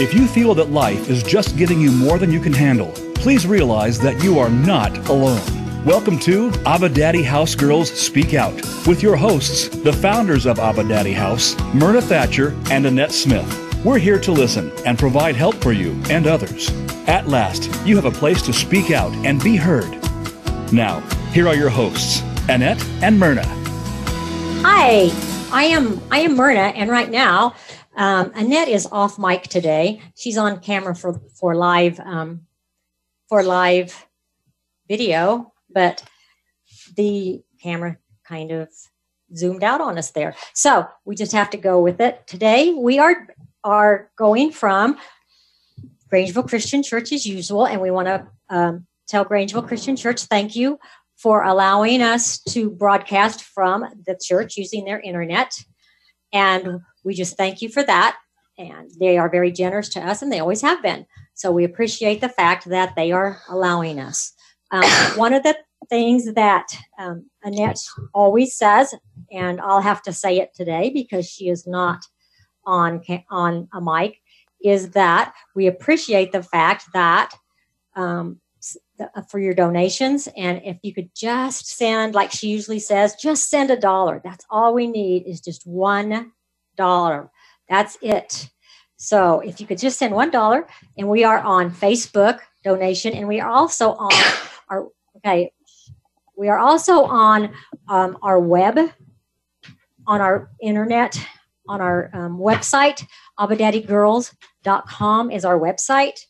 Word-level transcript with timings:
If 0.00 0.14
you 0.14 0.28
feel 0.28 0.54
that 0.54 0.70
life 0.70 1.10
is 1.10 1.24
just 1.24 1.56
giving 1.56 1.80
you 1.80 1.90
more 1.90 2.18
than 2.18 2.30
you 2.30 2.38
can 2.38 2.52
handle, 2.52 2.92
please 3.16 3.48
realize 3.48 3.98
that 3.98 4.22
you 4.22 4.38
are 4.38 4.48
not 4.48 4.96
alone. 5.08 5.42
Welcome 5.84 6.20
to 6.20 6.52
Abba 6.64 6.90
Daddy 6.90 7.24
House 7.24 7.56
Girls 7.56 7.90
Speak 7.90 8.32
Out 8.32 8.54
with 8.86 9.02
your 9.02 9.16
hosts, 9.16 9.68
the 9.68 9.92
founders 9.92 10.46
of 10.46 10.60
Abba 10.60 10.84
Daddy 10.84 11.12
House, 11.12 11.56
Myrna 11.74 12.00
Thatcher 12.00 12.56
and 12.70 12.86
Annette 12.86 13.10
Smith. 13.10 13.84
We're 13.84 13.98
here 13.98 14.20
to 14.20 14.30
listen 14.30 14.70
and 14.86 14.96
provide 14.96 15.34
help 15.34 15.56
for 15.56 15.72
you 15.72 16.00
and 16.10 16.28
others. 16.28 16.70
At 17.08 17.26
last, 17.26 17.68
you 17.84 17.96
have 17.96 18.04
a 18.04 18.12
place 18.12 18.40
to 18.42 18.52
speak 18.52 18.92
out 18.92 19.12
and 19.26 19.42
be 19.42 19.56
heard. 19.56 19.90
Now, 20.72 21.00
here 21.32 21.48
are 21.48 21.56
your 21.56 21.70
hosts, 21.70 22.22
Annette 22.48 22.80
and 23.02 23.18
Myrna. 23.18 23.42
Hi, 24.62 25.10
I 25.50 25.64
am 25.64 26.00
I 26.12 26.20
am 26.20 26.36
Myrna, 26.36 26.68
and 26.76 26.88
right 26.88 27.10
now, 27.10 27.56
um, 27.98 28.30
Annette 28.34 28.68
is 28.68 28.86
off 28.90 29.18
mic 29.18 29.42
today. 29.42 30.00
She's 30.14 30.38
on 30.38 30.60
camera 30.60 30.94
for 30.94 31.20
for 31.34 31.54
live 31.54 31.98
um, 32.00 32.46
for 33.28 33.42
live 33.42 34.06
video, 34.88 35.52
but 35.68 36.04
the 36.96 37.42
camera 37.60 37.98
kind 38.24 38.52
of 38.52 38.68
zoomed 39.36 39.64
out 39.64 39.80
on 39.80 39.98
us 39.98 40.12
there. 40.12 40.34
So 40.54 40.86
we 41.04 41.16
just 41.16 41.32
have 41.32 41.50
to 41.50 41.56
go 41.56 41.82
with 41.82 42.00
it. 42.00 42.24
Today 42.28 42.72
we 42.72 43.00
are 43.00 43.26
are 43.64 44.10
going 44.16 44.52
from 44.52 44.96
Grangeville 46.10 46.48
Christian 46.48 46.84
Church 46.84 47.12
as 47.12 47.26
usual, 47.26 47.66
and 47.66 47.80
we 47.80 47.90
want 47.90 48.06
to 48.06 48.28
um, 48.48 48.86
tell 49.08 49.24
Grangeville 49.24 49.66
Christian 49.66 49.96
Church 49.96 50.22
thank 50.22 50.54
you 50.54 50.78
for 51.16 51.42
allowing 51.42 52.00
us 52.00 52.38
to 52.38 52.70
broadcast 52.70 53.42
from 53.42 53.84
the 54.06 54.16
church 54.22 54.56
using 54.56 54.84
their 54.84 55.00
internet. 55.00 55.52
And 56.32 56.82
we 57.08 57.14
just 57.14 57.38
thank 57.38 57.62
you 57.62 57.70
for 57.70 57.82
that. 57.82 58.18
And 58.58 58.90
they 59.00 59.16
are 59.16 59.30
very 59.30 59.50
generous 59.50 59.88
to 59.90 60.00
us, 60.00 60.20
and 60.20 60.30
they 60.30 60.40
always 60.40 60.60
have 60.60 60.82
been. 60.82 61.06
So 61.32 61.50
we 61.50 61.64
appreciate 61.64 62.20
the 62.20 62.28
fact 62.28 62.68
that 62.68 62.94
they 62.96 63.12
are 63.12 63.40
allowing 63.48 63.98
us. 63.98 64.34
Um, 64.70 64.82
one 65.16 65.32
of 65.32 65.42
the 65.42 65.56
things 65.88 66.34
that 66.34 66.66
um, 66.98 67.30
Annette 67.42 67.80
always 68.12 68.54
says, 68.54 68.94
and 69.32 69.58
I'll 69.60 69.80
have 69.80 70.02
to 70.02 70.12
say 70.12 70.38
it 70.38 70.54
today 70.54 70.90
because 70.90 71.26
she 71.26 71.48
is 71.48 71.66
not 71.66 72.04
on 72.66 73.02
on 73.30 73.68
a 73.72 73.80
mic, 73.80 74.20
is 74.62 74.90
that 74.90 75.32
we 75.54 75.66
appreciate 75.66 76.32
the 76.32 76.42
fact 76.42 76.92
that 76.92 77.32
um, 77.96 78.38
uh, 79.00 79.22
for 79.22 79.38
your 79.38 79.54
donations. 79.54 80.28
And 80.36 80.60
if 80.64 80.76
you 80.82 80.92
could 80.92 81.14
just 81.14 81.68
send, 81.68 82.14
like 82.14 82.32
she 82.32 82.48
usually 82.48 82.80
says, 82.80 83.14
just 83.14 83.48
send 83.48 83.70
a 83.70 83.78
dollar. 83.78 84.20
That's 84.22 84.44
all 84.50 84.74
we 84.74 84.88
need 84.88 85.26
is 85.26 85.40
just 85.40 85.66
one 85.66 86.32
dollar. 86.78 87.30
That's 87.68 87.98
it. 88.00 88.48
So 88.96 89.40
if 89.40 89.60
you 89.60 89.66
could 89.66 89.78
just 89.78 89.98
send 89.98 90.14
one 90.14 90.30
dollar, 90.30 90.66
and 90.96 91.08
we 91.08 91.24
are 91.24 91.40
on 91.40 91.70
Facebook 91.70 92.40
donation, 92.64 93.12
and 93.12 93.28
we 93.28 93.40
are 93.40 93.50
also 93.50 93.92
on 93.92 94.12
our 94.70 94.88
okay, 95.18 95.52
we 96.36 96.48
are 96.48 96.58
also 96.58 97.04
on 97.04 97.52
um, 97.88 98.16
our 98.22 98.40
web, 98.40 98.78
on 100.06 100.20
our 100.20 100.50
internet, 100.62 101.20
on 101.68 101.80
our 101.80 102.10
um, 102.14 102.38
website. 102.38 103.04
AbbaDaddyGirls.com 103.38 105.30
is 105.30 105.44
our 105.44 105.58
website. 105.58 106.20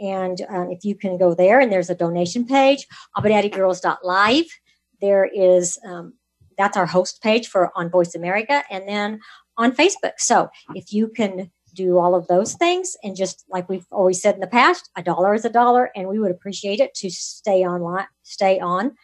And 0.00 0.40
um, 0.48 0.70
if 0.70 0.84
you 0.84 0.94
can 0.94 1.18
go 1.18 1.34
there, 1.34 1.60
and 1.60 1.72
there's 1.72 1.90
a 1.90 1.94
donation 1.94 2.46
page, 2.46 2.86
AbbaDaddyGirls.live. 3.16 4.46
There 5.00 5.28
is 5.32 5.78
um, 5.84 6.14
that's 6.56 6.76
our 6.76 6.86
host 6.86 7.22
page 7.22 7.48
for 7.48 7.70
on 7.76 7.90
Voice 7.90 8.14
America, 8.14 8.64
and 8.70 8.88
then 8.88 9.20
on 9.58 9.72
Facebook. 9.72 10.14
So 10.18 10.48
if 10.74 10.92
you 10.92 11.08
can 11.08 11.50
do 11.74 11.98
all 11.98 12.14
of 12.14 12.26
those 12.28 12.54
things, 12.54 12.96
and 13.02 13.14
just 13.14 13.44
like 13.50 13.68
we've 13.68 13.86
always 13.90 14.22
said 14.22 14.34
in 14.34 14.40
the 14.40 14.46
past, 14.46 14.88
a 14.96 15.02
dollar 15.02 15.34
is 15.34 15.44
a 15.44 15.50
dollar, 15.50 15.90
and 15.94 16.08
we 16.08 16.18
would 16.18 16.30
appreciate 16.30 16.80
it 16.80 16.94
to 16.94 17.10
stay 17.10 17.62
on 17.62 18.06
stay 18.22 18.58
on 18.58 18.94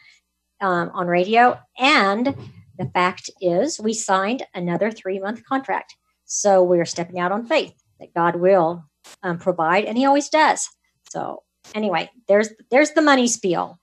um, 0.61 0.91
on 0.95 1.07
radio. 1.07 1.59
And 1.79 2.35
the 2.79 2.91
fact 2.93 3.31
is, 3.41 3.79
we 3.79 3.93
signed 3.93 4.47
another 4.55 4.91
three 4.91 5.19
month 5.19 5.45
contract, 5.45 5.95
so 6.25 6.63
we're 6.63 6.87
stepping 6.87 7.19
out 7.19 7.33
on 7.33 7.47
faith 7.47 7.75
that 8.01 8.15
God 8.15 8.37
will 8.37 8.85
um, 9.23 9.39
provide, 9.39 9.85
and 9.85 9.99
He 9.99 10.07
always 10.07 10.29
does. 10.29 10.69
So 11.11 11.43
anyway, 11.75 12.11
there's 12.29 12.49
there's 12.71 12.93
the 12.93 13.03
money 13.03 13.27
spiel. 13.27 13.79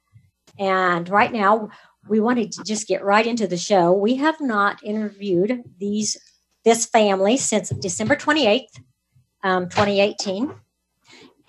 And 0.59 1.07
right 1.07 1.31
now 1.31 1.69
we 2.07 2.19
wanted 2.19 2.51
to 2.53 2.63
just 2.63 2.87
get 2.87 3.03
right 3.03 3.25
into 3.25 3.47
the 3.47 3.57
show. 3.57 3.93
We 3.93 4.15
have 4.15 4.41
not 4.41 4.83
interviewed 4.83 5.63
these 5.79 6.17
this 6.63 6.85
family 6.85 7.37
since 7.37 7.69
December 7.69 8.15
28th, 8.15 8.79
um, 9.43 9.69
2018. 9.69 10.53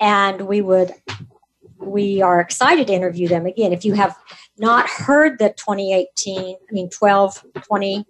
And 0.01 0.43
we 0.43 0.61
would 0.61 0.93
we 1.79 2.23
are 2.23 2.41
excited 2.41 2.87
to 2.87 2.93
interview 2.93 3.29
them 3.29 3.47
again. 3.47 3.73
If 3.73 3.85
you 3.85 3.95
have 3.95 4.17
not 4.57 4.89
heard 4.89 5.39
the 5.39 5.49
2018, 5.51 6.57
I 6.57 6.73
mean 6.73 6.89
12, 6.91 7.45
28, 7.63 8.07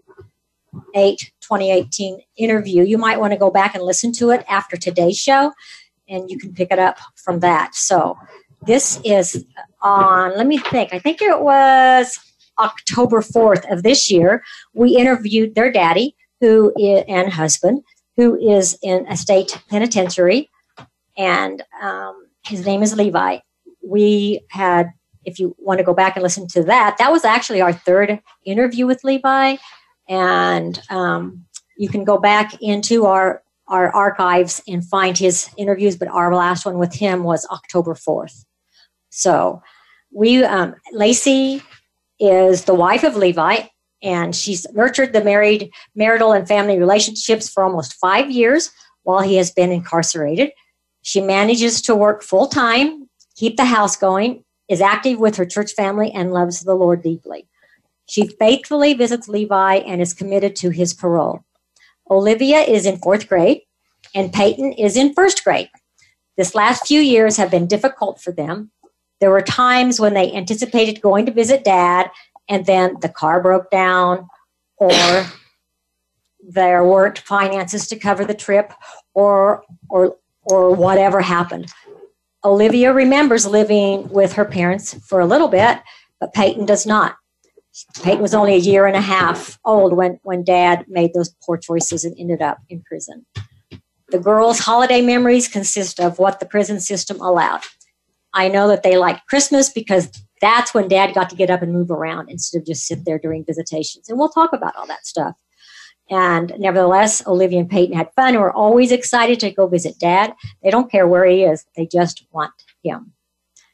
2018 1.41 2.21
interview, 2.37 2.83
you 2.85 2.99
might 2.99 3.19
want 3.19 3.33
to 3.33 3.39
go 3.39 3.51
back 3.51 3.75
and 3.75 3.83
listen 3.83 4.13
to 4.15 4.31
it 4.31 4.45
after 4.49 4.77
today's 4.77 5.19
show 5.19 5.53
and 6.09 6.31
you 6.31 6.39
can 6.39 6.53
pick 6.53 6.71
it 6.71 6.79
up 6.79 6.99
from 7.17 7.41
that. 7.41 7.75
So 7.75 8.19
this 8.67 9.01
is 9.05 9.45
on, 9.81 10.37
let 10.37 10.47
me 10.47 10.59
think, 10.59 10.93
I 10.93 10.99
think 10.99 11.23
it 11.23 11.41
was 11.41 12.19
October 12.59 13.21
4th 13.21 13.71
of 13.73 13.83
this 13.83 14.11
year. 14.11 14.43
We 14.75 14.97
interviewed 14.97 15.55
their 15.55 15.73
daddy 15.73 16.15
who 16.43 16.73
is, 16.77 17.05
and 17.09 17.33
husband 17.33 17.83
who 18.17 18.37
is 18.37 18.77
in 18.83 19.07
a 19.09 19.17
state 19.17 19.63
penitentiary, 19.71 20.51
and 21.17 21.63
um, 21.81 22.27
his 22.45 22.67
name 22.67 22.83
is 22.83 22.95
Levi. 22.95 23.39
We 23.83 24.41
had, 24.51 24.91
if 25.25 25.39
you 25.39 25.55
want 25.59 25.79
to 25.79 25.85
go 25.85 25.95
back 25.95 26.17
and 26.17 26.23
listen 26.23 26.47
to 26.49 26.65
that, 26.65 26.97
that 26.99 27.13
was 27.13 27.25
actually 27.25 27.63
our 27.63 27.73
third 27.73 28.21
interview 28.45 28.87
with 28.87 29.05
Levi. 29.05 29.57
And 30.09 30.83
um, 30.91 31.47
you 31.79 31.89
can 31.89 32.05
go 32.05 32.19
back 32.19 32.61
into 32.61 33.07
our 33.07 33.43
our 33.69 33.95
archives 33.95 34.61
and 34.69 34.85
find 34.85 35.17
his 35.17 35.49
interviews, 35.57 35.97
but 35.97 36.09
our 36.09 36.35
last 36.35 36.67
one 36.67 36.79
with 36.79 36.93
him 36.93 37.23
was 37.23 37.47
October 37.47 37.95
4th. 37.95 38.45
So 39.09 39.63
we, 40.13 40.45
um, 40.45 40.75
Lacey 40.93 41.63
is 42.21 42.65
the 42.65 42.75
wife 42.75 43.03
of 43.03 43.17
Levi, 43.17 43.63
and 44.03 44.35
she's 44.35 44.67
nurtured 44.73 45.13
the 45.13 45.23
married, 45.23 45.71
marital, 45.95 46.33
and 46.33 46.47
family 46.47 46.79
relationships 46.79 47.49
for 47.49 47.63
almost 47.63 47.95
five 47.95 48.31
years 48.31 48.71
while 49.05 49.21
he 49.21 49.37
has 49.37 49.51
been 49.51 49.71
incarcerated. 49.71 50.51
She 51.03 51.21
manages 51.21 51.83
to 51.83 51.95
work 51.95 52.23
full 52.23 52.47
time, 52.47 53.09
keep 53.37 53.57
the 53.57 53.65
house 53.65 53.97
going, 53.97 54.45
is 54.69 54.81
active 54.81 55.19
with 55.19 55.37
her 55.37 55.47
church 55.47 55.73
family, 55.73 56.11
and 56.13 56.33
loves 56.33 56.61
the 56.61 56.75
Lord 56.75 57.03
deeply. 57.03 57.47
She 58.07 58.29
faithfully 58.29 58.95
visits 58.95 59.29
Levi 59.29 59.77
and 59.77 60.01
is 60.01 60.15
committed 60.15 60.57
to 60.57 60.71
his 60.71 60.95
parole. 60.95 61.45
Olivia 62.11 62.61
is 62.61 62.87
in 62.87 62.99
fourth 62.99 63.29
grade, 63.29 63.63
and 64.15 64.33
Peighton 64.33 64.73
is 64.73 64.97
in 64.97 65.15
first 65.15 65.45
grade. 65.45 65.71
This 66.37 66.55
last 66.55 66.87
few 66.87 67.01
years 67.01 67.37
have 67.37 67.51
been 67.51 67.67
difficult 67.67 68.21
for 68.21 68.33
them. 68.33 68.71
There 69.21 69.31
were 69.31 69.43
times 69.43 70.01
when 70.01 70.15
they 70.15 70.33
anticipated 70.33 71.01
going 71.01 71.27
to 71.27 71.33
visit 71.33 71.65
dad, 71.65 72.11
and 72.49 72.67
then 72.67 72.97
the 73.01 73.09
car 73.09 73.41
broke 73.41 73.71
down, 73.71 74.29
or 74.77 74.91
there 76.49 76.85
weren't 76.85 77.19
finances 77.19 77.87
to 77.89 77.99
cover 77.99 78.25
the 78.25 78.35
trip, 78.35 78.73
or 79.15 79.65
or 79.89 80.17
or 80.43 80.75
whatever 80.75 81.21
happened. 81.21 81.73
Olivia 82.45 82.93
remembers 82.93 83.47
living 83.47 84.09
with 84.09 84.33
her 84.33 84.45
parents 84.45 84.95
for 85.07 85.21
a 85.21 85.27
little 85.27 85.49
bit, 85.49 85.79
but 86.19 86.35
Peighton 86.35 86.67
does 86.67 86.85
not. 86.85 87.17
Peighton 88.01 88.21
was 88.21 88.35
only 88.35 88.55
a 88.55 88.59
year 88.59 88.87
and 88.87 88.97
a 88.97 89.01
half 89.01 89.59
old 89.65 89.95
when, 89.95 90.19
when 90.25 90.45
dad 90.45 90.85
made 90.89 91.15
those 91.15 91.35
poor 91.43 91.57
choices 91.57 92.05
and 92.05 92.15
ended 92.19 92.43
up 92.43 92.59
in 92.69 92.83
prison. 92.83 93.25
The 94.11 94.19
girls' 94.19 94.59
holiday 94.59 95.01
memories 95.01 95.49
consist 95.49 95.99
of 95.99 96.19
what 96.19 96.39
the 96.39 96.47
prison 96.47 96.81
system 96.81 97.21
allowed. 97.21 97.63
I 98.35 98.49
know 98.49 98.69
that 98.69 98.83
they 98.83 98.99
liked 98.99 99.27
Christmas 99.27 99.71
because 99.71 100.11
that's 100.43 100.75
when 100.75 100.89
dad 100.89 101.15
got 101.15 101.31
to 101.31 101.37
get 101.37 101.49
up 101.49 101.63
and 101.63 101.73
move 101.73 101.91
around 101.91 102.29
instead 102.29 102.59
of 102.59 102.67
just 102.67 102.87
sit 102.87 103.07
there 103.07 103.19
during 103.19 103.45
visitations. 103.45 104.09
And 104.09 104.19
we'll 104.19 104.29
talk 104.29 104.53
about 104.53 104.77
all 104.77 104.87
that 104.89 105.07
stuff. 105.07 105.37
And 106.11 106.53
nevertheless, 106.59 107.27
Olivia 107.27 107.61
and 107.61 107.71
Peighton 107.71 107.97
had 107.97 108.13
fun 108.15 108.35
and 108.35 108.43
were 108.43 108.53
always 108.53 108.93
excited 108.93 109.41
to 109.41 109.51
go 109.53 109.67
visit 109.69 109.99
dad. 109.99 110.35
They 110.63 110.71
don't 110.71 110.91
care 110.91 111.09
where 111.09 111.25
he 111.25 111.45
is, 111.45 111.65
they 111.77 111.87
just 111.87 112.27
want 112.33 112.53
him. 112.83 113.13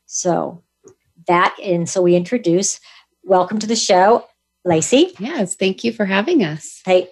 So 0.06 0.62
that, 1.26 1.56
and 1.60 1.88
so 1.88 2.02
we 2.02 2.14
introduce 2.14 2.80
welcome 3.24 3.58
to 3.58 3.66
the 3.66 3.74
show, 3.74 4.26
Lacey. 4.64 5.14
Yes, 5.18 5.56
thank 5.56 5.82
you 5.84 5.92
for 5.92 6.04
having 6.04 6.44
us. 6.44 6.82
Hey, 6.84 7.08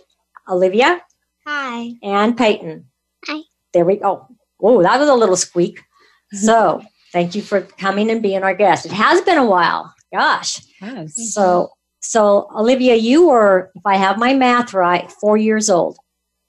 Olivia. 0.48 1.02
Hi. 1.46 1.94
And 2.02 2.36
Peighton. 2.36 2.84
Hi. 3.26 3.40
There 3.72 3.84
we 3.84 3.96
go. 3.96 4.28
Oh, 4.60 4.82
that 4.82 5.00
was 5.00 5.08
a 5.08 5.14
little 5.14 5.36
squeak. 5.36 5.80
So 6.32 6.82
thank 7.16 7.34
you 7.34 7.40
for 7.40 7.62
coming 7.62 8.10
and 8.10 8.20
being 8.20 8.42
our 8.42 8.54
guest. 8.54 8.84
It 8.84 8.92
has 8.92 9.22
been 9.22 9.38
a 9.38 9.46
while. 9.46 9.94
Gosh. 10.12 10.60
Yes. 10.82 11.32
So 11.32 11.70
so 12.00 12.46
Olivia, 12.54 12.94
you 12.94 13.28
were, 13.28 13.70
if 13.74 13.86
I 13.86 13.96
have 13.96 14.18
my 14.18 14.34
math 14.34 14.74
right, 14.74 15.10
four 15.10 15.38
years 15.38 15.70
old 15.70 15.96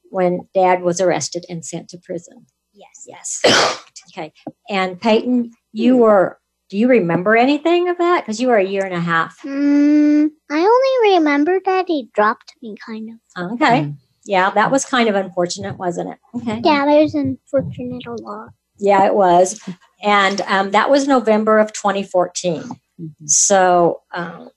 when 0.10 0.42
dad 0.54 0.84
was 0.84 1.00
arrested 1.00 1.46
and 1.48 1.66
sent 1.66 1.88
to 1.90 1.98
prison. 2.04 2.46
Yes. 2.74 3.06
Yes. 3.08 3.86
okay. 4.12 4.34
And 4.70 5.00
Peighton, 5.00 5.52
you 5.72 5.96
were. 5.96 6.38
Do 6.70 6.78
you 6.78 6.90
remember 6.90 7.38
anything 7.38 7.88
of 7.88 7.98
that? 8.00 8.24
Because 8.24 8.42
you 8.42 8.50
were 8.50 8.58
a 8.58 8.66
year 8.66 8.84
and 8.84 8.94
a 8.94 9.00
half. 9.00 9.38
Mm, 9.46 10.30
I 10.52 10.60
only 10.60 11.16
remember 11.16 11.62
that 11.64 11.86
he 11.88 12.10
dropped 12.14 12.56
me, 12.62 12.76
kind 12.86 13.12
of. 13.38 13.54
Okay. 13.54 13.94
Yeah, 14.26 14.50
that 14.50 14.70
was 14.70 14.84
kind 14.84 15.08
of 15.08 15.16
unfortunate, 15.16 15.78
wasn't 15.78 16.10
it? 16.10 16.18
Okay. 16.36 16.60
Yeah, 16.66 16.84
that 16.86 17.04
was 17.04 17.16
unfortunate 17.16 18.06
a 18.06 18.22
lot. 18.22 18.50
Yeah, 18.80 19.06
it 19.06 19.16
was. 19.16 19.62
And 20.02 20.42
um, 20.42 20.72
that 20.72 20.90
was 20.90 21.08
November 21.08 21.60
of 21.60 21.74
2014. 21.74 22.64
Mhm. 23.00 23.12
So, 23.26 24.02
um, 24.14 24.50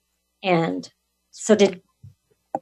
and 0.43 0.91
so 1.31 1.55
did, 1.55 1.83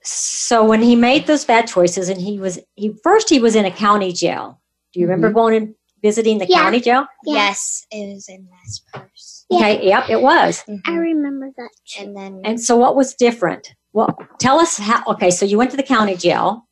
so 0.02 0.64
when 0.64 0.82
he 0.82 0.94
made 0.96 1.26
those 1.26 1.44
bad 1.44 1.66
choices 1.66 2.08
and 2.08 2.20
he 2.20 2.38
was, 2.38 2.58
he 2.75 2.94
first 3.02 3.28
he 3.30 3.38
was 3.38 3.56
in 3.56 3.64
a 3.64 3.70
county 3.70 4.12
jail. 4.12 4.60
Do 4.92 5.00
you 5.00 5.06
remember 5.06 5.30
going 5.32 5.54
and 5.56 5.75
visiting 6.02 6.38
the 6.38 6.46
Yeah. 6.46 6.62
county 6.62 6.80
jail? 6.80 7.06
Yeah. 7.25 7.34
Yes, 7.34 7.86
it 7.90 8.14
was 8.14 8.28
in 8.28 8.48
Nez 8.50 8.80
Perce. 8.92 9.44
Yeah. 9.50 9.58
Okay. 9.58 9.86
Yep, 9.88 10.10
it 10.10 10.20
was. 10.22 10.64
I 10.86 10.94
remember 10.94 11.50
that 11.56 11.70
too. 11.86 12.04
And 12.04 12.16
then 12.16 12.40
And 12.44 12.60
so 12.60 12.76
what 12.76 12.94
was 12.96 13.14
different? 13.14 13.75
Well, 13.92 14.16
tell 14.38 14.60
us 14.60 14.78
how, 14.78 15.02
okay, 15.08 15.30
so 15.30 15.44
you 15.46 15.58
went 15.58 15.70
to 15.72 15.76
the 15.76 15.82
county 15.82 16.14
jail. 16.16 16.69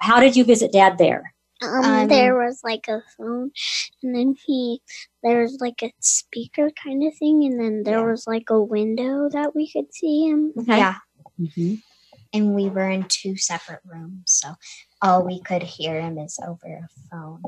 How 0.00 0.20
did 0.20 0.36
you 0.36 0.44
visit 0.44 0.72
dad 0.72 0.98
there? 0.98 1.32
Um, 1.62 1.84
Um, 1.84 2.08
there 2.08 2.36
was 2.36 2.60
like 2.62 2.86
a 2.88 3.02
phone, 3.16 3.50
and 4.02 4.14
then 4.14 4.34
he 4.46 4.80
there 5.22 5.42
was 5.42 5.58
like 5.60 5.82
a 5.82 5.92
speaker 6.00 6.70
kind 6.82 7.02
of 7.04 7.12
thing, 7.18 7.44
and 7.44 7.60
then 7.60 7.82
there 7.82 7.98
Yeah. 7.98 8.10
was 8.12 8.26
like 8.26 8.48
a 8.50 8.62
window 8.62 9.28
that 9.30 9.54
we 9.56 9.70
could 9.70 9.92
see 9.92 10.28
him. 10.28 10.52
Okay. 10.56 10.78
yeah, 10.78 10.96
Mhm. 11.40 11.82
and 12.32 12.54
we 12.54 12.68
were 12.68 12.88
in 12.88 13.04
two 13.08 13.36
separate 13.36 13.80
rooms, 13.84 14.22
so 14.26 14.54
all 15.02 15.24
we 15.24 15.40
could 15.40 15.62
hear 15.64 16.00
him 16.00 16.18
is 16.18 16.38
over 16.46 16.66
a 16.84 16.88
phone. 17.10 17.42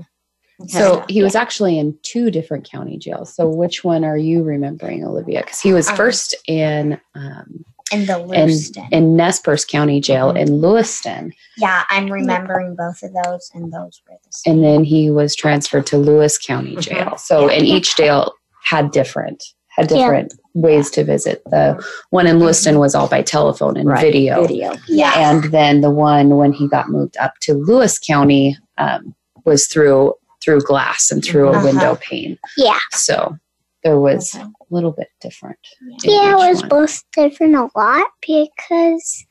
Okay. 0.62 0.68
So 0.76 1.04
he 1.08 1.22
was 1.22 1.34
actually 1.36 1.78
in 1.78 1.98
two 2.02 2.30
different 2.30 2.68
county 2.68 2.98
jails. 2.98 3.32
So 3.34 3.48
which 3.48 3.82
one 3.84 4.04
are 4.04 4.18
you 4.18 4.42
remembering, 4.42 5.04
Olivia? 5.06 5.40
Because 5.40 5.60
he 5.60 5.72
was 5.72 5.88
Um, 5.88 5.96
first 5.96 6.34
in 6.46 7.00
um, 7.14 7.64
In 7.92 8.06
the 8.06 8.18
in, 8.20 8.28
Lewiston. 8.28 8.86
in 8.92 9.16
Nez 9.16 9.40
Perce 9.40 9.64
County 9.64 10.00
Jail 10.00 10.30
in 10.30 10.60
Lewiston, 10.60 11.32
yeah, 11.56 11.84
I'm 11.88 12.10
remembering 12.10 12.76
both 12.76 13.02
of 13.02 13.12
those, 13.24 13.50
and 13.54 13.72
those 13.72 14.00
were 14.08 14.16
the 14.24 14.32
same. 14.32 14.54
and 14.56 14.64
then 14.64 14.84
he 14.84 15.10
was 15.10 15.34
transferred 15.34 15.86
to 15.86 15.98
Lewis 15.98 16.38
County 16.38 16.76
Jail. 16.76 17.16
So 17.18 17.48
and 17.48 17.66
each 17.66 17.96
jail 17.96 18.32
had 18.62 18.90
different 18.92 19.42
had 19.76 19.88
Yeah. 19.90 19.98
different 19.98 20.34
ways 20.54 20.90
to 20.90 21.04
visit. 21.04 21.42
The 21.46 21.80
one 22.10 22.26
in 22.26 22.38
Lewiston 22.40 22.78
was 22.80 22.94
all 22.94 23.06
by 23.08 23.22
telephone 23.22 23.76
and 23.76 23.88
Right, 23.88 24.00
video. 24.00 24.42
Video. 24.46 24.74
yeah, 24.88 25.12
and 25.30 25.44
then 25.52 25.80
the 25.80 25.90
one 25.90 26.36
when 26.36 26.52
he 26.52 26.68
got 26.68 26.88
moved 26.90 27.16
up 27.18 27.34
to 27.42 27.54
Lewis 27.54 27.98
County 27.98 28.56
um, 28.78 29.14
was 29.44 29.66
through 29.68 30.14
through 30.42 30.60
glass 30.62 31.10
and 31.10 31.22
through 31.24 31.48
a 31.48 31.52
Uh-huh. 31.52 31.64
window 31.66 31.96
pane. 32.00 32.38
Yeah. 32.56 32.78
So 32.92 33.36
there 33.82 33.98
was 33.98 34.34
Okay. 34.34 34.44
a 34.44 34.74
little 34.74 34.92
bit 34.92 35.08
different. 35.20 35.58
Yeah, 36.02 36.32
it 36.32 36.36
was 36.36 36.60
one. 36.60 36.68
both 36.68 37.02
different 37.12 37.54
a 37.56 37.68
lot 37.76 38.06
because 38.20 39.24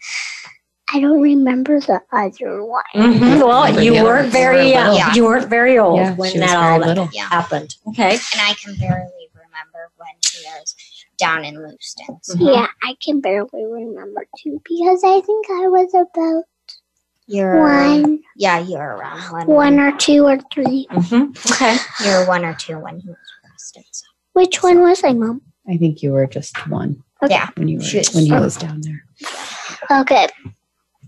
I 0.92 1.00
don't 1.00 1.22
remember 1.22 1.80
the 1.80 2.02
other 2.12 2.64
one. 2.66 2.84
Mhm. 2.96 3.46
Well, 3.46 3.82
you 3.84 3.94
Yeah. 3.94 4.04
weren't 4.04 4.32
very 4.32 4.72
Yeah. 4.72 4.90
uh, 4.90 4.94
Yeah. 4.96 5.14
you 5.14 5.24
weren't 5.24 5.48
very 5.48 5.78
old 5.78 5.98
Yeah, 5.98 6.16
when 6.16 6.40
that 6.40 6.56
all 6.58 6.80
that 6.80 6.88
little. 6.88 7.10
Yeah. 7.14 7.28
happened. 7.30 7.76
Okay. 7.90 8.14
and 8.14 8.42
I 8.42 8.54
can 8.56 8.76
barely 8.76 9.30
remember 9.36 9.92
when 9.98 10.10
he 10.34 10.46
was 10.48 10.76
down 11.20 11.46
in 11.46 11.56
Lewiston. 11.62 12.18
So 12.24 12.34
Mhm. 12.36 12.54
Yeah, 12.56 12.68
I 12.82 12.96
can 13.04 13.22
barely 13.22 13.66
remember 13.66 14.26
too 14.42 14.62
because 14.68 15.04
I 15.04 15.22
think 15.22 15.46
I 15.52 15.68
was 15.68 15.94
about 15.94 16.46
You're 17.28 17.60
one, 17.60 18.24
yeah, 18.36 18.58
you're 18.58 18.82
around 18.96 19.22
one. 19.32 19.46
one 19.48 19.80
or 19.80 19.92
two 19.96 20.26
or 20.26 20.40
three. 20.52 20.88
hmm 20.90 21.32
Okay. 21.52 21.78
You're 22.04 22.26
one 22.26 22.44
or 22.44 22.56
two 22.56 22.80
when 22.80 23.00
he 23.00 23.10
was 23.10 23.18
arrested. 23.46 23.84
So. 23.92 24.08
Which 24.34 24.62
one 24.64 24.80
was 24.82 25.04
I, 25.04 25.14
Mom? 25.14 25.42
I 25.70 25.78
think 25.78 26.02
you 26.02 26.12
were 26.12 26.28
just 26.28 26.56
one 26.70 27.04
Okay. 27.22 27.34
Yeah, 27.34 27.50
when 27.58 27.68
you 27.68 27.80
were 27.80 27.84
She 27.84 27.98
was- 27.98 28.14
when 28.14 28.26
he 28.26 28.32
was 28.32 28.56
down 28.56 28.82
there. 28.82 29.04
Okay. 30.02 30.28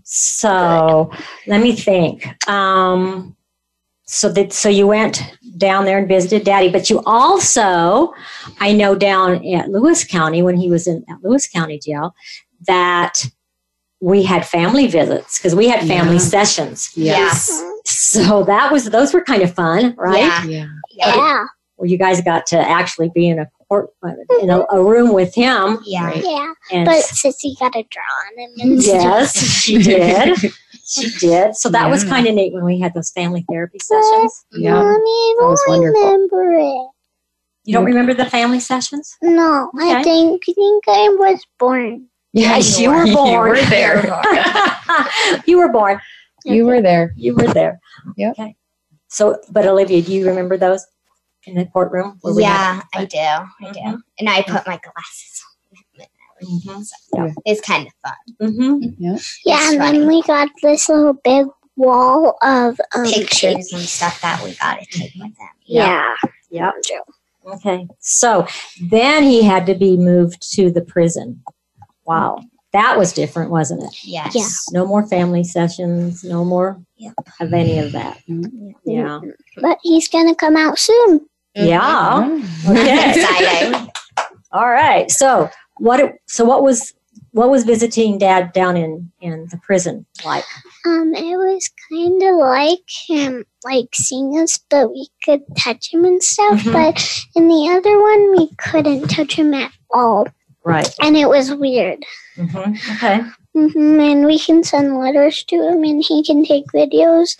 So 0.04 1.10
let 1.46 1.62
me 1.62 1.74
think. 1.74 2.26
Um, 2.48 3.34
so 4.04 4.28
that 4.32 4.52
so 4.52 4.68
you 4.68 4.86
went 4.86 5.22
down 5.56 5.84
there 5.86 5.96
and 5.98 6.06
visited 6.08 6.44
Daddy, 6.44 6.68
but 6.68 6.90
you 6.90 7.00
also, 7.06 8.12
I 8.60 8.72
know, 8.72 8.94
down 8.94 9.46
at 9.54 9.70
Lewis 9.70 10.04
County 10.04 10.42
when 10.42 10.56
he 10.56 10.68
was 10.68 10.86
in 10.86 11.02
at 11.08 11.22
Lewis 11.22 11.48
County 11.48 11.78
Jail, 11.78 12.14
that 12.66 13.24
we 14.00 14.22
had 14.24 14.44
family 14.46 14.86
visits 14.88 15.38
because 15.38 15.54
we 15.54 15.68
had 15.68 15.86
family 15.86 16.14
Yeah. 16.14 16.18
sessions. 16.18 16.90
Yes. 16.94 17.62
So 17.86 18.44
that 18.44 18.70
was 18.70 18.84
those 18.90 19.14
were 19.14 19.24
kind 19.24 19.42
of 19.42 19.54
fun, 19.54 19.94
right? 19.96 20.18
Yeah. 20.44 20.44
Yeah. 20.44 20.66
Yeah. 21.16 21.44
Yeah. 21.78 21.82
Where 21.82 21.88
you 21.88 21.98
guys 21.98 22.20
got 22.22 22.46
to 22.46 22.58
actually 22.58 23.10
be 23.14 23.28
in 23.28 23.38
a 23.38 23.50
court 23.68 23.90
uh, 24.02 24.10
in 24.40 24.50
a, 24.50 24.60
a 24.70 24.82
room 24.82 25.12
with 25.12 25.34
him. 25.34 25.78
Yeah. 25.84 26.06
Right. 26.06 26.22
Yeah. 26.24 26.52
And 26.70 26.84
But 26.86 27.02
Sissy 27.04 27.58
got 27.58 27.74
a 27.76 27.82
draw 27.90 28.02
on 28.02 28.38
him 28.38 28.50
and 28.72 28.82
yes, 28.82 29.36
she 29.62 29.78
did. 29.78 30.36
She 30.84 31.08
did. 31.20 31.56
So 31.56 31.70
that 31.70 31.88
was 31.88 32.04
kind 32.04 32.26
of 32.26 32.34
neat 32.34 32.52
when 32.52 32.64
we 32.64 32.78
had 32.78 32.92
those 32.92 33.12
family 33.12 33.46
therapy 33.48 33.78
sessions. 33.78 34.44
Yeah. 34.52 34.74
Mommy, 34.74 34.90
I 34.90 35.34
That 35.38 35.40
don't 35.40 35.50
was 35.50 35.62
wonderful. 35.66 36.02
remember 36.02 36.52
it. 36.58 36.90
You 37.64 37.72
don't 37.72 37.84
remember 37.86 38.12
the 38.14 38.26
family 38.28 38.60
sessions? 38.60 39.16
No, 39.22 39.70
Okay. 39.74 39.94
I 39.94 40.02
think 40.02 40.42
I 40.46 40.52
think 40.52 40.84
I 40.88 41.08
was 41.18 41.40
born. 41.58 42.08
Yes, 42.34 42.78
you 42.78 42.90
were 42.90 43.04
born. 43.04 43.06
You 43.06 43.14
born. 43.14 43.48
were 43.50 43.62
there. 43.70 44.22
you 45.46 45.58
were 45.58 45.68
born. 45.68 46.00
you 46.44 46.66
were 46.66 46.82
there. 46.82 47.14
You 47.16 47.36
were 47.36 47.46
there. 47.46 47.80
Yep. 48.16 48.32
Okay. 48.32 48.56
So, 49.08 49.38
but 49.50 49.66
Olivia, 49.66 50.02
do 50.02 50.12
you 50.12 50.26
remember 50.26 50.56
those 50.58 50.84
in 51.46 51.54
the 51.56 51.66
courtroom? 51.66 52.18
where 52.22 52.34
we 52.34 52.42
Yeah, 52.42 52.74
had- 52.74 52.82
I 52.94 53.04
do. 53.04 53.18
I 53.18 53.72
do. 53.72 53.80
Mhm. 53.80 53.98
And 54.20 54.28
I 54.28 54.42
put 54.42 54.66
my 54.66 54.78
glasses 54.78 55.42
on. 55.44 55.78
and 56.00 56.08
everything, 56.48 56.84
so 56.84 56.96
Yeah. 57.14 57.32
It's 57.44 57.60
kind 57.60 57.86
of 57.86 57.92
fun. 58.04 58.50
Mhm. 58.50 58.94
Yeah, 58.98 59.14
It's 59.14 59.38
and 59.70 59.78
funny. 59.78 59.98
then 59.98 60.08
we 60.08 60.22
got 60.22 60.48
this 60.62 60.88
little 60.88 61.12
big 61.12 61.46
wall 61.76 62.36
of 62.42 62.80
um, 62.94 63.04
Pictures 63.06 63.72
and 63.72 63.82
stuff 63.82 64.20
that 64.22 64.42
we 64.42 64.54
got 64.56 64.80
to 64.80 64.86
take 64.86 65.12
with 65.14 65.36
them. 65.36 65.48
Yeah. 65.64 66.14
Yep. 66.50 66.74
Okay. 67.46 67.86
So 68.00 68.46
then 68.90 69.22
he 69.24 69.42
had 69.42 69.66
to 69.66 69.74
be 69.74 69.96
moved 69.96 70.52
to 70.54 70.70
the 70.70 70.82
prison. 70.82 71.42
Wow. 72.06 72.40
That 72.72 72.98
was 72.98 73.12
different, 73.12 73.50
wasn't 73.50 73.82
it? 73.84 73.94
Yes. 74.04 74.34
Yeah. 74.34 74.48
No 74.80 74.86
more 74.86 75.06
family 75.06 75.44
sessions, 75.44 76.24
no 76.24 76.44
more 76.44 76.80
Yep. 76.96 77.14
of 77.40 77.52
any 77.52 77.78
of 77.78 77.92
that. 77.92 78.18
Mhm. 78.28 78.74
Yeah. 78.84 79.20
But 79.60 79.78
he's 79.82 80.08
gonna 80.08 80.34
come 80.34 80.56
out 80.56 80.78
soon. 80.78 81.26
Yeah. 81.54 82.38
Okay. 82.68 83.10
Exciting. 83.10 83.90
All 84.52 84.68
right. 84.70 85.10
So 85.10 85.48
what 85.78 86.14
so 86.26 86.44
what 86.44 86.62
was 86.62 86.92
what 87.32 87.48
was 87.50 87.64
visiting 87.64 88.18
dad 88.18 88.52
down 88.52 88.76
in 88.76 89.10
in 89.20 89.46
the 89.50 89.56
prison 89.58 90.04
like? 90.24 90.44
Um, 90.86 91.14
it 91.14 91.36
was 91.36 91.70
kind 91.90 92.22
of 92.22 92.36
like 92.36 92.80
him, 93.06 93.44
like 93.64 93.88
seeing 93.94 94.38
us, 94.38 94.58
but 94.68 94.90
we 94.90 95.08
could 95.24 95.42
touch 95.56 95.92
him 95.92 96.04
and 96.04 96.22
stuff. 96.22 96.60
Mhm. 96.60 96.72
But 96.72 97.24
in 97.36 97.48
the 97.48 97.68
other 97.70 98.00
one, 98.00 98.36
we 98.36 98.54
couldn't 98.56 99.08
touch 99.08 99.34
him 99.34 99.54
at 99.54 99.70
all, 99.90 100.26
Right. 100.64 100.92
and 101.00 101.16
it 101.16 101.28
was 101.28 101.54
weird. 101.54 102.02
hmm 102.36 102.74
Okay. 102.96 103.20
hmm 103.54 104.00
And 104.00 104.26
we 104.26 104.38
can 104.38 104.64
send 104.64 104.98
letters 104.98 105.44
to 105.44 105.56
him, 105.56 105.84
and 105.84 106.02
he 106.04 106.22
can 106.24 106.44
take 106.44 106.66
videos 106.74 107.36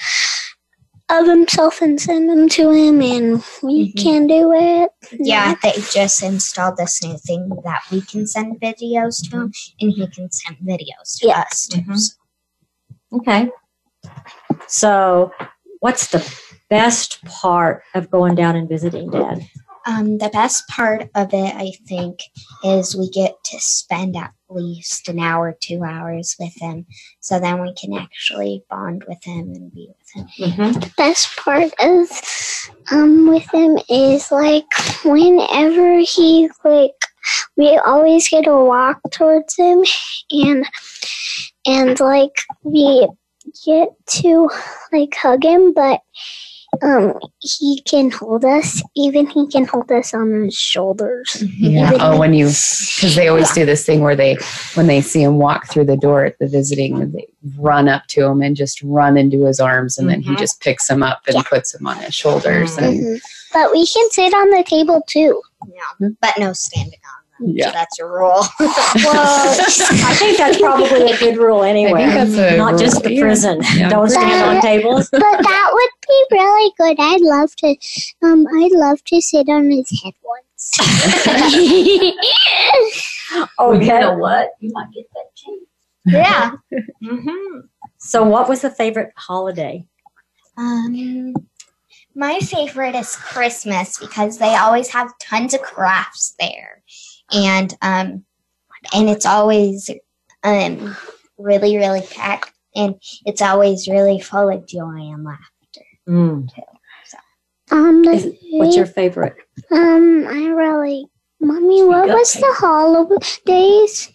of 1.12 1.26
himself 1.28 1.82
and 1.82 2.00
send 2.00 2.28
them 2.30 2.48
to 2.48 2.70
him, 2.70 3.00
and 3.02 3.44
we 3.62 3.92
Mhm. 3.92 3.96
can 4.02 4.26
do 4.26 4.52
it. 4.52 4.90
Yeah, 5.12 5.54
they 5.62 5.72
just 5.92 6.22
installed 6.22 6.76
this 6.76 7.02
new 7.02 7.16
thing 7.18 7.50
that 7.64 7.82
we 7.90 8.00
can 8.00 8.26
send 8.26 8.60
videos 8.60 9.28
to 9.30 9.36
him, 9.42 9.52
and 9.80 9.92
he 9.92 10.06
can 10.08 10.30
send 10.30 10.56
videos 10.58 11.18
to 11.20 11.28
Yeah. 11.28 11.40
us 11.40 11.66
too. 11.66 11.80
Mhm. 11.80 11.96
So, 11.98 12.14
Okay. 13.14 13.50
So 14.68 15.32
what's 15.80 16.08
the 16.08 16.26
best 16.70 17.22
part 17.24 17.82
of 17.94 18.10
going 18.10 18.34
down 18.34 18.56
and 18.56 18.68
visiting 18.68 19.10
dad? 19.10 19.46
Um, 19.86 20.18
the 20.18 20.28
best 20.28 20.68
part 20.68 21.10
of 21.14 21.32
it, 21.32 21.54
I 21.54 21.72
think, 21.86 22.20
is 22.64 22.96
we 22.96 23.10
get 23.10 23.42
to 23.44 23.60
spend 23.60 24.16
at 24.16 24.32
least 24.48 25.08
an 25.08 25.18
hour, 25.18 25.56
two 25.60 25.82
hours 25.82 26.36
with 26.38 26.54
him. 26.60 26.86
So 27.20 27.40
then 27.40 27.62
we 27.62 27.74
can 27.74 27.94
actually 27.94 28.64
bond 28.70 29.04
with 29.08 29.22
him 29.24 29.52
and 29.54 29.72
be 29.72 29.88
with 29.88 30.10
him. 30.38 30.50
Mm-hmm. 30.50 30.80
best 30.96 31.36
part 31.36 31.72
of 31.80 32.08
um 32.90 33.28
with 33.28 33.52
him 33.52 33.78
is 33.88 34.30
like 34.30 34.66
whenever 35.04 35.98
he 35.98 36.50
like 36.64 36.92
we 37.56 37.76
always 37.78 38.28
get 38.28 38.44
to 38.44 38.56
walk 38.56 39.00
towards 39.10 39.56
him 39.56 39.84
and 40.30 40.66
and 41.66 42.00
like 42.00 42.36
we 42.62 43.08
get 43.64 43.88
to 44.06 44.50
like 44.92 45.14
hug 45.14 45.44
him 45.44 45.72
but 45.72 46.00
um 46.80 47.18
he 47.40 47.82
can 47.82 48.10
hold 48.10 48.44
us. 48.44 48.82
Even 48.96 49.26
he 49.26 49.46
can 49.48 49.66
hold 49.66 49.90
us 49.92 50.14
on 50.14 50.44
his 50.44 50.54
shoulders. 50.54 51.42
Yeah. 51.58 51.88
Even 51.88 52.00
Oh, 52.00 52.18
when 52.18 52.32
you, 52.32 52.46
because 52.46 53.14
they 53.14 53.28
always 53.28 53.52
do 53.52 53.66
this 53.66 53.84
thing 53.84 54.00
where 54.00 54.16
they, 54.16 54.36
when 54.74 54.86
they 54.86 55.00
see 55.02 55.22
him 55.22 55.38
walk 55.38 55.68
through 55.68 55.84
the 55.84 55.96
door 55.96 56.24
at 56.24 56.38
the 56.38 56.46
visiting, 56.46 57.12
they 57.12 57.26
run 57.58 57.88
up 57.88 58.06
to 58.08 58.24
him 58.24 58.40
and 58.40 58.56
just 58.56 58.80
run 58.82 59.16
into 59.18 59.44
his 59.44 59.60
arms, 59.60 59.98
and 59.98 60.08
then 60.08 60.22
he 60.22 60.30
Mhm. 60.30 60.38
just 60.38 60.60
picks 60.60 60.88
him 60.88 61.02
up 61.02 61.20
and 61.26 61.36
Yeah. 61.36 61.42
puts 61.42 61.74
him 61.74 61.86
on 61.86 61.98
his 61.98 62.14
shoulders. 62.14 62.76
And 62.78 62.98
Mhm. 63.00 63.20
But 63.52 63.70
we 63.72 63.86
can 63.86 64.10
sit 64.10 64.32
on 64.32 64.48
the 64.50 64.64
table 64.66 65.02
too. 65.06 65.42
Yeah, 65.68 66.08
but 66.20 66.38
no 66.38 66.52
standing 66.54 66.98
on 67.04 67.16
them. 67.18 67.21
Yeah. 67.44 67.66
So 67.66 67.72
that's 67.72 67.98
a 68.00 68.06
rule. 68.06 68.44
Well, 68.60 69.60
I 69.60 70.14
think 70.18 70.38
that's 70.38 70.58
probably 70.60 71.10
a 71.10 71.18
good 71.18 71.36
rule 71.38 71.62
anyway. 71.62 72.06
that's 72.06 72.34
a 72.34 72.56
Not 72.56 72.78
just 72.78 73.02
the 73.02 73.18
prison. 73.20 73.60
Yeah. 73.74 73.88
Don't 73.88 74.08
stand 74.10 74.56
on 74.56 74.62
tables. 74.62 75.08
But 75.10 75.20
that 75.20 75.70
would 75.72 75.90
be 76.06 76.24
really 76.36 76.72
good. 76.78 76.96
I'd 77.00 77.20
love 77.20 77.54
to. 77.56 77.76
Um, 78.22 78.46
I'd 78.60 78.72
love 78.72 79.02
to 79.04 79.20
sit 79.20 79.48
on 79.48 79.70
his 79.70 79.90
head 80.02 80.14
once. 80.22 80.72
Okay. 83.58 84.06
what? 84.16 84.50
You 84.60 84.70
might 84.72 84.92
get 84.92 85.06
that 85.14 85.34
chance. 85.34 85.66
yeah. 86.06 86.52
Mm-hmm. 87.02 87.60
So, 87.98 88.24
what 88.24 88.48
was 88.48 88.60
the 88.60 88.70
favorite 88.70 89.12
holiday? 89.16 89.86
Um, 90.58 91.34
my 92.14 92.40
favorite 92.40 92.94
is 92.94 93.16
Christmas 93.16 93.98
because 93.98 94.38
they 94.38 94.54
always 94.56 94.88
have 94.88 95.12
tons 95.18 95.54
of 95.54 95.62
crafts 95.62 96.34
there, 96.38 96.82
and 97.34 97.74
um, 97.82 98.24
and 98.94 99.08
it's 99.08 99.26
always 99.26 99.90
um 100.44 100.96
really 101.38 101.76
really 101.76 102.02
packed, 102.02 102.52
and 102.74 102.94
it's 103.26 103.42
always 103.42 103.88
really 103.88 104.20
full 104.20 104.48
of 104.50 104.66
joy 104.66 104.96
and 105.12 105.24
laughter. 105.24 105.86
Mm. 106.08 106.48
um, 107.70 108.04
Is- 108.04 108.34
What's 108.52 108.76
your 108.76 108.86
favorite? 108.86 109.36
um, 109.70 110.26
I 110.28 110.46
really, 110.48 111.06
mommy. 111.40 111.84
What 111.84 112.06
got 112.08 112.18
was 112.18 112.32
the 112.34 112.40
paper. 112.40 112.54
holidays? 112.54 114.12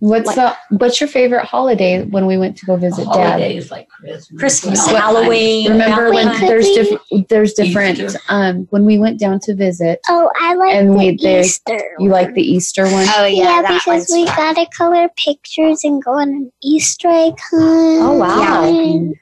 What's 0.00 0.34
the, 0.34 0.54
what's 0.70 1.00
your 1.00 1.08
favorite 1.08 1.44
holiday 1.44 2.04
when 2.04 2.26
we 2.26 2.36
went 2.36 2.56
to 2.58 2.66
go 2.66 2.76
visit 2.76 3.04
dad? 3.06 3.30
Holidays 3.40 3.70
like 3.70 3.88
Christmas. 3.88 4.38
Christmas, 4.38 4.86
Valentine's 4.86 5.02
Halloween. 5.16 5.70
Remember 5.72 6.12
when 6.12 6.26
Valentine's- 6.26 6.48
there's 6.50 6.68
different, 6.70 7.28
there's 7.28 7.52
different, 7.54 7.98
Easter. 7.98 8.18
um, 8.28 8.66
when 8.70 8.84
we 8.84 8.98
went 8.98 9.18
down 9.18 9.40
to 9.40 9.54
visit, 9.54 10.00
Oh, 10.08 10.30
I 10.40 10.54
like 10.54 10.74
And 10.74 10.90
the 10.90 10.96
we- 10.96 11.16
there- 11.16 11.40
Easter. 11.40 11.80
you 11.98 12.10
like 12.10 12.34
the 12.34 12.42
Easter 12.42 12.84
one? 12.84 13.06
Oh 13.16 13.24
yeah, 13.24 13.62
yeah, 13.62 13.74
because 13.74 14.10
we 14.12 14.26
fun. 14.26 14.36
gotta 14.54 14.66
color 14.76 15.08
pictures 15.16 15.82
and 15.84 16.02
go 16.02 16.12
on 16.12 16.28
an 16.28 16.52
Easter 16.62 17.08
egg 17.08 17.34
hunt. 17.50 18.02
Oh, 18.02 18.16
wow. 18.18 18.64
And, 18.64 19.14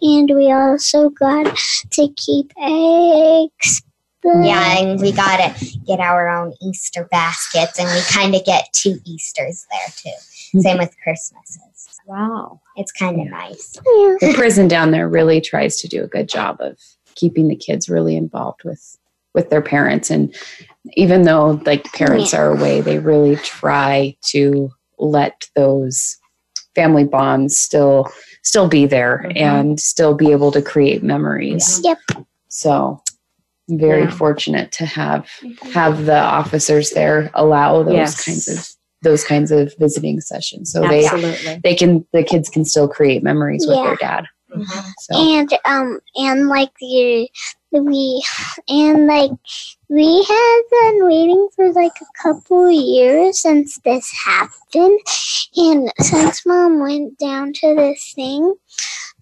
and 0.00 0.30
we 0.34 0.50
also 0.50 1.10
got 1.10 1.54
to 1.92 2.08
keep 2.16 2.50
eggs. 2.60 3.82
But- 4.22 4.44
Yeah, 4.44 4.78
and 4.78 5.00
we 5.00 5.12
gotta 5.12 5.54
get 5.86 6.00
our 6.00 6.28
own 6.28 6.54
Easter 6.62 7.08
baskets, 7.10 7.78
and 7.78 7.88
we 7.88 8.00
kind 8.08 8.34
of 8.34 8.44
get 8.44 8.72
two 8.72 8.98
Easters 9.04 9.66
there 9.70 10.12
too. 10.14 10.60
Same 10.60 10.78
with 10.78 10.94
Christmases. 11.02 12.00
Wow. 12.06 12.60
It's 12.76 12.90
kind 12.92 13.20
of 13.20 13.28
nice. 13.28 13.76
Yeah. 13.76 14.16
the 14.20 14.32
prison 14.34 14.66
down 14.68 14.90
there 14.90 15.08
really 15.08 15.40
tries 15.40 15.80
to 15.80 15.88
do 15.88 16.02
a 16.02 16.08
good 16.08 16.28
job 16.28 16.56
of 16.60 16.76
keeping 17.14 17.48
the 17.48 17.54
kids 17.56 17.88
really 17.88 18.16
involved 18.16 18.64
with 18.64 18.96
with 19.32 19.48
their 19.50 19.62
parents 19.62 20.10
and 20.10 20.34
even 20.94 21.22
though 21.22 21.60
like 21.66 21.84
the 21.84 21.90
parents 21.90 22.34
are 22.34 22.50
away 22.50 22.80
they 22.80 22.98
really 22.98 23.36
try 23.36 24.16
to 24.22 24.70
let 24.98 25.48
those 25.54 26.16
family 26.74 27.04
bonds 27.04 27.56
still 27.56 28.10
still 28.42 28.66
be 28.66 28.86
there 28.86 29.24
Mhm. 29.28 29.36
and 29.36 29.80
still 29.80 30.14
be 30.14 30.32
able 30.32 30.50
to 30.50 30.60
create 30.62 31.02
memories 31.04 31.80
Yep. 31.84 31.98
so 32.48 33.00
I'm 33.08 33.09
very 33.78 34.02
Yeah. 34.02 34.10
fortunate 34.10 34.72
to 34.72 34.86
have 34.86 35.28
have 35.72 36.06
the 36.06 36.18
officers 36.18 36.90
there 36.90 37.30
allow 37.34 37.82
those 37.82 37.94
Yes. 37.94 38.24
kinds 38.24 38.48
of 38.48 38.68
those 39.02 39.24
kinds 39.24 39.50
of 39.50 39.72
visiting 39.78 40.20
sessions 40.20 40.70
so 40.72 40.86
they 40.86 41.04
Absolutely. 41.06 41.60
they 41.64 41.74
can 41.74 42.04
the 42.12 42.22
kids 42.22 42.48
can 42.50 42.64
still 42.64 42.86
create 42.88 43.22
memories 43.22 43.66
with 43.66 43.76
their 43.82 43.96
dad 43.96 44.26
Mm-hmm. 44.52 44.80
so 44.98 45.14
and 45.16 45.58
um 45.64 46.00
and 46.16 46.48
like 46.48 46.70
the 46.80 47.28
we 47.70 48.20
and 48.68 49.06
like 49.06 49.30
we 49.88 50.24
have 50.24 50.62
been 50.72 51.06
waiting 51.06 51.48
for 51.54 51.72
like 51.72 51.92
a 52.02 52.22
couple 52.22 52.68
years 52.68 53.40
since 53.40 53.78
this 53.84 54.10
happened 54.24 54.98
and 55.56 55.92
since 56.00 56.44
mom 56.44 56.80
went 56.80 57.16
down 57.18 57.52
to 57.52 57.76
this 57.76 58.12
thing 58.16 58.54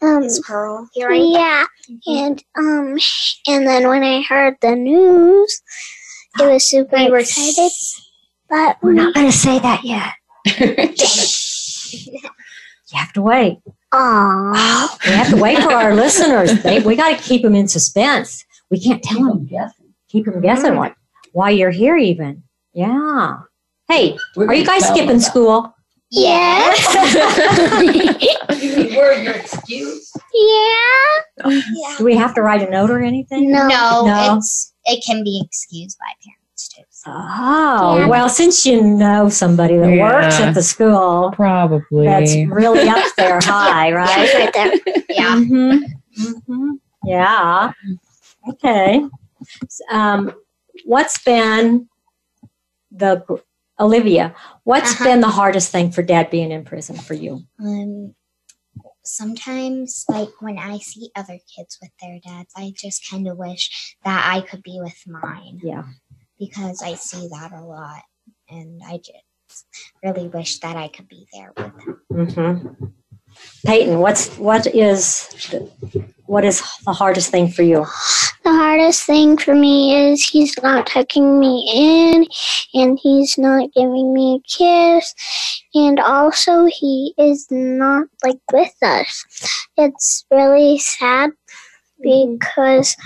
um 0.03 0.23
Is 0.25 0.41
Pearl 0.47 0.89
here? 0.93 1.11
yeah 1.11 1.65
and 2.07 2.43
um 2.57 2.99
and 3.47 3.67
then 3.67 3.89
when 3.89 4.03
i 4.05 4.23
heard 4.23 4.57
the 4.61 4.75
news 4.77 5.61
it 6.39 6.53
was 6.53 6.65
super 6.65 6.97
We 6.97 7.11
were 7.11 7.19
excited 7.19 7.73
but 8.49 8.79
We're 8.83 8.93
not 8.93 9.15
going 9.15 9.27
to 9.27 9.33
say 9.37 9.59
that 9.59 9.85
yet. 9.85 10.15
You 12.91 12.99
have 12.99 13.13
to 13.15 13.23
wait. 13.23 13.59
Aw. 13.93 14.99
We 15.05 15.11
have 15.13 15.29
to 15.31 15.37
wait 15.37 15.59
for 15.59 15.73
our 15.75 15.95
listeners. 15.95 16.63
They, 16.63 16.81
we 16.81 16.97
got 16.97 17.19
to 17.19 17.23
keep 17.23 17.43
them 17.43 17.55
in 17.55 17.69
suspense. 17.69 18.47
We 18.71 18.81
can't 18.81 19.03
tell 19.03 19.25
them. 19.25 19.45
guessing. 19.47 19.93
Keep 20.09 20.25
them 20.25 20.41
guessing 20.41 20.75
what, 20.77 20.95
why 21.33 21.51
you're 21.51 21.71
here 21.71 21.99
even. 21.99 22.45
Yeah. 22.73 23.41
Hey, 23.89 24.17
We're 24.37 24.47
are 24.49 24.55
you 24.55 24.65
guys 24.65 24.87
skipping 24.87 25.09
them 25.09 25.21
school? 25.21 25.75
Yes 26.11 26.95
about- 26.95 28.63
You 28.63 28.97
were 28.99 29.13
your 29.15 29.35
excuse. 29.35 30.13
yeah 30.35 31.51
Yeah. 31.51 31.95
Do 31.99 32.05
we 32.05 32.17
have 32.17 32.35
to 32.35 32.43
write 32.43 32.63
a 32.67 32.71
note 32.71 32.91
or 32.91 33.01
anything? 33.03 33.51
no 33.53 33.67
No, 33.69 34.03
No. 34.07 34.37
it's 34.37 34.73
it 34.85 35.05
can 35.07 35.23
be 35.23 35.43
excused 35.45 35.99
by 35.99 36.13
parents 36.25 36.69
too. 36.69 36.83
So. 36.91 37.11
Oh, 37.15 37.99
Yeah. 37.99 38.07
well, 38.09 38.29
since 38.29 38.65
you 38.67 38.83
know 38.83 39.29
somebody 39.29 39.77
that 39.77 39.99
works 40.01 40.41
at 40.41 40.55
the 40.55 40.63
school, 40.63 41.31
Probably. 41.37 42.07
that's 42.07 42.35
really 42.49 42.89
up 42.89 43.05
there 43.17 43.39
high, 43.43 43.93
right? 43.93 44.19
it's 44.19 44.35
right 44.35 44.53
there. 44.85 45.05
Yeah. 45.11 45.37
Mm-hmm. 45.37 46.33
hmm 46.47 46.71
Yeah. 47.05 47.73
Okay. 48.49 49.03
Um, 49.91 50.33
what's 50.87 51.23
been 51.23 51.89
the 52.91 53.23
Olivia? 53.81 54.35
What's 54.65 54.93
Uh-huh. 54.93 55.05
been 55.05 55.21
the 55.21 55.29
hardest 55.29 55.71
thing 55.73 55.91
for 55.91 56.03
Dad 56.03 56.31
being 56.31 56.51
in 56.53 56.65
prison 56.65 56.97
for 56.97 57.15
you? 57.15 57.43
Um, 57.61 58.15
sometimes, 59.05 60.05
like 60.09 60.31
when 60.41 60.59
I 60.59 60.79
see 60.79 61.11
other 61.17 61.39
kids 61.57 61.79
with 61.81 61.91
their 62.01 62.19
dads, 62.25 62.53
I 62.57 62.73
just 62.77 63.09
kind 63.11 63.29
of 63.29 63.37
wish 63.39 63.97
that 64.05 64.31
I 64.33 64.41
could 64.43 64.63
be 64.63 64.79
with 64.81 64.99
mine 65.07 65.61
Yeah. 65.63 65.85
because 66.39 66.83
I 66.83 66.95
see 66.95 67.29
that 67.29 67.53
a 67.53 67.63
lot, 67.63 68.03
and 68.49 68.81
I 68.85 68.99
just 68.99 69.67
really 70.03 70.29
wish 70.29 70.59
that 70.61 70.77
I 70.77 70.89
could 70.89 71.09
be 71.09 71.27
there 71.33 71.53
with 71.57 71.75
them. 71.77 72.01
Mm-hmm. 72.13 72.87
Peighton, 73.67 73.99
what's 73.99 74.37
what 74.39 74.67
is 74.67 75.29
the, 75.51 75.59
what 76.27 76.45
is 76.45 76.63
the 76.85 76.93
hardest 76.93 77.31
thing 77.31 77.49
for 77.49 77.63
you? 77.63 77.85
The 78.45 78.53
hardest 78.53 79.05
thing 79.05 79.37
for 79.37 79.55
me 79.55 79.95
is 79.95 80.25
he's 80.25 80.55
not 80.63 80.87
tucking 80.87 81.41
me 81.41 81.71
in 81.75 82.27
and 82.75 82.99
he's 83.03 83.37
not 83.37 83.73
giving 83.75 84.15
me 84.15 84.37
a 84.37 84.49
kiss. 84.49 85.15
And 85.75 85.99
also, 86.01 86.67
he 86.67 87.15
is 87.19 87.47
not 87.51 88.07
like 88.25 88.41
with 88.53 88.75
us. 88.83 89.25
It's 89.77 90.25
really 90.31 90.79
sad 90.79 91.31
because 92.01 92.97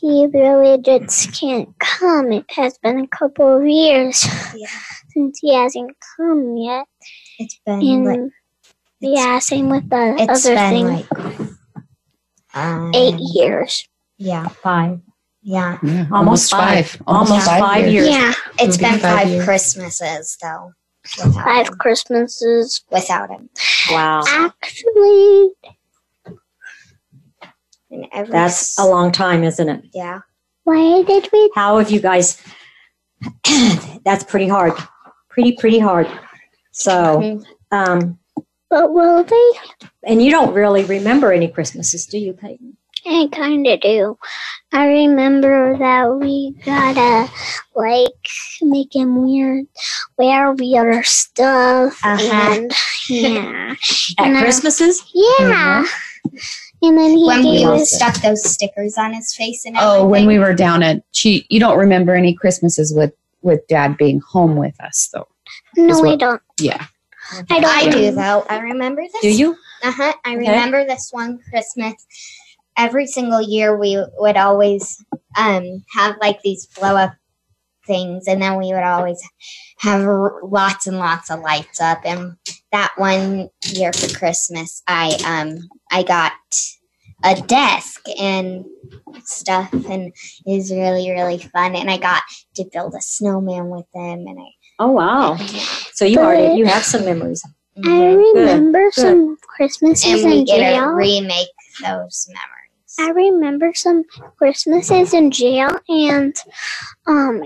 he 0.00 0.26
really 0.32 0.80
just 0.82 1.32
can't 1.38 1.68
come. 1.78 2.32
It 2.32 2.50
has 2.50 2.78
been 2.78 2.98
a 3.00 3.08
couple 3.08 3.58
of 3.58 3.66
years 3.66 4.26
Yeah. 4.54 4.66
since 5.10 5.38
he 5.40 5.54
hasn't 5.54 5.92
come 6.16 6.56
yet. 6.56 6.86
It's 7.38 7.60
been 7.66 7.80
And 7.80 8.04
like 8.04 8.20
yeah, 9.00 9.38
same 9.38 9.68
with 9.70 9.88
the 9.90 10.16
it's 10.18 10.46
other 10.46 10.54
been 10.54 10.70
thing. 10.70 10.86
like 10.86 11.48
um, 12.54 12.92
Eight 12.94 13.16
years. 13.18 13.86
Yeah, 14.18 14.48
Five, 14.48 15.00
yeah. 15.42 15.78
Yeah, 15.82 16.06
almost 16.12 16.50
five, 16.50 17.00
almost 17.06 17.46
five 17.46 17.60
five 17.60 17.88
years. 17.90 18.08
Yeah, 18.08 18.32
It's 18.58 18.76
It'll 18.76 18.78
be 18.78 18.90
been 18.92 19.00
five 19.00 19.28
five. 19.28 19.44
Christmases 19.44 20.36
though. 20.42 20.72
Five 21.32 21.68
him. 21.68 21.74
Christmases. 21.78 22.84
Without 22.90 23.30
him. 23.30 23.48
Wow, 23.90 24.22
Actually, 24.28 25.50
And 27.90 28.06
every 28.12 28.30
that's 28.32 28.78
a 28.78 28.82
s- 28.82 28.86
long 28.88 29.10
time, 29.10 29.42
isn't 29.42 29.68
it? 29.68 29.84
yeah. 29.94 30.20
why 30.64 31.02
did 31.02 31.28
we 31.32 31.50
How 31.54 31.78
have 31.78 31.90
you 31.90 32.00
guys? 32.00 32.42
that's 34.04 34.24
pretty 34.24 34.48
hard, 34.48 34.74
pretty 35.30 35.52
pretty 35.56 35.78
hard. 35.78 36.06
So, 36.72 37.40
um, 37.72 38.18
But 38.70 38.92
will 38.92 39.24
they? 39.24 39.50
and 40.04 40.22
you 40.22 40.30
don't 40.30 40.54
really 40.54 40.84
remember 40.84 41.32
any 41.32 41.48
Christmases, 41.48 42.06
do 42.06 42.18
you, 42.18 42.32
Peighton? 42.32 42.76
I 43.06 43.28
kind 43.32 43.66
of 43.66 43.80
do. 43.80 44.18
I 44.72 44.86
remember 44.86 45.76
that 45.78 46.16
we 46.20 46.54
gotta 46.64 47.32
like 47.74 48.28
make 48.62 48.94
him 48.94 49.24
weird, 49.26 49.66
wear 50.18 50.52
weird 50.52 51.04
stuff, 51.06 51.98
Uh-huh. 52.04 52.52
and 52.54 52.72
yeah, 53.08 53.74
At 54.18 54.26
And 54.26 54.36
I- 54.36 54.42
Christmases? 54.42 55.02
yeah. 55.14 55.84
And 56.82 56.96
then 56.98 57.16
he 57.16 57.24
when 57.26 57.44
we 57.44 57.58
gave 57.58 57.66
all 57.68 57.80
us 57.80 57.90
stuck 57.90 58.14
those 58.22 58.48
stickers 58.48 58.96
on 58.96 59.12
his 59.14 59.34
face 59.34 59.64
and 59.66 59.76
everything. 59.76 60.00
Oh, 60.02 60.06
when 60.06 60.26
we 60.26 60.38
were 60.38 60.54
down 60.54 60.82
at 60.82 61.02
she 61.12 61.44
you 61.50 61.58
don't 61.60 61.78
remember 61.78 62.14
any 62.14 62.34
Christmases 62.34 62.94
with 62.94 63.12
with 63.42 63.66
dad 63.68 63.96
being 63.96 64.20
home 64.20 64.56
with 64.56 64.78
us 64.80 65.08
though. 65.12 65.26
no, 65.76 65.88
is 65.90 66.02
I 66.02 66.16
don't. 66.16 66.42
Yeah. 66.60 66.86
I 67.32 67.60
don't. 67.60 67.64
I 67.64 67.90
do 67.90 68.10
though. 68.12 68.44
I 68.48 68.58
remember 68.58 69.02
this. 69.02 69.22
Do 69.22 69.28
you? 69.30 69.56
Uh 69.82 69.92
huh. 69.92 70.12
I 70.24 70.30
Okay. 70.36 70.38
remember 70.38 70.84
this 70.84 71.08
one 71.12 71.38
Christmas. 71.50 71.94
Every 72.76 73.06
single 73.06 73.42
year, 73.42 73.76
we 73.76 74.02
would 74.18 74.36
always 74.36 75.04
um, 75.36 75.84
have 75.94 76.16
like 76.20 76.40
these 76.42 76.66
blow 76.66 76.96
up 76.96 77.12
things, 77.86 78.26
and 78.28 78.40
then 78.42 78.58
we 78.58 78.72
would 78.72 78.82
always 78.82 79.20
have 79.78 80.06
lots 80.42 80.86
and 80.86 80.98
lots 80.98 81.30
of 81.30 81.40
lights 81.40 81.80
up. 81.80 82.00
And 82.04 82.36
that 82.72 82.92
one 82.96 83.48
year 83.72 83.92
for 83.92 84.16
Christmas, 84.18 84.82
I 84.86 85.16
um 85.26 85.68
I 85.90 86.02
got 86.02 86.32
a 87.24 87.34
desk 87.42 88.02
and 88.18 88.64
stuff, 89.24 89.72
and 89.72 90.12
it 90.46 90.56
was 90.56 90.70
really 90.72 91.10
really 91.10 91.38
fun. 91.38 91.76
And 91.76 91.90
I 91.90 91.98
got 91.98 92.22
to 92.56 92.64
build 92.72 92.94
a 92.94 93.00
snowman 93.02 93.68
with 93.70 93.86
them, 93.94 94.26
and 94.26 94.38
I. 94.40 94.50
Oh 94.80 94.92
wow! 94.92 95.36
So 95.92 96.06
you 96.06 96.18
already 96.18 96.58
you 96.58 96.64
have 96.64 96.82
some 96.82 97.04
memories. 97.04 97.44
I 97.76 97.80
Good, 97.82 98.34
remember 98.34 98.84
good. 98.86 98.94
some 98.94 99.36
Christmases 99.42 100.24
and 100.24 100.32
we 100.32 100.38
in 100.38 100.44
get 100.46 100.80
to 100.80 100.86
remake 100.94 101.48
those 101.82 102.26
memories. 102.28 102.96
I 102.98 103.10
remember 103.10 103.72
some 103.74 104.04
Christmases 104.38 105.12
in 105.12 105.30
jail, 105.30 105.68
and 105.88 106.34
um, 107.06 107.42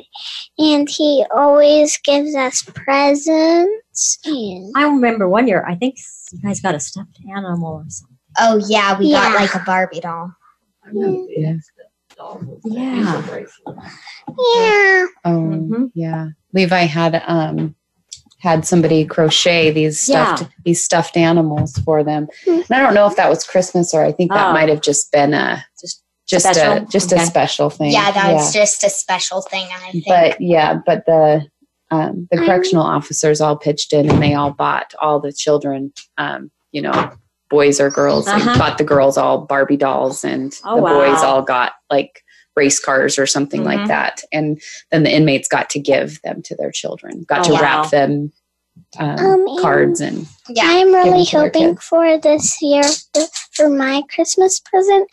and 0.58 0.88
he 0.88 1.24
always 1.34 1.98
gives 2.04 2.36
us 2.36 2.62
presents. 2.62 4.18
And 4.24 4.72
I 4.76 4.84
remember 4.84 5.28
one 5.28 5.48
year. 5.48 5.64
I 5.68 5.74
think 5.74 5.96
you 6.32 6.40
guys 6.40 6.60
got 6.60 6.76
a 6.76 6.80
stuffed 6.80 7.18
animal 7.28 7.82
or 7.84 7.84
something. 7.88 8.16
Oh 8.38 8.62
yeah, 8.68 8.96
we 8.96 9.10
got 9.10 9.34
like 9.34 9.54
a 9.54 9.62
Barbie 9.66 10.00
doll. 10.00 10.32
Yeah. 10.92 11.54
Yeah. 12.64 13.22
yeah, 14.38 15.06
Oh 15.24 15.30
Mhm. 15.30 15.90
yeah. 15.94 16.28
Levi 16.52 16.84
had 16.84 17.22
um 17.26 17.74
had 18.40 18.66
somebody 18.66 19.04
crochet 19.06 19.70
these 19.70 20.00
stuffed 20.00 20.42
Yeah. 20.42 20.48
these 20.64 20.82
stuffed 20.84 21.16
animals 21.16 21.78
for 21.78 22.04
them. 22.04 22.28
Hmm. 22.44 22.50
And 22.68 22.70
I 22.72 22.80
don't 22.80 22.94
know 22.94 23.06
if 23.06 23.16
that 23.16 23.30
was 23.30 23.44
Christmas 23.46 23.94
or 23.94 24.04
I 24.04 24.12
think 24.12 24.32
that 24.32 24.48
Oh. 24.48 24.52
might 24.52 24.68
have 24.68 24.82
just 24.82 25.10
been 25.12 25.32
a 25.34 25.64
Just 25.80 26.02
just 26.26 26.44
special? 26.50 26.72
a 26.72 26.80
just 26.86 27.12
Okay. 27.12 27.22
a 27.22 27.26
special 27.26 27.70
thing. 27.70 27.90
Yeah, 27.92 28.10
that 28.10 28.32
was 28.32 28.52
just 28.52 28.82
a 28.84 28.90
special 28.90 29.40
thing. 29.42 29.66
I 29.86 29.90
think. 29.92 30.04
but 30.06 30.40
yeah, 30.40 30.74
but 30.84 31.04
the 31.06 31.46
um, 31.90 32.26
the 32.30 32.38
Um, 32.38 32.46
correctional 32.46 32.84
officers 32.84 33.40
all 33.40 33.56
pitched 33.56 33.92
in 33.92 34.10
and 34.10 34.20
they 34.22 34.34
all 34.34 34.50
bought 34.50 34.94
all 35.00 35.20
the 35.20 35.32
children, 35.32 35.92
um, 36.18 36.50
you 36.72 36.82
know, 36.82 37.12
boys 37.54 37.78
or 37.80 37.88
girls. 37.90 38.26
Uh-huh. 38.26 38.58
Bought 38.58 38.78
the 38.78 38.84
girls 38.84 39.16
all 39.16 39.46
Barbie 39.46 39.76
dolls 39.76 40.24
and 40.24 40.52
Oh, 40.64 40.76
the 40.76 40.82
boys 40.82 41.22
all 41.22 41.42
got 41.42 41.72
like 41.88 42.22
race 42.56 42.80
cars 42.84 43.16
or 43.18 43.26
something 43.26 43.62
Mhm. 43.62 43.66
like 43.66 43.88
that. 43.88 44.22
And 44.32 44.60
then 44.90 45.04
the 45.04 45.14
inmates 45.14 45.46
got 45.48 45.70
to 45.70 45.78
give 45.80 46.20
them 46.22 46.42
to 46.42 46.56
their 46.56 46.70
children, 46.72 47.24
got 47.28 47.40
Oh, 47.40 47.44
to 47.44 47.52
wow. 47.54 47.60
wrap 47.62 47.90
them 47.90 48.32
um, 48.98 49.18
Um, 49.18 49.58
cards 49.60 50.00
and 50.00 50.26
yeah, 50.50 50.64
I'm 50.66 50.92
really 50.92 51.24
them 51.24 51.24
to 51.24 51.30
their 51.32 51.40
hoping 51.44 51.76
for 51.76 52.18
this 52.18 52.60
year 52.60 52.82
for, 53.14 53.22
for 53.52 53.68
my 53.70 54.02
Christmas 54.14 54.60
present, 54.60 55.08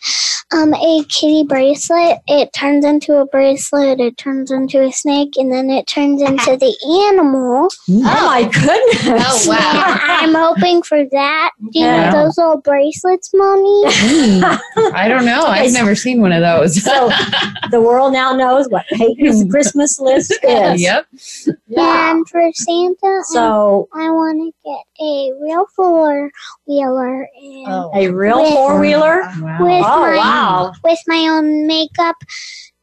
um, 0.52 0.74
a 0.74 1.02
kitty 1.08 1.42
bracelet. 1.42 2.18
It 2.28 2.52
turns 2.52 2.84
into 2.84 3.16
a 3.16 3.24
bracelet. 3.26 3.98
It 3.98 4.18
turns 4.18 4.50
into 4.50 4.82
a 4.82 4.92
snake, 4.92 5.34
and 5.38 5.50
then 5.50 5.70
it 5.70 5.86
turns 5.86 6.20
into 6.28 6.56
the 6.58 6.76
animal. 7.14 7.68
Oh 7.88 8.26
my 8.26 8.42
goodness! 8.42 9.46
Oh, 9.46 9.50
wow. 9.50 9.56
Yeah, 9.56 9.98
I'm 10.20 10.34
hoping 10.34 10.82
for 10.82 11.02
that. 11.12 11.50
Do 11.72 11.78
you 11.78 11.86
Okay. 11.86 12.10
know 12.10 12.24
those 12.24 12.36
little 12.36 12.58
bracelets, 12.60 13.30
mommy? 13.32 13.84
I 14.94 15.06
don't 15.08 15.24
know. 15.24 15.44
Okay, 15.44 15.60
I've 15.60 15.70
so- 15.70 15.78
never 15.78 15.94
seen 15.94 16.20
one 16.20 16.32
of 16.32 16.42
those. 16.42 16.82
So 16.82 17.08
the 17.70 17.80
world 17.80 18.12
now 18.12 18.34
knows 18.34 18.68
what 18.68 18.84
Peighton's 18.88 19.50
Christmas 19.50 19.98
list 19.98 20.36
is. 20.42 20.82
yep. 20.82 21.06
Yeah. 21.68 22.10
And 22.10 22.28
for 22.28 22.50
Santa, 22.52 23.22
So 23.28 23.71
I 23.94 24.10
want 24.10 24.38
to 24.40 24.68
get 24.68 25.04
a 25.04 25.32
real 25.40 25.66
four 25.76 26.30
wheeler 26.66 27.28
Oh. 27.66 27.90
a 27.94 28.08
real 28.10 28.44
four 28.52 28.80
wheeler. 28.80 29.22
Wow. 29.40 29.58
With- 29.60 29.84
Oh 29.86 30.00
my- 30.00 30.16
wow! 30.16 30.72
with 30.84 30.98
my 31.06 31.28
own 31.30 31.66
makeup, 31.66 32.16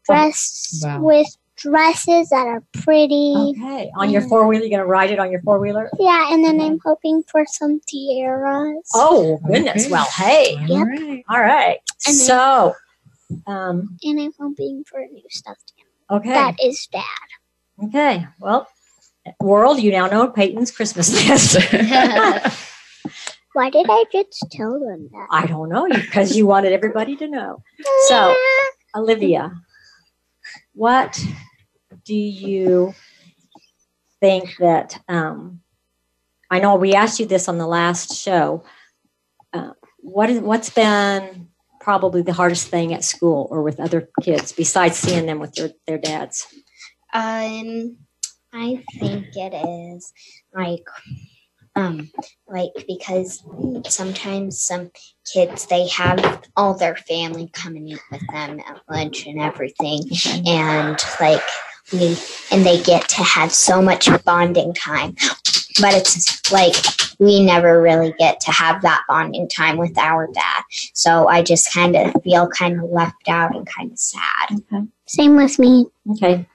dress 0.05 0.81
Wow. 0.83 1.01
with 1.01 1.27
dresses 1.55 2.29
that 2.29 2.47
are 2.47 2.63
pretty. 2.73 3.33
Okay, 3.35 3.91
on 3.95 4.09
your 4.09 4.21
four 4.21 4.47
wheeler, 4.47 4.63
you're 4.63 4.77
gonna 4.79 4.85
ride 4.89 5.11
it 5.11 5.19
on 5.19 5.29
your 5.31 5.41
four 5.41 5.59
wheeler. 5.59 5.89
Yeah, 5.99 6.31
and 6.33 6.43
then 6.43 6.59
I'm 6.61 6.79
hoping 6.85 7.23
for 7.29 7.45
some 7.47 7.81
tiaras. 7.87 8.89
Oh 8.93 9.39
goodness! 9.45 9.83
Okay. 9.85 9.91
Well, 9.91 10.07
hey, 10.15 10.57
Yep. 10.67 10.69
All 10.69 10.85
right. 10.85 11.23
all 11.29 11.39
right. 11.41 11.77
And 12.07 12.15
then- 12.17 12.25
So, 12.25 12.75
um, 13.47 13.97
And 14.03 14.19
I'm 14.19 14.31
hoping 14.39 14.83
for 14.89 14.99
a 15.01 15.07
new 15.07 15.21
stuffed 15.29 15.73
okay. 16.09 16.29
That 16.33 16.55
is 16.63 16.87
dad. 16.91 17.03
okay. 17.85 18.25
Well, 18.39 18.67
world, 19.39 19.79
you 19.81 19.91
now 19.91 20.07
know 20.07 20.29
Peighton's 20.29 20.71
Christmas 20.71 21.11
list. 21.13 21.57
Why 23.53 23.69
did 23.69 23.87
I 23.89 24.05
just 24.11 24.45
tell 24.51 24.79
them 24.79 25.09
that? 25.11 25.27
I 25.31 25.45
don't 25.47 25.69
know 25.69 25.87
because 25.89 26.35
you 26.35 26.45
wanted 26.45 26.71
everybody 26.71 27.15
to 27.17 27.27
know. 27.27 27.63
So, 28.07 28.35
Olivia, 28.95 29.51
what 30.73 31.19
do 32.05 32.15
you 32.15 32.93
think 34.19 34.55
that? 34.59 35.01
Um, 35.07 35.61
I 36.51 36.59
know 36.59 36.75
we 36.75 36.93
asked 36.93 37.19
you 37.19 37.25
this 37.25 37.47
on 37.47 37.57
the 37.57 37.67
last 37.67 38.15
show. 38.15 38.63
Uh, 39.51 39.71
what 39.97 40.29
is 40.29 40.39
what's 40.39 40.69
been 40.69 41.49
probably 41.79 42.21
the 42.21 42.33
hardest 42.33 42.67
thing 42.67 42.93
at 42.93 43.03
school 43.03 43.47
or 43.51 43.61
with 43.61 43.79
other 43.79 44.09
kids 44.21 44.51
besides 44.51 44.97
seeing 44.97 45.25
them 45.25 45.39
with 45.39 45.53
their, 45.53 45.71
their 45.87 45.97
dads? 45.97 46.47
Um, 47.13 47.97
I 48.53 48.83
think 48.99 49.27
it 49.35 49.53
is 49.53 50.11
like, 50.53 50.85
um, 51.75 52.09
like 52.47 52.71
because 52.87 53.43
sometimes 53.87 54.59
some 54.59 54.91
kids 55.31 55.67
they 55.67 55.87
have 55.89 56.43
all 56.55 56.73
their 56.73 56.95
family 56.95 57.49
come 57.53 57.75
and 57.75 57.87
eat 57.87 58.01
with 58.11 58.25
them 58.31 58.59
at 58.59 58.81
lunch 58.89 59.27
and 59.27 59.39
everything, 59.39 60.01
and 60.47 60.97
like 61.21 61.43
we 61.93 62.17
and 62.51 62.65
they 62.65 62.81
get 62.81 63.07
to 63.09 63.23
have 63.23 63.51
so 63.51 63.81
much 63.81 64.09
bonding 64.25 64.73
time, 64.73 65.15
but 65.79 65.93
it's 65.93 66.51
like 66.51 66.75
we 67.19 67.43
never 67.43 67.81
really 67.81 68.13
get 68.17 68.39
to 68.39 68.51
have 68.51 68.81
that 68.81 69.03
bonding 69.07 69.47
time 69.47 69.77
with 69.77 69.97
our 69.97 70.27
dad. 70.33 70.63
So 70.93 71.27
I 71.27 71.43
just 71.43 71.73
kind 71.73 71.95
of 71.95 72.13
feel 72.23 72.47
kind 72.47 72.81
of 72.81 72.89
left 72.89 73.27
out 73.27 73.55
and 73.55 73.67
kind 73.67 73.91
of 73.91 73.99
sad. 73.99 74.51
okay. 74.51 74.87
Same 75.05 75.35
with 75.35 75.59
me. 75.59 75.87
Okay. 76.11 76.47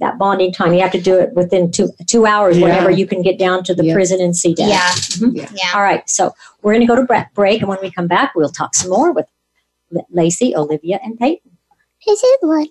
That 0.00 0.18
bonding 0.18 0.52
time, 0.52 0.72
you 0.72 0.80
have 0.80 0.92
to 0.92 1.00
do 1.00 1.18
it 1.18 1.32
within 1.34 1.70
two 1.70 1.90
two 2.06 2.26
hours. 2.26 2.56
Yeah. 2.56 2.66
Whenever 2.66 2.90
you 2.90 3.06
can 3.06 3.22
get 3.22 3.38
down 3.38 3.64
to 3.64 3.74
the 3.74 3.84
Yeah. 3.86 3.94
prison 3.94 4.20
and 4.20 4.36
see 4.36 4.54
dad. 4.54 4.68
Yeah, 4.68 4.88
Mhm. 4.90 5.36
Yeah. 5.36 5.48
yeah. 5.54 5.70
All 5.74 5.82
right, 5.82 6.08
so 6.08 6.32
we're 6.62 6.72
going 6.72 6.86
to 6.86 6.88
go 6.88 6.96
to 6.96 7.04
bre- 7.04 7.28
break, 7.34 7.60
and 7.60 7.68
when 7.68 7.78
we 7.82 7.90
come 7.90 8.06
back, 8.06 8.32
we'll 8.34 8.48
talk 8.50 8.74
some 8.74 8.90
more 8.90 9.12
with 9.12 9.26
L- 9.94 10.06
Lacey, 10.10 10.54
Olivia, 10.56 11.00
and 11.02 11.18
Peighton. 11.18 11.52
Is 12.06 12.20
it 12.22 12.40
lunch? 12.42 12.70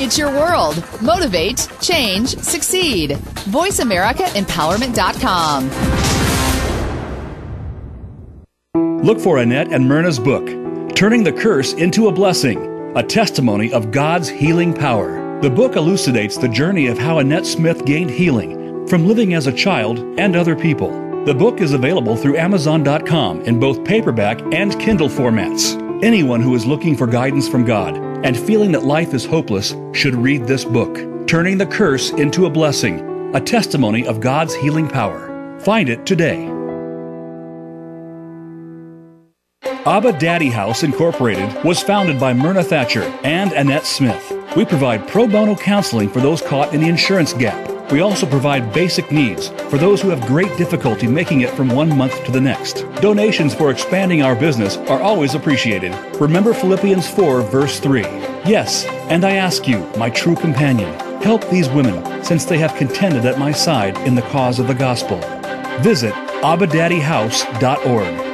It's 0.00 0.18
your 0.18 0.30
world. 0.30 0.82
Motivate, 1.00 1.66
change, 1.80 2.28
succeed. 2.36 3.12
VoiceAmericaEmpowerment.com. 3.48 6.13
Look 9.04 9.20
for 9.20 9.36
Annette 9.36 9.70
and 9.70 9.86
Myrna's 9.86 10.18
book, 10.18 10.46
Turning 10.96 11.22
the 11.22 11.30
Curse 11.30 11.74
into 11.74 12.08
a 12.08 12.12
Blessing, 12.12 12.96
a 12.96 13.02
testimony 13.02 13.70
of 13.70 13.90
God's 13.90 14.30
healing 14.30 14.72
power. 14.72 15.38
The 15.42 15.50
book 15.50 15.76
elucidates 15.76 16.38
the 16.38 16.48
journey 16.48 16.86
of 16.86 16.96
how 16.96 17.18
Annette 17.18 17.44
Smith 17.44 17.84
gained 17.84 18.10
healing 18.10 18.88
from 18.88 19.06
living 19.06 19.34
as 19.34 19.46
a 19.46 19.52
child 19.52 19.98
and 20.18 20.34
other 20.34 20.56
people. 20.56 20.88
The 21.26 21.34
book 21.34 21.60
is 21.60 21.74
available 21.74 22.16
through 22.16 22.38
Amazon.com 22.38 23.42
in 23.42 23.60
both 23.60 23.84
paperback 23.84 24.40
and 24.54 24.80
Kindle 24.80 25.10
formats. 25.10 25.78
Anyone 26.02 26.40
who 26.40 26.54
is 26.54 26.64
looking 26.64 26.96
for 26.96 27.06
guidance 27.06 27.46
from 27.46 27.66
God 27.66 27.98
and 28.24 28.34
feeling 28.34 28.72
that 28.72 28.84
life 28.84 29.12
is 29.12 29.26
hopeless 29.26 29.76
should 29.92 30.14
read 30.14 30.46
this 30.46 30.64
book, 30.64 31.26
Turning 31.26 31.58
the 31.58 31.66
Curse 31.66 32.12
into 32.12 32.46
a 32.46 32.50
Blessing, 32.50 33.34
a 33.36 33.40
testimony 33.42 34.06
of 34.06 34.20
God's 34.20 34.54
healing 34.54 34.88
power. 34.88 35.60
Find 35.60 35.90
it 35.90 36.06
today. 36.06 36.53
Abba 39.86 40.18
Daddy 40.18 40.48
House 40.48 40.82
Incorporated 40.82 41.62
was 41.62 41.82
founded 41.82 42.18
by 42.18 42.32
Myrna 42.32 42.62
Thatcher 42.62 43.02
and 43.22 43.52
Annette 43.52 43.86
Smith. 43.86 44.32
We 44.56 44.64
provide 44.64 45.06
pro 45.06 45.26
bono 45.26 45.54
counseling 45.54 46.08
for 46.08 46.20
those 46.20 46.40
caught 46.40 46.72
in 46.72 46.80
the 46.80 46.88
insurance 46.88 47.32
gap. 47.32 47.92
We 47.92 48.00
also 48.00 48.26
provide 48.26 48.72
basic 48.72 49.12
needs 49.12 49.48
for 49.68 49.76
those 49.76 50.00
who 50.00 50.08
have 50.08 50.26
great 50.26 50.56
difficulty 50.56 51.06
making 51.06 51.42
it 51.42 51.50
from 51.50 51.68
one 51.68 51.94
month 51.96 52.24
to 52.24 52.32
the 52.32 52.40
next. 52.40 52.86
Donations 53.02 53.54
for 53.54 53.70
expanding 53.70 54.22
our 54.22 54.34
business 54.34 54.78
are 54.88 55.02
always 55.02 55.34
appreciated. 55.34 55.92
Remember 56.18 56.54
Philippians 56.54 57.06
4, 57.06 57.42
verse 57.42 57.78
3. 57.78 58.02
Yes, 58.46 58.86
and 59.10 59.24
I 59.24 59.32
ask 59.36 59.68
you, 59.68 59.86
my 59.96 60.08
true 60.08 60.34
companion, 60.34 60.92
Help 61.24 61.48
these 61.48 61.70
women 61.70 62.22
since 62.22 62.44
they 62.44 62.58
have 62.58 62.74
contended 62.74 63.24
at 63.24 63.38
my 63.38 63.50
side 63.50 63.96
in 64.06 64.14
the 64.14 64.20
cause 64.20 64.58
of 64.58 64.66
the 64.66 64.74
gospel. 64.74 65.16
Visit 65.80 66.12
abadaddyhouse.org. 66.42 68.33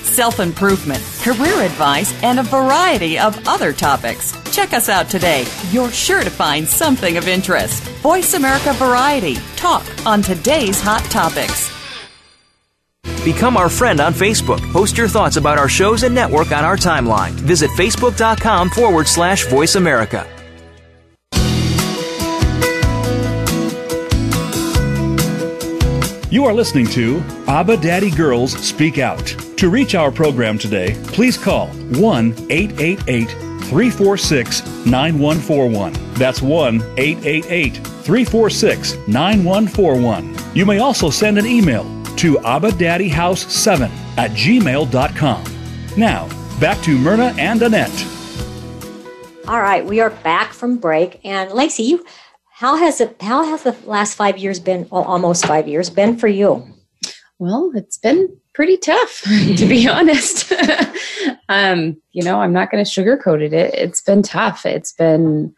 self 0.11 0.39
improvement, 0.39 1.01
career 1.21 1.61
advice, 1.61 2.11
and 2.23 2.39
a 2.39 2.43
variety 2.43 3.17
of 3.17 3.47
other 3.47 3.71
topics. 3.73 4.33
Check 4.53 4.73
us 4.73 4.89
out 4.89 5.09
today. 5.09 5.45
You're 5.71 5.91
sure 5.91 6.23
to 6.23 6.29
find 6.29 6.67
something 6.67 7.17
of 7.17 7.27
interest. 7.27 7.83
Voice 8.01 8.33
America 8.33 8.73
Variety. 8.73 9.35
Talk 9.55 9.85
on 10.05 10.21
today's 10.21 10.81
hot 10.81 11.03
topics. 11.05 11.71
Become 13.23 13.55
our 13.55 13.69
friend 13.69 13.99
on 13.99 14.13
Facebook. 14.13 14.59
Post 14.73 14.97
your 14.97 15.07
thoughts 15.07 15.37
about 15.37 15.59
our 15.59 15.69
shows 15.69 16.03
and 16.03 16.13
network 16.13 16.51
on 16.51 16.65
our 16.65 16.75
timeline. 16.75 17.31
Visit 17.31 17.69
facebook.com 17.71 18.69
forward 18.71 19.07
slash 19.07 19.45
voice 19.45 19.75
America. 19.75 20.27
You 26.31 26.45
are 26.45 26.53
listening 26.53 26.87
to 26.87 27.21
Abba 27.47 27.77
Daddy 27.77 28.09
Girls 28.09 28.53
Speak 28.53 28.97
Out. 28.97 29.35
To 29.61 29.69
reach 29.69 29.93
our 29.93 30.11
program 30.11 30.57
today, 30.57 30.99
please 31.09 31.37
call 31.37 31.67
1 31.67 32.33
888 32.49 33.29
346 33.29 34.65
9141. 34.87 35.93
That's 36.15 36.41
1 36.41 36.81
888 36.97 37.75
346 37.75 38.97
9141. 39.07 40.55
You 40.55 40.65
may 40.65 40.79
also 40.79 41.11
send 41.11 41.37
an 41.37 41.45
email 41.45 41.83
to 42.15 42.37
abadaddyhouse7 42.37 43.81
at 44.17 44.31
gmail.com. 44.31 45.43
Now, 45.95 46.27
back 46.59 46.81
to 46.81 46.97
Myrna 46.97 47.35
and 47.37 47.61
Annette. 47.61 48.07
All 49.47 49.61
right, 49.61 49.85
we 49.85 49.99
are 49.99 50.09
back 50.09 50.53
from 50.53 50.79
break, 50.79 51.19
and 51.23 51.51
Lacey, 51.51 51.83
you, 51.83 52.03
how 52.49 52.77
has 52.77 52.99
it? 52.99 53.15
How 53.21 53.43
has 53.43 53.61
the 53.61 53.75
last 53.85 54.15
five 54.15 54.39
years 54.39 54.59
been? 54.59 54.87
Well, 54.89 55.03
almost 55.03 55.45
five 55.45 55.67
years 55.67 55.91
been 55.91 56.17
for 56.17 56.27
you? 56.27 56.67
Well, 57.37 57.71
it's 57.75 57.99
been 57.99 58.40
pretty 58.53 58.77
tough, 58.77 59.21
to 59.57 59.65
be 59.65 59.87
honest. 59.89 60.51
um, 61.49 62.01
you 62.11 62.23
know, 62.23 62.39
I'm 62.41 62.53
not 62.53 62.71
going 62.71 62.83
to 62.83 62.89
sugarcoat 62.89 63.41
it. 63.41 63.53
it. 63.53 63.73
It's 63.75 64.01
been 64.01 64.23
tough. 64.23 64.65
It's 64.65 64.93
been, 64.93 65.53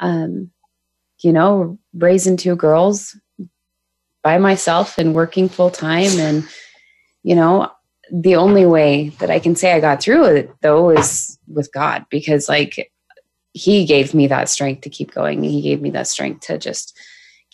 um, 0.00 0.50
you 1.20 1.32
know, 1.32 1.78
raising 1.94 2.36
two 2.36 2.56
girls 2.56 3.16
by 4.22 4.38
myself 4.38 4.98
and 4.98 5.14
working 5.14 5.48
full 5.48 5.70
time. 5.70 6.18
And, 6.18 6.48
you 7.22 7.34
know, 7.34 7.70
the 8.12 8.36
only 8.36 8.66
way 8.66 9.10
that 9.20 9.30
I 9.30 9.38
can 9.38 9.56
say 9.56 9.72
I 9.72 9.80
got 9.80 10.02
through 10.02 10.24
it 10.24 10.50
though 10.60 10.90
is 10.90 11.38
with 11.48 11.72
God 11.72 12.04
because, 12.10 12.48
like, 12.48 12.90
He 13.52 13.86
gave 13.86 14.12
me 14.12 14.26
that 14.26 14.48
strength 14.48 14.82
to 14.82 14.90
keep 14.90 15.12
going. 15.12 15.42
He 15.42 15.62
gave 15.62 15.80
me 15.80 15.90
that 15.90 16.06
strength 16.06 16.46
to 16.46 16.58
just 16.58 16.98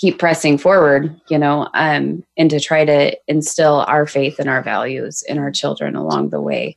keep 0.00 0.18
pressing 0.18 0.56
forward, 0.56 1.14
you 1.28 1.38
know, 1.38 1.68
um, 1.74 2.24
and 2.38 2.48
to 2.48 2.58
try 2.58 2.86
to 2.86 3.14
instill 3.28 3.84
our 3.86 4.06
faith 4.06 4.38
and 4.38 4.48
our 4.48 4.62
values 4.62 5.22
in 5.28 5.38
our 5.38 5.50
children 5.50 5.94
along 5.94 6.30
the 6.30 6.40
way. 6.40 6.76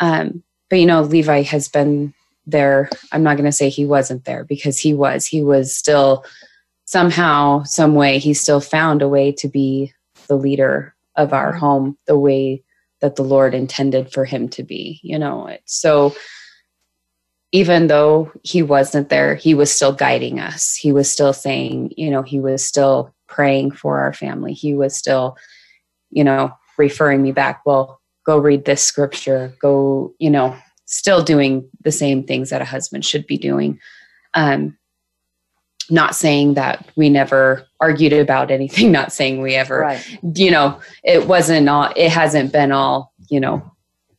Um, 0.00 0.42
but 0.70 0.76
you 0.76 0.86
know, 0.86 1.02
Levi 1.02 1.42
has 1.42 1.68
been 1.68 2.14
there. 2.46 2.88
I'm 3.12 3.22
not 3.22 3.36
going 3.36 3.44
to 3.44 3.52
say 3.52 3.68
he 3.68 3.84
wasn't 3.84 4.24
there 4.24 4.44
because 4.44 4.78
he 4.78 4.94
was. 4.94 5.26
He 5.26 5.42
was 5.42 5.74
still 5.74 6.24
somehow, 6.86 7.64
some 7.64 7.94
way, 7.94 8.18
he 8.18 8.32
still 8.32 8.60
found 8.60 9.02
a 9.02 9.08
way 9.08 9.30
to 9.32 9.48
be 9.48 9.92
the 10.26 10.36
leader 10.36 10.94
of 11.16 11.34
our 11.34 11.52
home 11.52 11.98
the 12.06 12.18
way 12.18 12.62
that 13.00 13.16
the 13.16 13.22
Lord 13.22 13.54
intended 13.54 14.10
for 14.10 14.24
him 14.24 14.48
to 14.48 14.62
be. 14.62 15.00
You 15.02 15.18
know, 15.18 15.46
it's 15.48 15.78
so 15.78 16.14
even 17.54 17.86
though 17.86 18.32
he 18.42 18.64
wasn't 18.64 19.10
there, 19.10 19.36
he 19.36 19.54
was 19.54 19.70
still 19.70 19.92
guiding 19.92 20.40
us. 20.40 20.74
He 20.74 20.90
was 20.92 21.08
still 21.08 21.32
saying, 21.32 21.94
you 21.96 22.10
know, 22.10 22.22
he 22.22 22.40
was 22.40 22.64
still 22.64 23.14
praying 23.28 23.70
for 23.70 24.00
our 24.00 24.12
family. 24.12 24.52
He 24.52 24.74
was 24.74 24.96
still, 24.96 25.36
you 26.10 26.24
know, 26.24 26.52
referring 26.76 27.22
me 27.22 27.30
back, 27.30 27.62
well, 27.64 28.00
go 28.26 28.38
read 28.38 28.64
this 28.64 28.82
scripture, 28.82 29.54
go, 29.60 30.12
you 30.18 30.30
know, 30.30 30.56
still 30.86 31.22
doing 31.22 31.70
the 31.84 31.92
same 31.92 32.24
things 32.24 32.50
that 32.50 32.60
a 32.60 32.64
husband 32.64 33.04
should 33.04 33.24
be 33.24 33.38
doing. 33.38 33.78
Um, 34.34 34.76
not 35.88 36.16
saying 36.16 36.54
that 36.54 36.88
we 36.96 37.08
never 37.08 37.68
argued 37.78 38.14
about 38.14 38.50
anything, 38.50 38.90
not 39.00 39.12
saying 39.12 39.40
we 39.40 39.54
ever, 39.54 39.78
Right. 39.78 40.18
you 40.34 40.50
know, 40.50 40.80
it 41.04 41.28
wasn't 41.28 41.68
all, 41.68 41.92
it 41.94 42.10
hasn't 42.10 42.50
been 42.50 42.72
all, 42.72 43.12
you 43.30 43.38
know, 43.38 43.62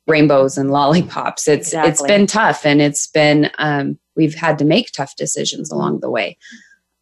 rainbows 0.08 0.58
and 0.58 0.72
lollipops. 0.72 1.48
It's 1.48 1.74
it's 1.74 2.02
been 2.02 2.28
tough 2.28 2.66
and 2.66 2.82
it's 2.82 3.08
been 3.08 3.52
um 3.58 3.98
we've 4.16 4.36
had 4.36 4.60
to 4.60 4.66
make 4.66 4.92
tough 4.92 5.16
decisions 5.16 5.72
along 5.72 6.00
the 6.00 6.10
way. 6.10 6.38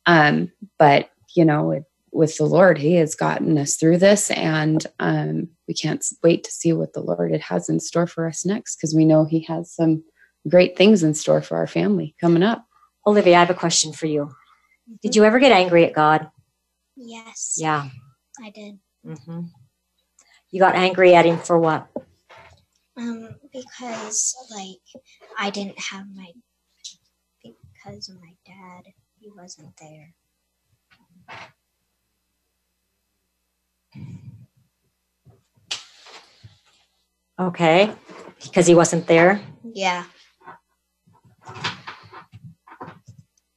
Um 0.06 0.52
but 0.80 1.10
you 1.36 1.46
know, 1.46 1.72
it, 1.72 1.84
with 2.12 2.38
the 2.38 2.46
Lord, 2.46 2.78
he 2.78 2.94
has 2.96 3.16
gotten 3.16 3.58
us 3.58 3.76
through 3.76 3.98
this 3.98 4.32
and 4.32 4.86
um 5.00 5.50
we 5.68 5.74
can't 5.74 6.06
wait 6.22 6.44
to 6.44 6.52
see 6.52 6.74
what 6.74 6.94
the 6.94 7.02
Lord 7.02 7.32
it 7.32 7.42
has 7.42 7.70
in 7.70 7.80
store 7.80 8.08
for 8.08 8.28
us 8.28 8.46
next 8.46 8.76
because 8.78 8.96
we 8.96 9.06
know 9.06 9.26
he 9.26 9.42
has 9.44 9.74
some 9.74 10.04
great 10.48 10.78
things 10.78 11.04
in 11.04 11.14
store 11.14 11.42
for 11.42 11.58
our 11.58 11.68
family 11.68 12.16
coming 12.20 12.44
up. 12.44 12.66
Olivia, 13.06 13.36
I 13.36 13.40
have 13.40 13.50
a 13.50 13.54
question 13.54 13.92
for 13.92 14.06
you. 14.06 14.34
Did 15.02 15.16
you 15.16 15.24
ever 15.24 15.40
get 15.40 15.52
angry 15.52 15.86
at 15.86 15.94
God? 15.94 16.30
Yes. 16.96 17.58
Yeah. 17.58 17.90
I 18.42 18.50
did. 18.50 18.80
Mm-hmm. 19.06 19.42
You 20.52 20.60
got 20.60 20.76
angry 20.76 21.16
at 21.16 21.26
him 21.26 21.38
for 21.38 21.58
what? 21.58 21.88
Um, 22.96 23.30
because 23.52 24.36
like 24.52 25.04
I 25.38 25.50
didn't 25.50 25.80
have 25.80 26.06
my 26.16 26.32
because 27.42 28.10
of 28.10 28.22
my 28.22 28.34
dad, 28.46 28.94
he 29.20 29.30
wasn't 29.36 29.76
there. 29.78 30.14
Okay. 37.40 37.92
Because 38.42 38.68
he 38.68 38.76
wasn't 38.76 39.08
there. 39.08 39.42
Yeah. 39.64 40.06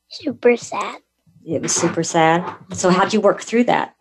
Super 0.09 0.57
sad. 0.57 1.01
It 1.45 1.63
was 1.63 1.75
super 1.75 2.03
sad. 2.03 2.57
So 2.73 2.91
how'd 2.91 3.13
you 3.13 3.21
work 3.21 3.43
through 3.43 3.65
that? 3.65 3.95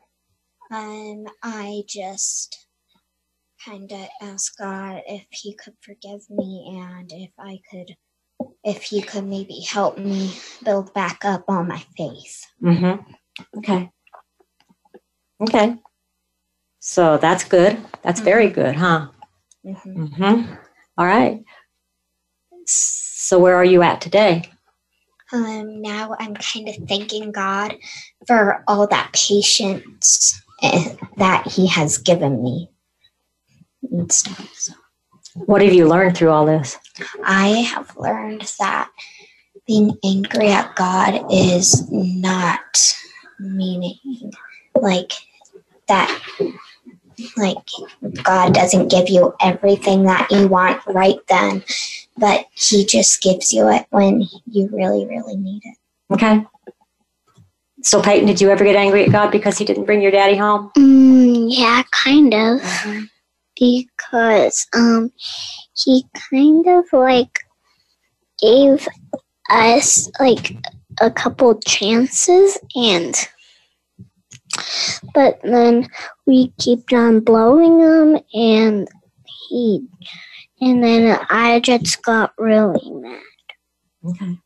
Um, 0.71 1.25
I 1.43 1.83
just 1.87 2.64
kind 3.65 3.91
of 3.91 4.07
asked 4.21 4.57
God 4.57 5.01
if 5.07 5.25
He 5.31 5.53
could 5.55 5.73
forgive 5.81 6.29
me 6.29 6.79
and 6.81 7.11
if 7.11 7.31
I 7.39 7.59
could, 7.69 7.95
if 8.63 8.83
He 8.83 9.01
could 9.01 9.25
maybe 9.25 9.61
help 9.61 9.97
me 9.97 10.33
build 10.63 10.93
back 10.93 11.25
up 11.25 11.45
on 11.47 11.67
my 11.67 11.83
faith. 11.97 12.45
Mm-hmm. 12.61 13.11
Okay. 13.59 13.91
Okay. 15.41 15.75
So 16.79 17.17
that's 17.17 17.43
good. 17.43 17.77
That's 18.03 18.19
very 18.19 18.49
good, 18.49 18.75
huh? 18.75 19.07
hmm 19.63 19.73
Mm-hmm. 19.73 20.53
All 20.97 21.05
right. 21.05 21.43
So 22.65 23.39
where 23.39 23.55
are 23.55 23.65
you 23.65 23.81
at 23.81 24.01
today? 24.01 24.43
Um, 25.33 25.81
now 25.81 26.15
I'm 26.19 26.35
kind 26.35 26.69
of 26.69 26.75
thanking 26.87 27.31
God 27.31 27.75
for 28.27 28.63
all 28.67 28.87
that 28.87 29.11
patience 29.13 30.39
eh, 30.61 30.95
that 31.17 31.47
He 31.47 31.67
has 31.67 31.97
given 31.97 32.43
me 32.43 32.69
and 33.99 34.11
stuff. 34.11 34.51
So 34.53 34.73
What 35.33 35.61
have 35.61 35.73
you 35.73 35.87
learned 35.87 36.17
through 36.17 36.29
all 36.29 36.45
this? 36.45 36.77
I 37.23 37.47
have 37.47 37.95
learned 37.97 38.49
that 38.59 38.89
being 39.67 39.97
angry 40.03 40.49
at 40.49 40.75
God 40.75 41.25
is 41.31 41.89
not 41.91 42.93
meaning 43.39 44.31
like 44.75 45.11
that 45.87 46.21
like 47.37 47.57
God 48.23 48.53
doesn't 48.53 48.89
give 48.89 49.09
you 49.09 49.33
everything 49.41 50.03
that 50.03 50.29
you 50.31 50.47
want 50.47 50.85
right 50.85 51.17
then, 51.27 51.63
but 52.17 52.45
he 52.53 52.85
just 52.85 53.21
gives 53.21 53.53
you 53.53 53.69
it 53.69 53.85
when 53.89 54.25
you 54.45 54.69
really, 54.71 55.05
really 55.05 55.37
need 55.37 55.61
it. 55.63 55.77
Okay. 56.13 56.45
So 57.81 58.01
Peighton, 58.01 58.25
did 58.25 58.41
you 58.41 58.49
ever 58.49 58.63
get 58.63 58.75
angry 58.75 59.05
at 59.05 59.11
God 59.11 59.31
because 59.31 59.57
he 59.57 59.65
didn't 59.65 59.85
bring 59.85 60.01
your 60.01 60.11
daddy 60.11 60.35
home? 60.35 60.71
Mm, 60.77 61.47
yeah, 61.49 61.83
kind 61.91 62.33
of. 62.33 62.61
Because 63.59 64.67
um, 64.73 65.11
he 65.73 66.05
kind 66.29 66.67
of 66.67 66.85
like 66.91 67.39
gave 68.39 68.87
us 69.49 70.09
like 70.19 70.57
a 71.01 71.11
couple 71.11 71.59
chances 71.61 72.57
and 72.75 73.15
but 75.13 75.39
then 75.43 75.87
we 76.25 76.53
kept 76.61 76.93
on 76.93 77.19
blowing 77.19 77.79
them 77.79 78.17
and 78.33 78.87
he 79.49 79.85
and 80.61 80.83
then 80.83 81.19
I 81.29 81.59
just 81.59 82.01
got 82.01 82.33
really 82.37 82.91
mad. 82.91 83.21
Okay. 84.05 84.37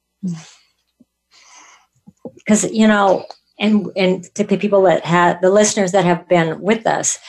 Because 2.36 2.72
you 2.72 2.88
know, 2.88 3.26
and 3.60 3.88
and 3.95 4.24
to 4.36 4.43
the 4.43 4.58
people 4.58 4.82
that 4.84 5.06
have 5.06 5.41
the 5.41 5.52
listeners 5.52 5.91
that 5.91 6.06
have 6.06 6.28
been 6.28 6.60
with 6.62 6.88
us, 6.88 7.19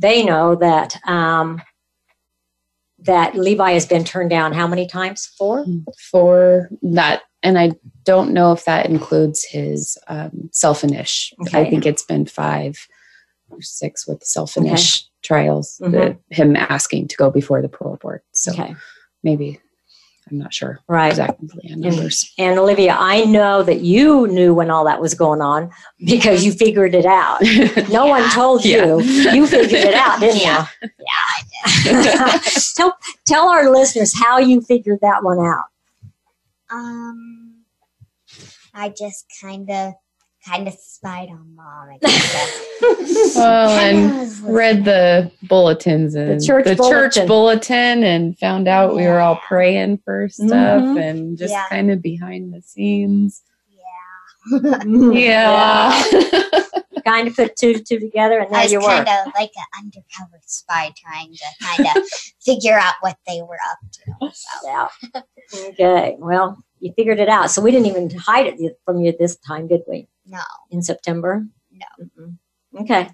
they 0.00 0.24
know 0.24 0.54
that 0.56 0.96
um, 1.06 1.60
that 3.00 3.34
Levi 3.34 3.72
has 3.72 3.86
been 3.86 4.04
turned 4.04 4.30
down 4.30 4.52
how 4.52 4.66
many 4.66 4.86
times? 4.86 5.26
Four. 5.38 5.64
for 6.10 6.68
that 6.82 7.22
and 7.42 7.58
i 7.58 7.70
don't 8.04 8.32
know 8.32 8.52
if 8.52 8.64
that 8.66 8.86
includes 8.86 9.44
his 9.44 9.96
um, 10.08 10.50
self-inish 10.52 11.32
i 11.54 11.64
think 11.70 11.86
it's 11.86 12.02
been 12.02 12.26
five 12.26 12.76
or 13.50 13.62
six 13.62 14.06
with 14.06 14.22
self-inish 14.22 15.04
trials 15.22 15.80
Mhm. 15.82 15.92
the, 15.92 16.34
him 16.34 16.56
asking 16.56 17.08
to 17.08 17.16
go 17.16 17.30
before 17.30 17.62
the 17.62 17.68
parole 17.68 17.96
board 17.96 18.20
so 18.32 18.52
Okay. 18.52 18.74
maybe 19.22 19.58
i'm 20.30 20.38
not 20.38 20.52
sure 20.54 20.80
Right. 20.88 21.08
exactly 21.10 21.48
on 21.72 21.80
numbers 21.80 22.32
And 22.38 22.58
Olivia, 22.58 22.96
I 22.98 23.24
know 23.24 23.62
that 23.62 23.80
you 23.80 24.26
knew 24.28 24.54
when 24.54 24.70
all 24.70 24.84
that 24.84 25.00
was 25.00 25.14
going 25.14 25.40
on 25.40 25.70
because 26.04 26.44
you 26.44 26.52
figured 26.52 26.94
it 26.94 27.04
out. 27.06 27.38
No 27.90 28.06
one 28.06 28.28
told 28.30 28.64
you. 28.64 29.00
You 29.02 29.46
figured 29.46 29.82
it 29.84 29.94
out, 29.94 30.20
didn't 30.20 30.40
Yeah. 30.48 30.66
you? 30.82 30.88
Yeah. 31.84 32.38
tell, 32.76 32.96
tell 33.26 33.48
our 33.48 33.70
listeners 33.70 34.12
how 34.18 34.38
you 34.38 34.60
figured 34.60 35.00
that 35.02 35.22
one 35.24 35.38
out. 35.40 35.64
Um, 36.70 37.64
I 38.72 38.88
just 38.90 39.26
kind 39.40 39.68
of, 39.70 39.94
kind 40.46 40.66
of 40.68 40.74
spied 40.74 41.28
on 41.28 41.54
mom. 41.54 41.88
And 41.90 42.00
kinda, 42.00 43.32
well 43.36 43.70
and 43.70 44.38
read 44.42 44.84
the 44.84 45.30
bulletins 45.44 46.14
and 46.14 46.42
church 46.44 46.64
church 46.66 46.76
bulletin. 46.78 47.26
bulletin 47.26 48.04
and 48.04 48.38
found 48.38 48.66
out 48.68 48.96
we 48.96 49.06
were 49.06 49.20
all 49.20 49.36
praying 49.36 49.98
for 50.04 50.28
stuff 50.28 50.82
Mhm. 50.82 51.00
and 51.02 51.38
just 51.38 51.52
Yeah. 51.52 51.66
kind 51.68 51.90
of 51.90 52.00
behind 52.02 52.52
the 52.54 52.62
scenes 52.62 53.42
listening. 54.50 55.12
yeah, 55.12 56.02
kind 57.04 57.28
of 57.28 57.36
put 57.36 57.56
two 57.56 57.74
to 57.74 57.82
two 57.82 57.98
together, 57.98 58.38
and 58.40 58.54
I 58.56 58.62
was 58.64 58.72
you 58.72 58.78
were. 58.80 58.86
kind 58.86 59.08
of 59.08 59.32
like 59.34 59.50
an 59.56 59.64
undercover 59.84 60.40
spy 60.46 60.90
trying 60.96 61.34
to 61.34 61.44
kind 61.66 61.96
of 61.96 62.02
figure 62.42 62.78
out 62.78 62.94
what 63.00 63.16
they 63.26 63.42
were 63.42 63.58
up 63.70 63.78
to. 63.92 64.32
So. 64.34 64.68
Yeah. 65.14 65.22
Okay. 65.68 66.16
Well, 66.18 66.56
you 66.80 66.92
figured 66.96 67.20
it 67.20 67.28
out. 67.28 67.50
So 67.50 67.62
we 67.62 67.70
didn't 67.70 67.86
even 67.86 68.10
hide 68.18 68.46
it 68.46 68.78
from 68.84 69.00
you 69.00 69.14
this 69.18 69.36
time, 69.36 69.68
did 69.68 69.82
we? 69.86 70.08
No, 70.26 70.40
In 70.70 70.82
September? 70.82 71.46
No. 71.72 72.06
Mm-mm. 72.18 72.36
Okay. 72.82 73.08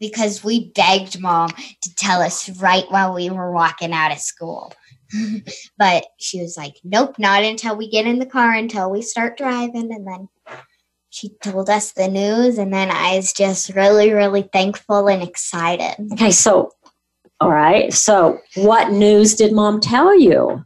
because 0.00 0.42
we 0.42 0.70
begged 0.74 1.20
mom 1.20 1.50
to 1.50 1.94
tell 1.94 2.20
us 2.20 2.48
right 2.60 2.84
while 2.90 3.14
we 3.14 3.30
were 3.30 3.52
walking 3.52 3.92
out 3.92 4.12
of 4.12 4.18
school. 4.18 4.72
but 5.78 6.06
she 6.18 6.40
was 6.40 6.56
like, 6.56 6.74
nope, 6.84 7.18
not 7.18 7.44
until 7.44 7.76
we 7.76 7.88
get 7.88 8.06
in 8.06 8.18
the 8.18 8.26
car, 8.26 8.52
until 8.54 8.90
we 8.90 9.02
start 9.02 9.36
driving. 9.36 9.92
And 9.92 10.06
then 10.06 10.28
she 11.10 11.28
told 11.42 11.68
us 11.68 11.92
the 11.92 12.08
news, 12.08 12.56
and 12.56 12.72
then 12.72 12.90
I 12.90 13.16
was 13.16 13.32
just 13.34 13.74
really, 13.74 14.12
really 14.12 14.48
thankful 14.52 15.08
and 15.08 15.22
excited. 15.22 15.94
Okay. 16.14 16.30
So, 16.30 16.70
all 17.40 17.50
right. 17.50 17.92
So, 17.92 18.40
what 18.56 18.90
news 18.90 19.34
did 19.34 19.52
mom 19.52 19.80
tell 19.80 20.18
you? 20.18 20.64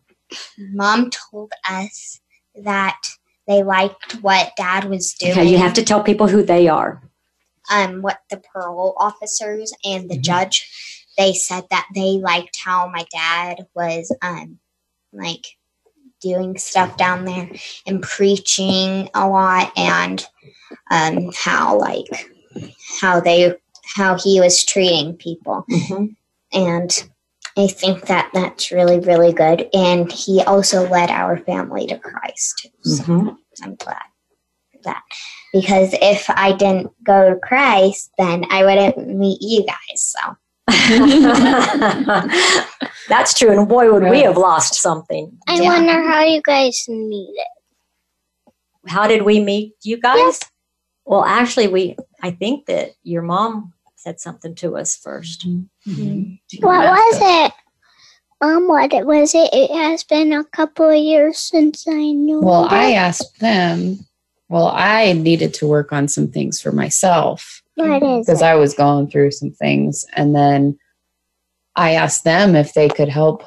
Mom 0.58 1.10
told 1.10 1.52
us 1.68 2.20
that 2.64 2.98
they 3.46 3.62
liked 3.62 4.14
what 4.22 4.52
dad 4.56 4.84
was 4.86 5.12
doing. 5.14 5.32
Okay. 5.32 5.44
You 5.50 5.58
have 5.58 5.74
to 5.74 5.84
tell 5.84 6.02
people 6.02 6.26
who 6.28 6.42
they 6.42 6.68
are. 6.68 7.02
um, 7.68 8.00
what 8.00 8.20
the 8.30 8.36
parole 8.52 8.94
officers 8.96 9.72
and 9.84 10.08
the 10.08 10.16
Mhm. 10.16 10.22
judge 10.22 10.70
they 11.18 11.32
said 11.34 11.64
that 11.70 11.86
they 11.96 12.12
liked 12.18 12.56
how 12.64 12.86
my 12.88 13.04
dad 13.10 13.66
was 13.74 14.14
um 14.22 14.60
like 15.12 15.44
doing 16.20 16.56
stuff 16.58 16.96
down 16.96 17.24
there 17.24 17.50
and 17.86 18.02
preaching 18.02 19.10
a 19.14 19.26
lot 19.28 19.72
and 19.76 20.26
um 20.92 21.32
how 21.36 21.76
like 21.76 22.06
how 23.00 23.18
they 23.18 23.52
how 23.96 24.16
he 24.16 24.40
was 24.40 24.64
treating 24.64 25.16
people 25.16 25.64
Mhm. 25.68 26.14
and 26.52 27.10
I 27.58 27.66
think 27.68 28.06
that 28.06 28.30
that's 28.34 28.70
really 28.70 29.00
really 29.00 29.32
good 29.32 29.68
and 29.72 30.10
he 30.12 30.42
also 30.42 30.86
led 30.88 31.10
our 31.10 31.38
family 31.38 31.86
to 31.86 31.98
Christ. 31.98 32.68
So 32.82 33.02
Mhm. 33.04 33.36
I'm 33.62 33.74
glad 33.76 34.02
for 34.72 34.78
that. 34.84 35.02
Because 35.52 35.94
if 36.02 36.28
I 36.28 36.52
didn't 36.52 36.90
go 37.02 37.30
to 37.30 37.36
Christ, 37.40 38.10
then 38.18 38.44
I 38.50 38.64
wouldn't 38.64 39.08
meet 39.08 39.38
you 39.40 39.64
guys. 39.64 40.14
So 40.14 40.36
That's 43.08 43.34
true. 43.38 43.50
And 43.56 43.68
boy, 43.68 43.92
would 43.92 44.02
we 44.02 44.22
have 44.22 44.36
lost 44.36 44.74
something. 44.74 45.38
I 45.48 45.60
Yeah. 45.60 45.68
wonder 45.68 46.02
how 46.10 46.22
you 46.24 46.42
guys 46.42 46.84
meet 46.88 47.34
it. 47.34 47.48
How 48.90 49.06
did 49.06 49.22
we 49.22 49.40
meet 49.40 49.74
you 49.82 49.96
guys? 49.98 50.40
Well, 51.04 51.24
actually, 51.24 51.68
we, 51.68 51.96
I 52.22 52.32
think 52.32 52.66
that 52.66 52.90
your 53.04 53.22
mom 53.22 53.72
said 54.06 54.20
something 54.20 54.54
to 54.54 54.76
us 54.76 54.94
first. 54.96 55.44
What 55.84 56.62
was 56.62 57.18
it? 57.20 57.52
Um, 58.40 58.68
what 58.68 58.92
it 58.92 59.04
was 59.04 59.34
it? 59.34 59.50
It 59.52 59.70
has 59.72 60.04
been 60.04 60.32
a 60.32 60.44
couple 60.44 60.88
of 60.88 60.96
years 60.96 61.38
since 61.38 61.88
I 61.88 62.12
knew. 62.12 62.40
Well, 62.40 62.62
that. 62.68 62.72
I 62.72 62.92
asked 62.92 63.40
them. 63.40 63.98
Well, 64.48 64.68
I 64.68 65.12
needed 65.12 65.54
to 65.54 65.66
work 65.66 65.92
on 65.92 66.06
some 66.06 66.28
things 66.28 66.60
for 66.60 66.70
myself 66.70 67.62
What 67.74 68.00
is 68.00 68.26
because? 68.26 68.42
I 68.42 68.54
was 68.54 68.74
going 68.74 69.10
through 69.10 69.32
some 69.32 69.50
things, 69.50 70.04
and 70.14 70.36
then 70.36 70.78
I 71.74 71.94
asked 71.94 72.22
them 72.22 72.54
if 72.54 72.72
they 72.74 72.88
could 72.88 73.08
help 73.08 73.42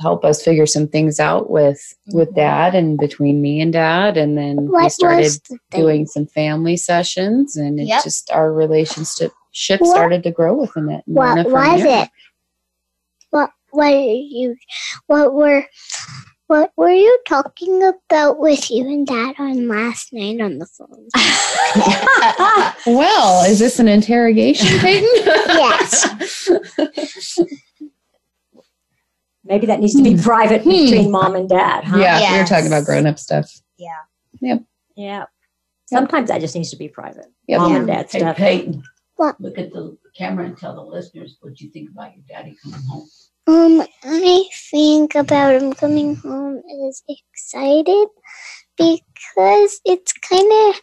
help 0.00 0.24
us 0.24 0.42
figure 0.42 0.66
some 0.66 0.88
things 0.88 1.20
out 1.20 1.48
with 1.50 1.80
with 2.12 2.30
Mhm. 2.30 2.34
dad 2.34 2.74
and 2.74 2.98
between 2.98 3.40
me 3.40 3.60
and 3.60 3.72
dad, 3.72 4.16
and 4.16 4.36
then 4.36 4.68
we 4.72 4.88
started 4.88 5.30
the 5.48 5.58
doing 5.70 6.06
some 6.06 6.26
family 6.26 6.76
sessions, 6.76 7.54
and 7.54 7.78
it 7.78 7.86
Yep. 7.86 8.02
just 8.02 8.28
our 8.32 8.52
relationship 8.52 9.30
ship 9.52 9.80
What- 9.80 9.90
started 9.90 10.22
to 10.24 10.30
grow 10.30 10.54
within 10.54 10.90
it. 10.90 11.02
What 11.06 11.36
then 11.36 11.52
was 11.52 11.82
there- 11.82 12.04
it? 12.04 12.08
What 13.30 13.50
what 13.70 13.92
are 13.92 13.98
you? 13.98 14.56
What 15.06 15.32
were 15.32 15.64
what 16.48 16.72
were 16.76 16.90
you 16.90 17.18
talking 17.26 17.82
about 17.82 18.38
with 18.38 18.70
you 18.70 18.86
and 18.86 19.06
Dad 19.06 19.36
on 19.38 19.68
last 19.68 20.12
night 20.12 20.40
on 20.40 20.58
the 20.58 20.66
phone? 20.66 21.08
Well, 22.84 23.44
is 23.48 23.58
this 23.58 23.78
an 23.78 23.88
interrogation, 23.88 24.66
Peighton? 24.80 25.08
Yes. 25.24 26.50
Maybe 29.44 29.66
that 29.66 29.80
needs 29.80 29.94
to 29.94 30.02
be 30.02 30.14
hmm. 30.14 30.20
private 30.20 30.62
hmm. 30.62 30.70
between 30.70 31.10
mom 31.10 31.34
and 31.36 31.48
dad, 31.48 31.84
huh? 31.84 31.98
yeah, 31.98 32.18
we 32.18 32.24
were 32.24 32.38
Yes. 32.38 32.48
talking 32.48 32.66
about 32.66 32.84
grown 32.84 33.06
up 33.06 33.18
stuff. 33.18 33.50
Yeah. 33.76 33.88
Yep. 34.40 34.64
Yeah. 34.96 35.24
Sometimes 35.86 36.28
that 36.28 36.40
just 36.40 36.54
needs 36.54 36.70
to 36.70 36.76
be 36.76 36.88
private. 36.88 37.26
Yep. 37.48 37.60
Mom 37.60 37.72
Yeah. 37.72 37.78
and 37.78 37.86
dad 37.86 38.06
Hey, 38.10 38.18
stuff. 38.18 38.36
Peighton. 38.36 38.82
What? 39.22 39.40
Look 39.40 39.56
at 39.56 39.72
the 39.72 39.96
camera 40.16 40.46
and 40.46 40.58
tell 40.58 40.74
the 40.74 40.82
listeners 40.82 41.36
what 41.40 41.60
you 41.60 41.70
think 41.70 41.90
about 41.92 42.12
your 42.16 42.24
daddy 42.28 42.56
coming 42.60 42.80
home. 42.88 43.08
Um, 43.46 43.86
I 44.02 44.44
think 44.68 45.14
about 45.14 45.62
him 45.62 45.74
coming 45.74 46.16
home 46.16 46.60
is 46.88 47.04
excited 47.08 48.08
because 48.76 49.80
it's 49.84 50.12
kind 50.14 50.50
of 50.50 50.80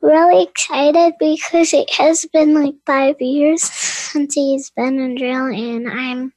really 0.00 0.44
excited 0.44 1.14
because 1.18 1.72
it 1.72 1.90
has 1.94 2.24
been 2.32 2.54
like 2.54 2.76
five 2.86 3.20
years 3.20 3.64
since 3.64 4.34
he's 4.34 4.70
been 4.70 5.00
in 5.00 5.16
jail, 5.16 5.46
and 5.46 5.88
I'm 5.90 6.32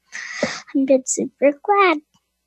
I'm 0.74 0.86
been 0.88 1.04
super 1.06 1.54
glad. 1.64 2.00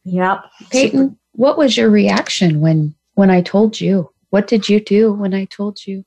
Yep. 0.07 0.41
Peighton, 0.71 1.17
what 1.35 1.57
was 1.57 1.77
your 1.77 1.91
reaction 1.91 2.59
when 2.59 2.97
when 3.15 3.31
I 3.31 3.43
told 3.43 3.81
you? 3.81 4.11
What 4.31 4.49
did 4.49 4.69
you 4.69 4.81
do 4.81 5.13
when 5.13 5.35
I 5.35 5.45
told 5.45 5.87
you? 5.87 6.05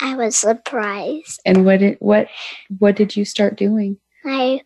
I 0.00 0.16
was 0.16 0.36
surprised. 0.36 1.40
And 1.44 1.64
what 1.64 1.80
did 1.80 1.96
what 2.00 2.28
what 2.78 2.96
did 2.96 3.16
you 3.16 3.24
start 3.24 3.56
doing 3.56 3.98
I 4.26 4.60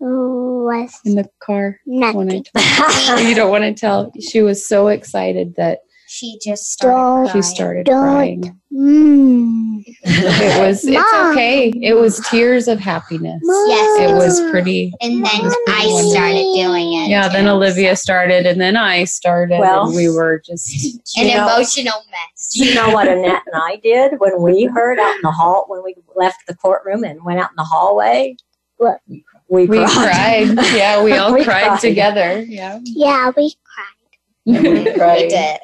was 0.00 0.98
in 1.04 1.16
the 1.16 1.28
car 1.40 1.78
when 1.84 2.30
I 2.30 2.42
nothing. 2.54 3.26
You 3.28 3.34
don't 3.34 3.50
want 3.50 3.64
to 3.64 3.74
tell. 3.74 4.12
She 4.20 4.42
was 4.42 4.66
so 4.66 4.88
excited 4.88 5.54
that 5.56 5.80
she 6.12 6.38
just 6.44 6.72
started 6.72 7.26
Don't- 7.26 7.32
she 7.32 7.40
started 7.42 7.86
Don't. 7.86 8.02
crying. 8.02 8.60
Mm. 8.72 9.84
It 10.02 10.66
was 10.66 10.84
it's 10.84 10.92
Mom. 10.94 11.32
okay. 11.32 11.68
It 11.82 11.94
was 11.94 12.18
tears 12.28 12.66
of 12.68 12.78
happiness. 12.80 13.40
Yes, 13.44 14.10
It 14.10 14.14
was 14.14 14.40
pretty. 14.50 14.92
And 15.00 15.24
then 15.24 15.40
I 15.68 16.08
started 16.10 16.52
doing 16.56 16.92
it. 16.94 17.08
Yeah, 17.10 17.28
then 17.28 17.44
too, 17.44 17.50
Olivia 17.52 17.94
started 17.96 18.44
and 18.44 18.60
then 18.60 18.76
I 18.76 19.04
started 19.04 19.60
Well- 19.60 19.86
and 19.86 19.94
we 19.94 20.08
were 20.10 20.42
just 20.44 20.68
An 21.16 21.28
know- 21.28 21.46
emotional 21.54 22.02
mess. 22.10 22.50
Do 22.54 22.64
you 22.66 22.74
know 22.74 22.90
what 22.90 23.06
Annette 23.08 23.42
and 23.46 23.54
I 23.62 23.76
did 23.82 24.18
when 24.18 24.42
we 24.42 24.64
heard 24.64 24.98
out 24.98 25.14
in 25.14 25.22
the 25.22 25.30
hall 25.30 25.64
when 25.68 25.82
we 25.84 25.94
left 26.16 26.46
the 26.48 26.56
courtroom 26.56 27.04
and 27.04 27.22
went 27.24 27.38
out 27.40 27.50
in 27.50 27.56
the 27.56 27.64
hallway? 27.64 28.36
What? 28.78 28.98
We 29.48 29.66
we 29.66 29.78
cried. 29.78 30.54
cried. 30.56 30.66
Yeah, 30.74 31.02
we 31.04 31.12
all 31.16 31.32
We 31.32 31.44
cried, 31.44 31.66
cried. 31.68 31.80
together. 31.80 32.40
Yeah. 32.42 32.80
Yeah, 32.84 33.30
we 33.36 33.54
And 34.46 34.62
we 34.62 34.70
We 34.84 35.28
did. 35.28 35.58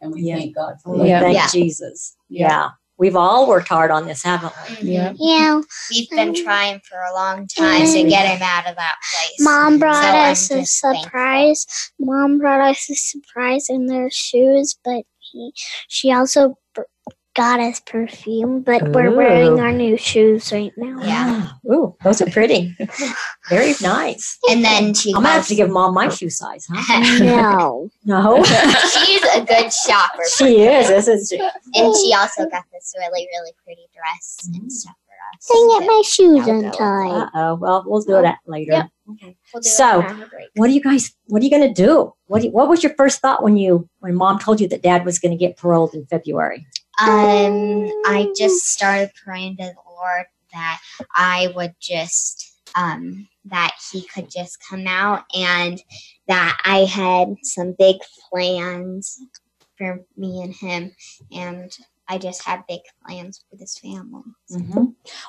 And 0.00 0.12
we 0.12 0.22
Yeah. 0.22 0.36
thank 0.36 0.54
God 0.54 0.76
for 0.82 0.96
We 0.96 1.08
Yeah. 1.08 1.20
thank 1.20 1.34
Yeah. 1.34 1.48
Jesus. 1.48 2.16
Yeah. 2.28 2.48
Yeah. 2.48 2.68
We've 2.98 3.16
all 3.16 3.48
worked 3.48 3.68
hard 3.68 3.90
on 3.90 4.06
this, 4.06 4.22
haven't 4.22 4.52
we? 4.82 4.90
Yeah. 4.92 5.12
Yeah. 5.16 5.60
We've 5.90 6.10
been 6.10 6.28
um, 6.30 6.34
trying 6.34 6.80
for 6.80 6.98
a 6.98 7.14
long 7.14 7.46
time 7.46 7.86
to 7.86 8.08
get 8.08 8.26
him 8.26 8.42
out 8.42 8.66
of 8.66 8.76
that 8.76 8.94
place. 9.14 9.40
Mom 9.40 9.78
brought 9.78 10.02
So 10.02 10.08
I'm 10.10 10.30
us 10.32 10.50
a 10.50 10.58
just 10.60 10.80
thankful. 10.82 11.02
surprise. 11.04 11.66
Mom 11.98 12.38
brought 12.38 12.60
us 12.60 12.90
a 12.90 12.94
surprise 12.94 13.70
in 13.70 13.86
their 13.86 14.10
shoes, 14.10 14.76
but 14.84 15.04
he, 15.18 15.52
she 15.88 16.12
also 16.12 16.56
br- 16.74 16.82
got 17.34 17.60
us 17.60 17.80
perfume. 17.80 18.62
But 18.62 18.88
we're 18.90 19.14
wearing 19.14 19.60
our 19.60 19.72
new 19.72 19.96
shoes 19.96 20.52
right 20.52 20.72
now. 20.76 21.00
Yeah. 21.02 21.48
Ooh, 21.72 21.94
those 22.02 22.20
are 22.20 22.30
pretty. 22.30 22.76
Very 23.48 23.74
nice. 23.80 24.38
And 24.50 24.64
then 24.64 24.94
she 24.94 25.10
I'm 25.10 25.22
gonna 25.22 25.28
have 25.34 25.46
to 25.48 25.54
give 25.54 25.70
mom 25.70 25.94
my 25.94 26.08
shoe 26.08 26.30
size, 26.30 26.66
huh? 26.70 27.18
No. 27.24 27.90
No. 28.04 28.42
she's 28.44 29.22
a 29.34 29.44
good 29.44 29.72
shopper. 29.72 30.22
she 30.36 30.62
is, 30.62 30.90
isn't 30.90 31.28
she? 31.28 31.38
And 31.74 31.94
she 31.96 32.14
also 32.14 32.48
got 32.48 32.64
this 32.72 32.94
really, 32.98 33.28
really 33.32 33.52
pretty 33.64 33.86
dress 33.94 34.48
and 34.54 34.72
stuff 34.72 34.94
for 35.06 35.12
us. 35.32 35.46
Dang 35.48 35.82
it, 35.82 35.86
my 35.86 36.02
shoes 36.04 36.46
That'll 36.46 36.64
untied. 36.66 37.22
Uh 37.22 37.30
oh. 37.34 37.54
Well, 37.56 37.84
we'll 37.86 38.02
do 38.02 38.20
that 38.22 38.38
later. 38.46 38.72
Yep. 38.72 38.86
Okay. 39.12 39.36
We'll 39.54 39.60
do 39.62 39.68
So- 39.68 40.00
around 40.00 40.20
the 40.20 40.26
break. 40.26 40.48
What 40.56 40.66
do 40.68 40.72
you 40.72 40.80
guys? 40.80 41.12
What 41.26 41.42
are 41.42 41.44
you 41.44 41.50
gonna 41.50 41.72
do? 41.74 42.12
What 42.26 42.40
do 42.40 42.46
you, 42.48 42.52
What 42.52 42.68
was 42.68 42.82
your 42.82 42.94
first 42.96 43.20
thought 43.20 43.42
when 43.42 43.56
you 43.56 43.88
when 44.00 44.14
mom 44.14 44.38
told 44.38 44.60
you 44.60 44.68
that 44.68 44.82
dad 44.82 45.04
was 45.04 45.18
gonna 45.18 45.36
get 45.36 45.56
paroled 45.56 45.94
in 45.94 46.06
February? 46.06 46.66
Um, 47.00 47.90
I 48.06 48.32
just 48.36 48.66
started 48.66 49.10
praying 49.24 49.56
to 49.58 49.64
the 49.64 49.74
Lord 49.90 50.26
that 50.52 50.80
I 51.14 51.52
would 51.54 51.74
just, 51.80 52.60
um, 52.76 53.28
that 53.46 53.72
He 53.92 54.02
could 54.02 54.30
just 54.30 54.58
come 54.68 54.86
out 54.86 55.24
and 55.34 55.80
that 56.28 56.60
I 56.64 56.80
had 56.84 57.34
some 57.42 57.74
big 57.78 57.96
plans 58.30 59.18
for 59.78 60.04
me 60.16 60.42
and 60.42 60.54
Him. 60.54 60.92
And 61.32 61.76
I 62.08 62.18
just 62.18 62.44
have 62.44 62.66
big 62.68 62.80
plans 63.06 63.44
for 63.48 63.56
this 63.56 63.78
family. 63.78 64.22
Mm-hmm. 64.52 64.84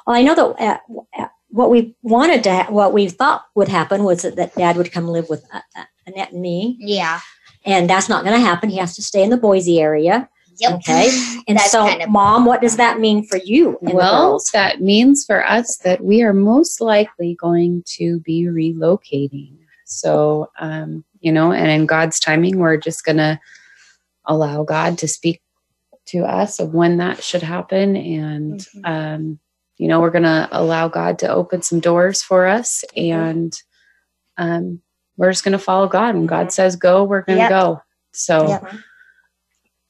Well, 0.07 0.15
I 0.15 0.23
know 0.23 0.35
that 0.35 0.81
uh, 0.89 1.21
uh, 1.21 1.27
what 1.49 1.69
we 1.69 1.95
wanted 2.01 2.43
to, 2.45 2.53
ha- 2.53 2.71
what 2.71 2.91
we 2.93 3.07
thought 3.07 3.45
would 3.55 3.67
happen 3.67 4.03
was 4.03 4.23
that, 4.23 4.35
that 4.37 4.55
Dad 4.55 4.77
would 4.77 4.91
come 4.91 5.07
live 5.07 5.29
with 5.29 5.45
uh, 5.53 5.61
uh, 5.75 5.83
Annette 6.07 6.31
and 6.31 6.41
me, 6.41 6.77
Yeah. 6.79 7.19
and 7.65 7.87
that's 7.89 8.09
not 8.09 8.23
going 8.23 8.35
to 8.39 8.43
happen. 8.45 8.69
He 8.69 8.77
has 8.77 8.95
to 8.95 9.03
stay 9.03 9.21
in 9.21 9.29
the 9.29 9.37
Boise 9.37 9.79
area. 9.79 10.27
Yep. 10.61 10.71
Okay. 10.79 11.09
And 11.47 11.57
That's 11.57 11.71
so, 11.71 11.87
kind 11.87 12.01
of- 12.03 12.09
Mom, 12.09 12.45
what 12.45 12.61
does 12.61 12.77
that 12.77 12.99
mean 12.99 13.23
for 13.25 13.37
you 13.37 13.77
and 13.81 13.89
the 13.89 13.95
Well, 13.95 14.41
that 14.53 14.79
means 14.79 15.25
for 15.25 15.45
us 15.45 15.77
that 15.77 16.03
we 16.03 16.21
are 16.21 16.33
most 16.33 16.79
likely 16.79 17.35
going 17.35 17.83
to 17.97 18.19
be 18.21 18.43
relocating. 18.45 19.57
So, 19.85 20.49
um, 20.59 21.03
you 21.19 21.31
know, 21.31 21.51
and 21.51 21.69
in 21.69 21.85
God's 21.87 22.19
timing, 22.19 22.57
we're 22.59 22.77
just 22.77 23.03
going 23.03 23.17
to 23.17 23.39
allow 24.25 24.63
God 24.63 24.97
to 24.99 25.07
speak 25.07 25.41
to 26.07 26.19
us 26.25 26.59
of 26.59 26.73
when 26.73 26.97
that 26.97 27.23
should 27.23 27.43
happen. 27.43 27.95
And, 27.95 28.59
Mhm. 28.59 28.81
um, 28.89 29.39
you 29.77 29.87
know, 29.87 29.99
we're 29.99 30.11
going 30.11 30.23
to 30.23 30.47
allow 30.51 30.87
God 30.87 31.17
to 31.19 31.27
open 31.29 31.61
some 31.63 31.79
doors 31.79 32.21
for 32.21 32.45
us. 32.47 32.83
And 32.95 33.53
um, 34.37 34.81
we're 35.17 35.31
just 35.31 35.43
going 35.43 35.51
to 35.53 35.59
follow 35.59 35.87
God. 35.87 36.15
When 36.15 36.27
God 36.27 36.51
says 36.53 36.75
go, 36.75 37.03
we're 37.03 37.23
going 37.23 37.37
to 37.39 37.43
Yep. 37.43 37.49
go. 37.49 37.81
So, 38.13 38.47
Yep. 38.47 38.73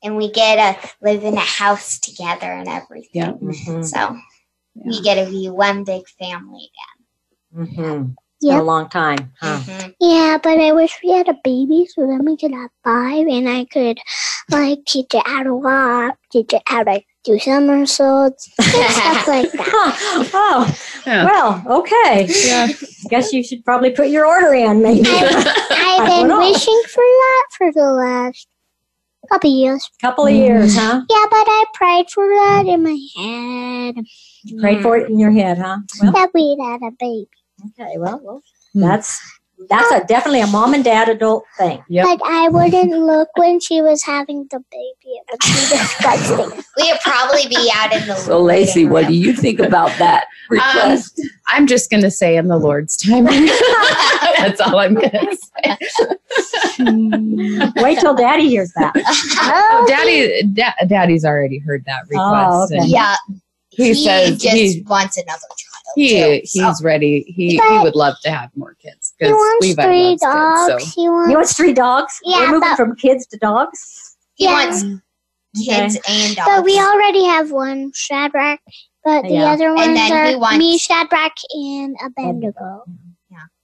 And 0.03 0.17
we 0.17 0.31
get 0.31 0.55
to 0.81 0.89
live 1.01 1.23
in 1.23 1.35
a 1.35 1.39
house 1.39 1.99
together 1.99 2.51
and 2.51 2.67
everything. 2.67 3.09
Yeah. 3.13 3.31
Mhm. 3.33 3.85
So 3.85 3.97
Yeah. 4.75 4.83
we 4.85 5.01
get 5.01 5.23
to 5.23 5.29
be 5.29 5.49
one 5.49 5.83
big 5.83 6.07
family 6.19 6.69
again. 6.71 7.67
It's 7.67 7.75
been 7.77 8.15
Yep. 8.41 8.61
a 8.61 8.63
long 8.63 8.89
time. 8.89 9.31
Huh? 9.39 9.59
again. 9.63 9.91
Mhm. 9.91 9.95
Yeah, 9.99 10.37
but 10.41 10.59
I 10.59 10.71
wish 10.71 10.97
we 11.03 11.11
had 11.11 11.27
a 11.29 11.35
baby 11.43 11.85
so 11.93 12.07
then 12.07 12.25
we 12.25 12.35
could 12.37 12.51
have 12.51 12.71
five 12.83 13.27
and 13.27 13.47
I 13.47 13.65
could 13.65 13.99
like 14.49 14.79
teach 14.87 15.13
it 15.13 15.27
how 15.27 15.43
to 15.43 15.53
walk, 15.53 16.17
teach 16.31 16.51
it 16.53 16.63
how 16.65 16.83
to 16.83 17.01
do 17.23 17.37
somersaults, 17.37 18.49
stuff 18.59 19.27
like 19.27 19.51
that. 19.51 19.67
Huh. 19.69 20.31
Oh, 20.33 20.77
Yeah. 21.05 21.25
well, 21.25 21.63
okay. 21.79 22.27
yeah. 22.45 22.67
Guess 23.09 23.31
you 23.33 23.43
should 23.43 23.63
probably 23.65 23.91
put 23.91 24.09
your 24.09 24.25
order 24.25 24.53
in, 24.53 24.81
maybe. 24.81 25.07
I've 25.07 25.45
I 26.01 26.05
been 26.23 26.35
wishing 26.37 26.81
for 26.89 27.03
that 27.03 27.45
for 27.57 27.71
the 27.71 27.91
last 27.91 28.47
couple 29.31 29.49
years. 29.49 29.89
Couple 30.01 30.25
of 30.27 30.33
years, 30.33 30.75
huh? 30.75 31.01
Yeah, 31.09 31.25
but 31.29 31.45
I 31.47 31.65
prayed 31.73 32.09
for 32.11 32.27
that 32.27 32.65
in 32.67 32.83
my 32.83 32.97
head. 33.95 34.05
You 34.43 34.59
prayed 34.61 34.81
for 34.81 34.97
it 34.97 35.09
in 35.09 35.19
your 35.19 35.31
head, 35.31 35.57
huh? 35.57 35.77
Well, 36.01 36.11
That 36.11 36.29
we'd 36.33 36.57
had 36.61 36.81
a 36.81 36.91
baby. 36.99 37.29
okay. 37.79 37.97
Well, 37.97 38.19
well 38.23 38.41
Hmm. 38.73 38.81
that's 38.81 39.19
that's 39.69 39.91
a 39.91 40.03
definitely 40.07 40.41
a 40.41 40.47
mom 40.47 40.73
and 40.73 40.83
dad 40.83 41.07
adult 41.07 41.43
thing. 41.55 41.83
Yep. 41.87 42.03
But 42.07 42.21
I 42.25 42.47
wouldn't 42.47 42.93
look 42.93 43.29
when 43.37 43.59
she 43.59 43.79
was 43.81 44.01
having 44.03 44.47
the 44.49 44.57
baby. 44.71 44.95
It 45.03 45.23
would 45.29 45.39
be 45.39 45.77
disgusting. 45.77 46.63
We 46.77 46.89
would 46.91 46.99
probably 47.01 47.47
be 47.47 47.71
out 47.75 47.93
in 47.93 48.07
the 48.07 48.15
So, 48.15 48.41
Lacey, 48.41 48.85
what 48.85 49.05
do 49.07 49.13
you 49.13 49.33
think 49.33 49.59
about 49.59 49.89
that 49.99 50.25
request? 50.49 51.21
I'm 51.47 51.67
just 51.67 51.91
going 51.91 52.01
to 52.01 52.09
say 52.09 52.37
in 52.37 52.47
the 52.47 52.57
Lord's 52.57 52.97
timing. 52.97 53.45
That's 54.37 54.59
all 54.61 54.79
I'm 54.79 54.95
going 54.95 55.11
to 55.11 55.35
say. 55.35 55.50
Wait 56.79 57.99
till 57.99 58.15
daddy 58.15 58.49
hears 58.49 58.71
that. 58.73 58.93
Oh, 58.95 59.81
oh 59.83 59.85
Daddy, 59.87 60.43
da- 60.53 60.73
Daddy's 60.87 61.25
already 61.25 61.59
heard 61.59 61.83
that 61.85 62.03
oh, 62.03 62.09
request. 62.09 62.73
Oh, 62.73 62.77
okay. 62.77 62.87
Yeah, 62.87 63.15
He, 63.69 63.87
he 63.89 63.93
says 64.05 64.41
just 64.41 64.55
he, 64.55 64.83
wants 64.87 65.17
another 65.17 65.39
child. 65.39 65.93
he 65.95 66.39
too, 66.41 66.45
so. 66.45 66.67
he's 66.67 66.83
ready. 66.83 67.23
He 67.27 67.57
he 67.57 67.79
would 67.79 67.95
love 67.95 68.15
to 68.23 68.31
have 68.31 68.49
more 68.55 68.75
kids 68.75 69.13
He 69.19 69.25
because 69.25 69.33
wants 69.33 69.65
Levi 69.67 69.83
three 69.83 70.03
loves 70.09 70.21
dogs. 70.21 70.73
kids. 70.83 70.93
So 70.93 71.01
He 71.01 71.09
wants 71.09 71.29
You 71.31 71.35
want 71.37 71.49
three 71.49 71.73
dogs? 71.73 72.19
Yeah, 72.23 72.37
We're 72.39 72.45
moving 72.47 72.59
but- 72.61 72.75
from 72.77 72.95
kids 72.95 73.25
to 73.27 73.37
dogs. 73.37 74.15
he 74.35 74.45
Yeah. 74.45 74.53
wants 74.53 74.83
kids 75.65 75.97
and 76.07 76.35
dogs. 76.35 76.47
But 76.47 76.63
we 76.65 76.79
already 76.79 77.25
have 77.25 77.51
one 77.51 77.91
Shadrach, 77.93 78.59
but 79.03 79.23
the 79.23 79.33
Yeah. 79.33 79.51
other 79.51 79.73
ones 79.73 79.87
then 79.87 79.95
he 80.27 80.33
are 80.35 80.39
wants- 80.39 80.57
me, 80.59 80.77
Shadrach, 80.77 81.33
and 81.53 81.95
oh. 82.01 82.05
Abednego. 82.07 82.83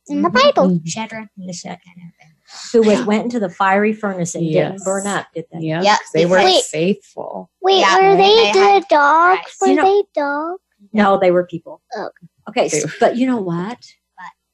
Yeah. 0.09 0.15
In 0.17 0.21
the 0.23 0.29
Bible. 0.29 0.69
Mhm. 0.69 0.81
Shadrach, 0.87 1.27
The 1.37 1.45
Meshach, 1.45 1.79
and 1.85 1.95
Abednego. 2.13 2.33
Who 2.73 2.81
was 2.83 3.05
went 3.05 3.23
into 3.25 3.39
the 3.39 3.49
fiery 3.49 3.93
furnace 3.93 4.33
and 4.35 4.45
didn't 4.47 4.83
burn 4.83 5.05
up, 5.05 5.27
did 5.35 5.45
they? 5.51 5.59
yeah, 5.59 5.81
Yep, 5.81 5.99
'cause 5.99 6.07
they 6.13 6.25
were 6.25 6.37
because- 6.37 6.67
faithful. 6.67 7.49
Wait, 7.61 7.79
Yeah, 7.79 8.11
were 8.11 8.15
they 8.17 8.51
they 8.53 8.79
the 8.79 8.85
dogs? 8.89 9.41
Christ. 9.41 9.57
Were 9.61 9.67
You 9.67 9.75
know- 9.75 9.83
they 9.83 10.03
dogs? 10.15 10.61
No, 10.93 11.17
they 11.19 11.31
were 11.31 11.45
people. 11.45 11.81
Oh. 11.95 12.09
Okay, 12.49 12.69
so, 12.69 12.87
but 12.99 13.17
you 13.17 13.27
know 13.27 13.37
what? 13.41 13.77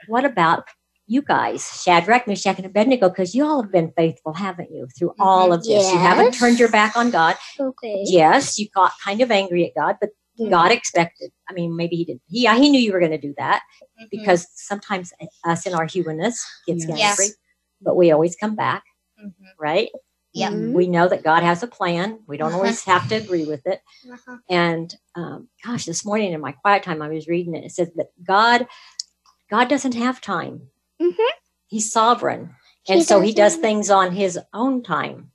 What 0.08 0.26
about 0.26 0.66
you 1.06 1.22
guys, 1.22 1.66
Shadrach, 1.84 2.28
Meshach, 2.28 2.58
and 2.58 2.66
Abednego? 2.66 3.10
Because 3.10 3.36
you 3.36 3.46
all 3.46 3.62
have 3.62 3.72
been 3.72 3.92
faithful, 3.96 4.34
haven't 4.34 4.72
you, 4.72 4.88
through 4.98 5.14
all 5.20 5.54
of 5.54 5.64
this? 5.64 5.92
You 5.92 5.98
haven't 6.00 6.34
turned 6.34 6.60
your 6.60 6.70
back 6.70 6.98
on 6.98 7.12
God. 7.12 7.36
Okay. 7.60 8.04
Yes, 8.08 8.58
you 8.58 8.68
got 8.74 8.92
kind 9.04 9.22
of 9.22 9.30
angry 9.32 9.66
at 9.66 9.80
God, 9.80 9.98
but 10.02 10.10
God 10.50 10.72
expected. 10.72 11.32
I 11.50 11.54
mean, 11.54 11.76
maybe 11.76 11.96
He 11.96 12.06
didn't. 12.06 12.22
He 12.28 12.44
yeah, 12.44 12.56
He 12.58 12.70
knew 12.70 12.80
you 12.80 12.92
were 12.94 13.00
going 13.00 13.12
to 13.12 13.18
do 13.18 13.34
that 13.38 13.62
Mhm. 14.02 14.10
because 14.10 14.48
sometimes 14.54 15.14
us 15.46 15.66
in 15.66 15.74
our 15.74 15.86
humanness 15.86 16.44
gets 16.68 16.86
Yes. 16.86 16.98
Yes. 16.98 17.20
angry, 17.20 17.36
but 17.82 17.96
we 17.96 18.12
always 18.12 18.36
come 18.36 18.56
back, 18.56 18.84
Mhm. 19.24 19.34
right? 19.60 19.90
Yep. 20.34 20.52
Mhm. 20.54 20.74
We 20.74 20.88
know 20.88 21.08
that 21.08 21.24
God 21.24 21.44
has 21.44 21.62
a 21.62 21.68
plan. 21.68 22.20
We 22.28 22.38
don't 22.38 22.48
Uh-huh. 22.50 22.58
always 22.58 22.84
have 22.86 23.08
to 23.10 23.16
agree 23.16 23.46
with 23.46 23.66
it. 23.68 23.82
Uh-huh. 24.12 24.38
And 24.50 24.96
um, 25.16 25.50
gosh, 25.64 25.86
this 25.86 26.04
morning 26.04 26.34
in 26.34 26.42
my 26.42 26.54
quiet 26.54 26.82
time, 26.84 27.02
I 27.04 27.10
was 27.10 27.28
reading 27.28 27.54
it. 27.56 27.66
It 27.66 27.72
says 27.72 27.92
that 27.96 28.08
God, 28.24 28.68
God 29.52 29.68
doesn't 29.70 29.94
have 29.94 30.20
time. 30.22 30.70
Mhm. 31.00 31.30
He's 31.68 31.92
sovereign, 31.92 32.56
He 32.84 32.94
and 32.94 33.04
so 33.04 33.22
He 33.22 33.32
does 33.34 33.56
things 33.58 33.90
on 33.92 34.12
His 34.14 34.40
own 34.54 34.82
time. 34.84 35.32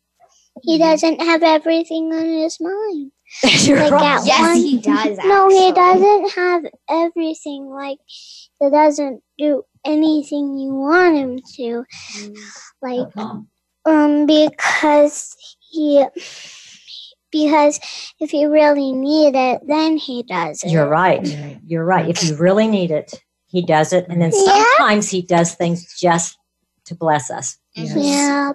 He 0.62 0.78
doesn't 0.78 1.20
have 1.20 1.44
everything 1.44 2.12
on 2.12 2.26
his 2.26 2.58
mind. 2.60 3.12
You're 3.60 3.78
Like 3.78 3.92
right. 3.92 4.00
that 4.00 4.26
Yes, 4.26 4.40
one- 4.40 4.56
he 4.56 4.78
does. 4.78 5.18
No, 5.24 5.48
he 5.48 5.72
doesn't 5.72 6.30
have 6.32 6.62
everything. 6.88 7.66
Like, 7.70 7.98
he 8.60 8.70
doesn't 8.70 9.22
do 9.38 9.62
anything 9.84 10.58
you 10.58 10.74
want 10.74 11.16
him 11.16 11.38
to. 11.56 11.84
Like, 12.82 13.08
um, 13.84 14.26
because 14.26 15.34
he, 15.70 16.04
because 17.30 17.78
if 18.20 18.32
you 18.32 18.50
really 18.50 18.92
need 18.92 19.34
it, 19.34 19.60
then 19.66 19.96
he 19.96 20.22
does 20.22 20.62
it. 20.64 20.70
You're 20.70 20.88
right. 20.88 21.20
You're 21.66 21.84
right. 21.84 22.08
If 22.08 22.24
you 22.24 22.36
really 22.36 22.66
need 22.68 22.90
it, 22.90 23.14
He 23.50 23.64
does 23.64 23.92
it, 23.94 24.06
and 24.10 24.20
then 24.20 24.30
Yeah. 24.34 24.62
sometimes 24.76 25.08
He 25.10 25.22
does 25.22 25.54
things 25.54 25.98
just 25.98 26.36
to 26.86 26.94
bless 26.94 27.30
us, 27.30 27.56
Yes. 27.74 27.94
Yeah, 27.96 28.52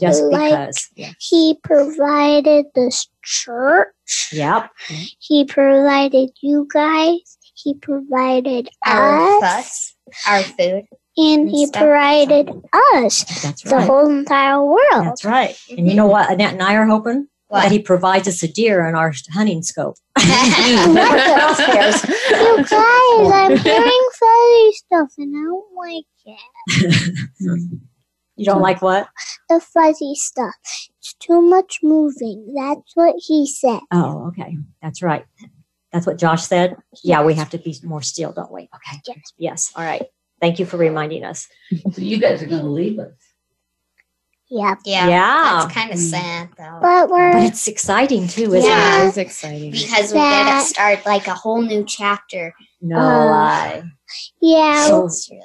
just 0.00 0.22
Like- 0.24 0.50
because. 0.50 0.88
he 1.18 1.58
provided 1.62 2.66
this 2.74 3.08
church. 3.22 4.30
Yep. 4.32 4.70
He 5.18 5.44
provided 5.44 6.30
you 6.40 6.66
guys. 6.72 7.36
He 7.54 7.74
provided 7.74 8.70
Our 8.86 9.42
us, 9.42 9.42
fuss, 9.42 9.94
our 10.26 10.42
food. 10.42 10.86
and 11.16 11.40
and 11.42 11.50
he 11.50 11.66
stuff. 11.66 11.82
provided 11.82 12.48
us, 12.94 13.24
That's 13.42 13.62
the 13.62 13.82
whole 13.82 14.08
entire 14.08 14.62
world. 14.64 15.04
That's 15.04 15.24
right. 15.24 15.54
And 15.68 15.78
you 15.80 15.84
mm-hmm. 15.88 15.96
know 15.96 16.06
what? 16.06 16.30
Annette 16.32 16.52
and 16.54 16.62
I 16.62 16.76
are 16.76 16.86
hoping 16.86 17.28
What? 17.48 17.62
that 17.64 17.72
He 17.72 17.80
provides 17.80 18.26
us 18.28 18.42
a 18.42 18.48
deer 18.48 18.86
in 18.88 18.94
our 18.94 19.12
hunting 19.32 19.62
scope. 19.62 19.96
You 20.18 20.26
guys, 22.64 23.30
I'm 23.32 23.56
hearing 23.58 24.08
fuzzy 24.18 24.72
stuff, 24.72 25.12
and 25.18 25.36
I 25.36 25.42
don't 25.42 25.74
like 25.76 26.06
it. 26.24 26.40
You 28.36 28.46
don't 28.46 28.62
like 28.62 28.80
what? 28.80 29.08
The 29.48 29.60
fuzzy 29.60 30.14
stuff. 30.14 30.54
It's 30.98 31.14
too 31.14 31.42
much 31.42 31.80
moving. 31.82 32.54
That's 32.56 32.92
what 32.94 33.14
he 33.18 33.46
said. 33.46 33.80
Oh, 33.90 34.28
okay. 34.28 34.56
That's 34.82 35.02
right. 35.02 35.24
That's 35.92 36.06
what 36.06 36.18
Josh 36.18 36.44
said. 36.46 36.76
Yeah, 37.02 37.22
we 37.24 37.34
have 37.34 37.50
to 37.50 37.58
be 37.58 37.76
more 37.82 38.00
still, 38.02 38.32
don't 38.32 38.50
we? 38.52 38.62
Okay. 38.74 39.00
Yes. 39.06 39.32
Yes. 39.36 39.72
All 39.76 39.84
right. 39.84 40.04
Thank 40.40 40.58
you 40.58 40.64
for 40.66 40.76
reminding 40.78 41.24
us. 41.24 41.48
So 41.92 41.92
you 42.00 42.18
guys 42.18 42.42
are 42.42 42.46
going 42.46 42.62
to 42.62 42.68
leave 42.68 42.98
us. 42.98 43.12
Yep. 44.52 44.78
Yeah. 44.84 45.08
Yeah. 45.08 45.60
That's 45.62 45.74
kind 45.74 45.92
of 45.92 45.98
sad 45.98 46.48
though. 46.58 46.78
But 46.82 47.08
we're 47.10 47.32
But 47.32 47.42
it's 47.44 47.68
exciting 47.68 48.26
too, 48.26 48.52
isn't 48.54 48.68
Yeah. 48.68 49.02
It 49.02 49.04
it? 49.04 49.08
is 49.08 49.16
exciting. 49.18 49.70
Because 49.70 50.12
we 50.12 50.18
get 50.18 50.44
That- 50.44 50.60
to 50.62 50.66
start 50.68 51.06
like 51.06 51.28
a 51.28 51.34
whole 51.34 51.62
new 51.62 51.84
chapter. 51.84 52.52
No 52.80 52.96
Uh, 52.98 53.26
lie. 53.26 53.82
yeah. 54.40 54.86
So 54.88 55.04
It's 55.06 55.28
really 55.30 55.42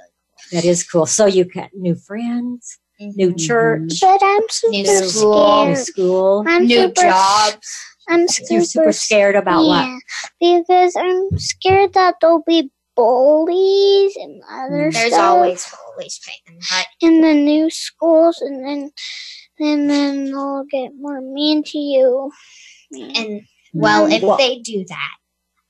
that 0.51 0.65
is 0.65 0.83
cool. 0.83 1.05
So 1.05 1.25
you 1.25 1.45
got 1.45 1.69
new 1.73 1.95
friends, 1.95 2.77
new 2.99 3.31
Mhm. 3.33 3.39
church, 3.47 3.99
but 4.01 4.19
I'm 4.23 4.41
super 4.49 4.71
New 4.71 4.85
school. 5.09 5.65
new 5.65 5.75
school. 5.75 6.43
I'm 6.47 6.65
new 6.65 6.81
super, 6.87 7.01
jobs. 7.01 7.67
I'm 8.07 8.25
You're 8.49 8.61
super 8.63 8.91
scared 8.93 9.35
about 9.35 9.65
what? 9.65 9.85
yeah, 9.87 9.97
because 10.61 10.95
I'm 10.95 11.29
scared 11.39 11.93
that 11.93 12.15
there'll 12.21 12.43
be 12.45 12.69
bullies 12.95 14.15
and 14.15 14.41
other 14.49 14.89
There's 14.91 15.07
stuff 15.13 15.19
always 15.21 15.73
always 15.91 16.19
Peighton, 16.19 16.59
but 16.69 16.87
in 17.01 17.21
the 17.21 17.33
new 17.33 17.69
schools, 17.69 18.41
and 18.41 18.63
then 18.65 18.91
and 19.59 19.89
then 19.89 20.25
they'll 20.25 20.65
get 20.69 20.91
more 20.99 21.21
mean 21.21 21.63
to 21.63 21.77
you. 21.77 22.31
and 22.91 23.41
well, 23.73 24.05
if 24.11 24.21
Well- 24.21 24.37
they 24.37 24.59
do 24.59 24.85
that, 24.87 25.11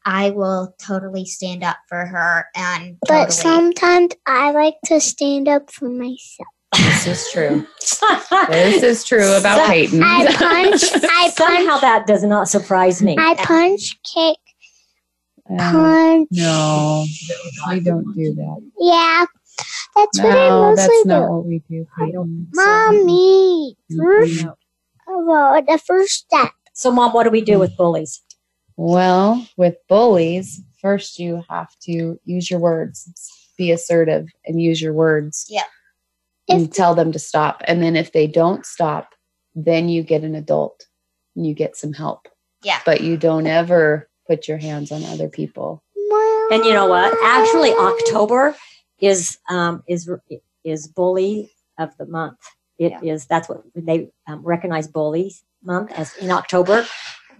I 0.05 0.29
will 0.29 0.75
totally 0.79 1.25
stand 1.25 1.63
up 1.63 1.77
for 1.89 2.05
her 2.05 2.45
and 2.55 2.97
But 3.07 3.07
totally. 3.29 3.31
sometimes 3.31 4.13
I 4.27 4.51
like 4.51 4.75
to 4.85 4.99
stand 5.01 5.47
up 5.47 5.71
for 5.71 5.89
myself. 5.89 6.47
This 6.77 7.07
is 7.07 7.31
true. 7.31 7.65
This 8.49 8.83
is 8.83 9.03
true 9.03 9.33
about 9.37 9.57
So- 9.65 9.67
Peighton. 9.71 10.01
I 10.03 10.25
punch. 10.35 10.83
I 11.09 11.29
Somehow 11.29 11.69
punch. 11.69 11.81
that 11.81 12.07
does 12.07 12.23
not 12.23 12.47
surprise 12.49 13.01
me. 13.01 13.15
I 13.17 13.35
punch, 13.35 13.97
kick, 14.03 14.37
Um, 15.49 15.57
punch. 15.57 16.27
no, 16.31 17.05
we 17.69 17.79
don't 17.79 18.13
do 18.15 18.33
that. 18.35 18.71
Yeah, 18.79 19.25
that's 19.95 20.19
what 20.21 20.31
I 20.37 20.49
No, 20.49 20.61
mostly 20.69 20.83
that's 20.83 21.03
do. 21.03 21.09
not 21.09 21.29
what 21.31 21.45
we 21.45 21.63
do. 21.69 21.85
Peighton. 21.97 22.47
Mommy, 22.53 23.75
first, 23.97 24.45
well, 25.07 25.61
the 25.65 25.77
first 25.85 26.11
step. 26.13 26.51
So, 26.73 26.91
mom, 26.91 27.13
what 27.13 27.23
do 27.23 27.29
we 27.29 27.41
do 27.41 27.57
with 27.57 27.75
bullies? 27.77 28.21
Well, 28.77 29.47
with 29.57 29.75
bullies, 29.87 30.61
first 30.81 31.19
you 31.19 31.43
have 31.49 31.77
to 31.83 32.19
use 32.25 32.49
your 32.49 32.59
words, 32.59 33.09
be 33.57 33.71
assertive, 33.71 34.27
and 34.45 34.61
use 34.61 34.81
your 34.81 34.93
words. 34.93 35.45
Yeah. 35.49 35.63
And 36.49 36.63
If- 36.63 36.71
tell 36.71 36.95
them 36.95 37.11
to 37.11 37.19
stop. 37.19 37.61
And 37.65 37.81
then 37.81 37.95
if 37.95 38.11
they 38.11 38.27
don't 38.27 38.65
stop, 38.65 39.15
then 39.55 39.87
you 39.89 40.03
get 40.03 40.23
an 40.23 40.35
adult 40.35 40.85
and 41.35 41.47
you 41.47 41.53
get 41.53 41.77
some 41.77 41.93
help. 41.93 42.27
Yeah. 42.63 42.79
But 42.85 43.01
you 43.01 43.17
don't 43.17 43.47
ever 43.47 44.09
put 44.27 44.47
your 44.47 44.57
hands 44.57 44.91
on 44.91 45.03
other 45.05 45.29
people. 45.29 45.81
And 46.51 46.63
you 46.63 46.73
know 46.73 46.85
what? 46.87 47.17
Actually, 47.23 47.71
October 47.73 48.55
is 48.99 49.39
um, 49.49 49.83
is 49.87 50.09
is 50.63 50.87
bully 50.87 51.51
of 51.79 51.95
the 51.97 52.05
month. 52.05 52.37
It 52.77 52.93
is 53.01 53.25
that's 53.25 53.49
what 53.49 53.63
they 53.75 54.09
um, 54.27 54.43
recognize 54.43 54.87
bully 54.87 55.33
month 55.63 55.91
as 55.93 56.15
in 56.17 56.29
October 56.29 56.85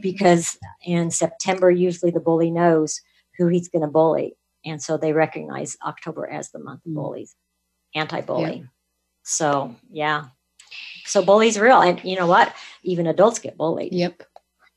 because 0.02 0.58
in 0.84 1.12
September 1.12 1.70
usually 1.72 2.12
the 2.12 2.20
bully 2.20 2.52
knows 2.52 3.00
who 3.38 3.48
he's 3.48 3.68
going 3.68 3.82
to 3.82 3.88
bully, 3.88 4.36
and 4.64 4.82
so 4.82 4.98
they 4.98 5.14
recognize 5.14 5.76
October 5.86 6.28
as 6.28 6.52
the 6.52 6.60
month 6.60 6.82
of 6.86 6.92
Mm. 6.92 6.96
bullies, 6.96 7.36
anti-bully. 7.94 8.66
So 9.24 9.76
yeah, 9.92 10.26
so 11.06 11.24
bully's 11.24 11.60
real, 11.60 11.82
and 11.82 12.04
you 12.04 12.16
know 12.16 12.28
what? 12.28 12.54
Even 12.84 13.08
adults 13.08 13.40
get 13.40 13.58
bullied. 13.58 13.94
Yep. 13.94 14.24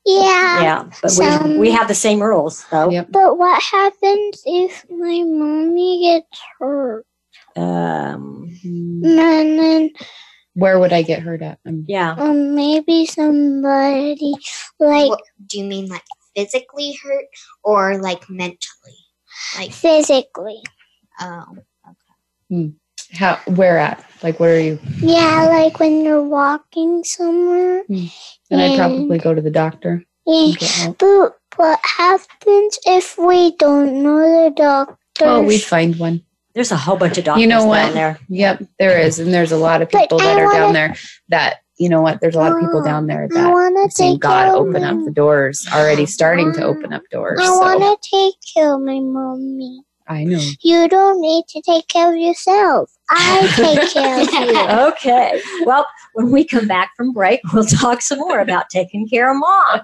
Yeah. 0.06 0.62
Yeah, 0.62 0.82
but 1.02 1.10
we, 1.18 1.24
Some- 1.26 1.58
we 1.58 1.70
have 1.70 1.86
the 1.88 1.94
same 1.94 2.22
rules 2.22 2.64
though. 2.70 2.88
Yep. 2.90 3.08
But 3.10 3.36
what 3.38 3.62
happens 3.62 4.42
if 4.46 4.84
my 4.90 5.22
mommy 5.22 6.02
gets 6.02 6.40
hurt? 6.58 7.04
Um. 7.56 8.56
And 8.64 9.58
then 9.58 9.90
Where 10.58 10.78
would 10.80 10.92
I 10.92 11.02
get 11.02 11.22
hurt 11.22 11.40
at? 11.42 11.58
Um, 11.64 11.84
yeah. 11.86 12.14
um, 12.18 12.54
maybe 12.56 13.06
somebody 13.06 14.34
like 14.80 15.10
What- 15.10 15.22
do 15.46 15.58
you 15.58 15.64
mean 15.64 15.86
like 15.86 16.02
physically 16.34 16.98
hurt 17.02 17.26
or 17.62 17.98
like 17.98 18.28
mentally? 18.28 18.98
Like 19.56 19.72
physically. 19.72 20.60
oh, 21.20 21.44
Okay. 22.50 22.72
how? 23.12 23.36
Where 23.46 23.78
at? 23.78 24.04
Like, 24.22 24.40
where 24.40 24.56
are 24.56 24.60
you? 24.60 24.80
Yeah, 25.00 25.46
like 25.48 25.78
when 25.78 26.04
you're 26.04 26.22
walking 26.24 27.04
somewhere. 27.04 27.84
And 27.88 28.60
I'd 28.60 28.76
probably 28.76 29.18
go 29.18 29.34
to 29.34 29.40
the 29.42 29.50
doctor. 29.50 30.02
Yeah. 30.26 30.44
and 30.46 30.58
get 30.58 30.70
help. 30.70 30.98
But 30.98 31.36
what 31.56 31.80
happens 31.84 32.78
if 32.84 33.16
we 33.16 33.54
don't 33.56 34.02
know 34.02 34.44
the 34.44 34.50
doctor? 34.56 34.96
Oh, 35.24 35.42
we'd 35.42 35.62
find 35.62 35.96
one. 35.98 36.22
There's 36.58 36.72
a 36.72 36.76
whole 36.76 36.96
bunch 36.96 37.16
of 37.18 37.22
doctors 37.24 37.40
You 37.42 37.46
know 37.46 37.60
down 37.60 37.68
what? 37.68 37.94
there. 37.94 38.18
Yep, 38.28 38.64
there 38.80 38.98
is, 38.98 39.20
and 39.20 39.32
there's 39.32 39.52
a 39.52 39.56
lot 39.56 39.80
of 39.80 39.90
But 39.90 40.00
people 40.00 40.20
I 40.20 40.24
that 40.24 40.38
are 40.40 40.52
down 40.52 40.60
wanna- 40.62 40.72
there. 40.72 40.94
That 41.28 41.56
you 41.78 41.88
know 41.88 42.02
what? 42.02 42.20
There's 42.20 42.34
a 42.34 42.38
lot 42.38 42.50
of 42.50 42.58
people 42.58 42.80
mm, 42.80 42.84
down 42.84 43.06
there 43.06 43.28
I 43.30 43.34
that 43.34 43.52
want 43.52 43.78
have 43.78 43.90
to 43.90 43.94
seen 43.94 44.14
take 44.14 44.20
God 44.22 44.46
care 44.46 44.56
of 44.56 44.66
open 44.66 44.82
up 44.82 45.04
the 45.04 45.12
doors, 45.12 45.68
already 45.72 46.04
starting 46.04 46.52
to 46.54 46.64
open 46.64 46.92
up 46.92 47.02
mm, 47.02 47.10
doors. 47.12 47.38
I 47.40 47.44
So 47.44 47.60
want 47.60 48.02
to 48.02 48.10
take 48.10 48.34
care 48.52 48.74
of 48.74 48.80
my 48.80 48.98
mommy. 48.98 49.82
I 50.08 50.24
know. 50.24 50.40
You 50.62 50.88
don't 50.88 51.20
need 51.20 51.44
to 51.50 51.62
take 51.62 51.86
care 51.86 52.10
of 52.12 52.18
yourself. 52.18 52.90
I 53.08 53.52
take 53.54 53.92
care 53.92 54.20
of 54.20 54.28
you. 54.32 54.58
Okay. 54.88 55.40
Well, 55.64 55.86
when 56.14 56.32
we 56.32 56.44
come 56.44 56.66
back 56.66 56.90
from 56.96 57.12
break, 57.12 57.40
we'll 57.52 57.66
talk 57.66 58.02
some 58.02 58.18
more 58.18 58.40
about 58.40 58.68
taking 58.70 59.06
care 59.08 59.30
of 59.30 59.36
mom. 59.38 59.82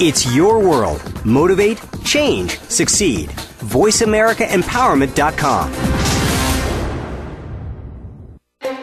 It's 0.00 0.34
your 0.34 0.58
world. 0.58 1.00
Motivate, 1.24 1.80
change, 2.04 2.58
succeed. 2.62 3.28
VoiceAmericaEmpowerment.com. 3.28 5.72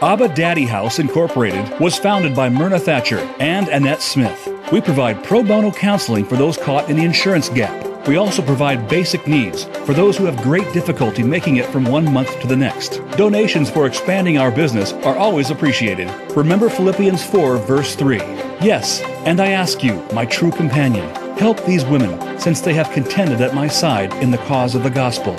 Abba 0.01 0.33
Daddy 0.33 0.63
House 0.63 0.99
Incorporated 0.99 1.77
was 1.81 1.97
founded 1.97 2.33
by 2.33 2.47
Myrna 2.47 2.79
Thatcher 2.79 3.17
and 3.41 3.67
Annette 3.67 4.01
Smith. 4.01 4.47
We 4.71 4.79
provide 4.79 5.21
pro 5.21 5.43
bono 5.43 5.71
counseling 5.71 6.23
for 6.23 6.37
those 6.37 6.57
caught 6.57 6.89
in 6.89 6.95
the 6.95 7.03
insurance 7.03 7.49
gap. 7.49 8.07
We 8.07 8.15
also 8.15 8.41
provide 8.41 8.87
basic 8.87 9.27
needs 9.27 9.65
for 9.85 9.93
those 9.93 10.15
who 10.15 10.23
have 10.25 10.41
great 10.41 10.71
difficulty 10.71 11.23
making 11.23 11.57
it 11.57 11.65
from 11.65 11.83
one 11.83 12.09
month 12.13 12.39
to 12.39 12.47
the 12.47 12.55
next. 12.55 13.01
Donations 13.17 13.69
for 13.69 13.85
expanding 13.85 14.37
our 14.37 14.49
business 14.49 14.93
are 14.93 15.17
always 15.17 15.51
appreciated. 15.51 16.09
Remember 16.37 16.69
Philippians 16.69 17.21
4, 17.25 17.57
verse 17.57 17.95
3. 17.95 18.50
Yes, 18.61 19.01
and 19.25 19.41
I 19.41 19.53
ask 19.53 19.83
you, 19.83 20.05
my 20.13 20.23
true 20.23 20.51
companion, 20.51 21.09
help 21.37 21.65
these 21.65 21.83
women, 21.83 22.39
since 22.39 22.61
they 22.61 22.75
have 22.75 22.91
contended 22.91 23.41
at 23.41 23.55
my 23.55 23.67
side 23.67 24.13
in 24.21 24.29
the 24.29 24.37
cause 24.37 24.75
of 24.75 24.83
the 24.83 24.89
gospel. 24.91 25.33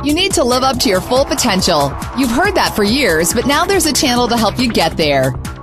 You 0.04 0.14
need 0.14 0.34
to 0.34 0.44
live 0.44 0.64
up 0.64 0.78
to 0.80 0.90
your 0.90 1.00
full 1.00 1.24
potential. 1.24 1.96
You've 2.18 2.32
heard 2.32 2.56
that 2.56 2.74
for 2.76 2.84
years, 2.84 3.34
but 3.34 3.48
now 3.48 3.64
there's 3.64 3.86
a 3.86 3.94
channel 3.94 4.28
to 4.28 4.36
help 4.36 4.60
you 4.60 4.70
get 4.70 4.98
there. 4.98 5.34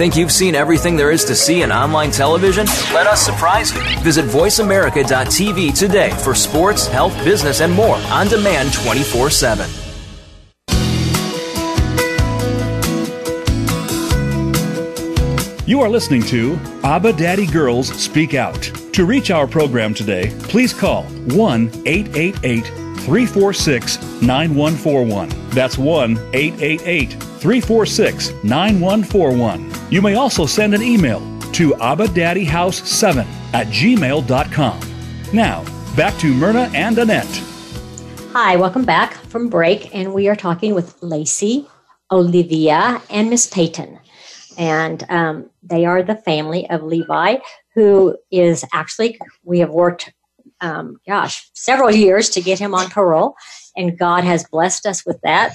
Think 0.00 0.16
you've 0.16 0.32
seen 0.32 0.54
everything 0.54 0.96
there 0.96 1.10
is 1.10 1.26
to 1.26 1.34
see 1.34 1.60
in 1.60 1.70
online 1.70 2.10
television? 2.10 2.64
Let 2.94 3.06
us 3.06 3.20
surprise 3.20 3.74
you. 3.74 3.82
Visit 4.00 4.24
VoiceAmerica.tv 4.24 5.78
today 5.78 6.08
for 6.24 6.34
sports, 6.34 6.86
health, 6.86 7.14
business, 7.22 7.60
and 7.60 7.70
more 7.70 7.96
on 8.08 8.26
demand 8.28 8.72
24 8.72 9.28
7. 9.28 9.68
You 15.66 15.82
are 15.82 15.90
listening 15.90 16.22
to 16.22 16.58
Abba 16.82 17.12
Daddy 17.12 17.44
Girls 17.44 17.88
Speak 17.88 18.32
Out. 18.32 18.62
To 18.94 19.04
reach 19.04 19.30
our 19.30 19.46
program 19.46 19.92
today, 19.92 20.34
please 20.44 20.72
call 20.72 21.02
1 21.02 21.70
888 21.84 22.64
346 23.00 24.02
9141. 24.22 25.28
That's 25.50 25.76
1 25.76 26.12
888 26.32 27.10
346 27.12 28.32
9141. 28.42 29.69
You 29.90 30.00
may 30.00 30.14
also 30.14 30.46
send 30.46 30.72
an 30.72 30.82
email 30.82 31.18
to 31.50 31.70
abadaddyhouse7 31.72 33.26
at 33.52 33.66
gmail.com. 33.66 34.80
Now, 35.32 35.64
back 35.96 36.16
to 36.20 36.32
Myrna 36.32 36.70
and 36.72 36.96
Annette. 36.96 37.42
Hi, 38.32 38.54
welcome 38.54 38.84
back 38.84 39.14
from 39.14 39.48
break, 39.48 39.92
and 39.92 40.14
we 40.14 40.28
are 40.28 40.36
talking 40.36 40.76
with 40.76 40.94
Lacey, 41.02 41.66
Olivia, 42.12 43.02
and 43.10 43.30
Miss 43.30 43.48
Peighton. 43.48 43.98
And 44.56 45.04
um, 45.08 45.50
they 45.64 45.84
are 45.86 46.04
the 46.04 46.14
family 46.14 46.70
of 46.70 46.84
Levi, 46.84 47.38
who 47.74 48.16
is 48.30 48.64
actually, 48.72 49.18
we 49.42 49.58
have 49.58 49.70
worked, 49.70 50.12
um, 50.60 50.98
gosh, 51.04 51.50
several 51.54 51.90
years 51.90 52.30
to 52.30 52.40
get 52.40 52.60
him 52.60 52.76
on 52.76 52.90
parole, 52.90 53.34
and 53.76 53.98
God 53.98 54.22
has 54.22 54.46
blessed 54.52 54.86
us 54.86 55.04
with 55.04 55.20
that. 55.24 55.52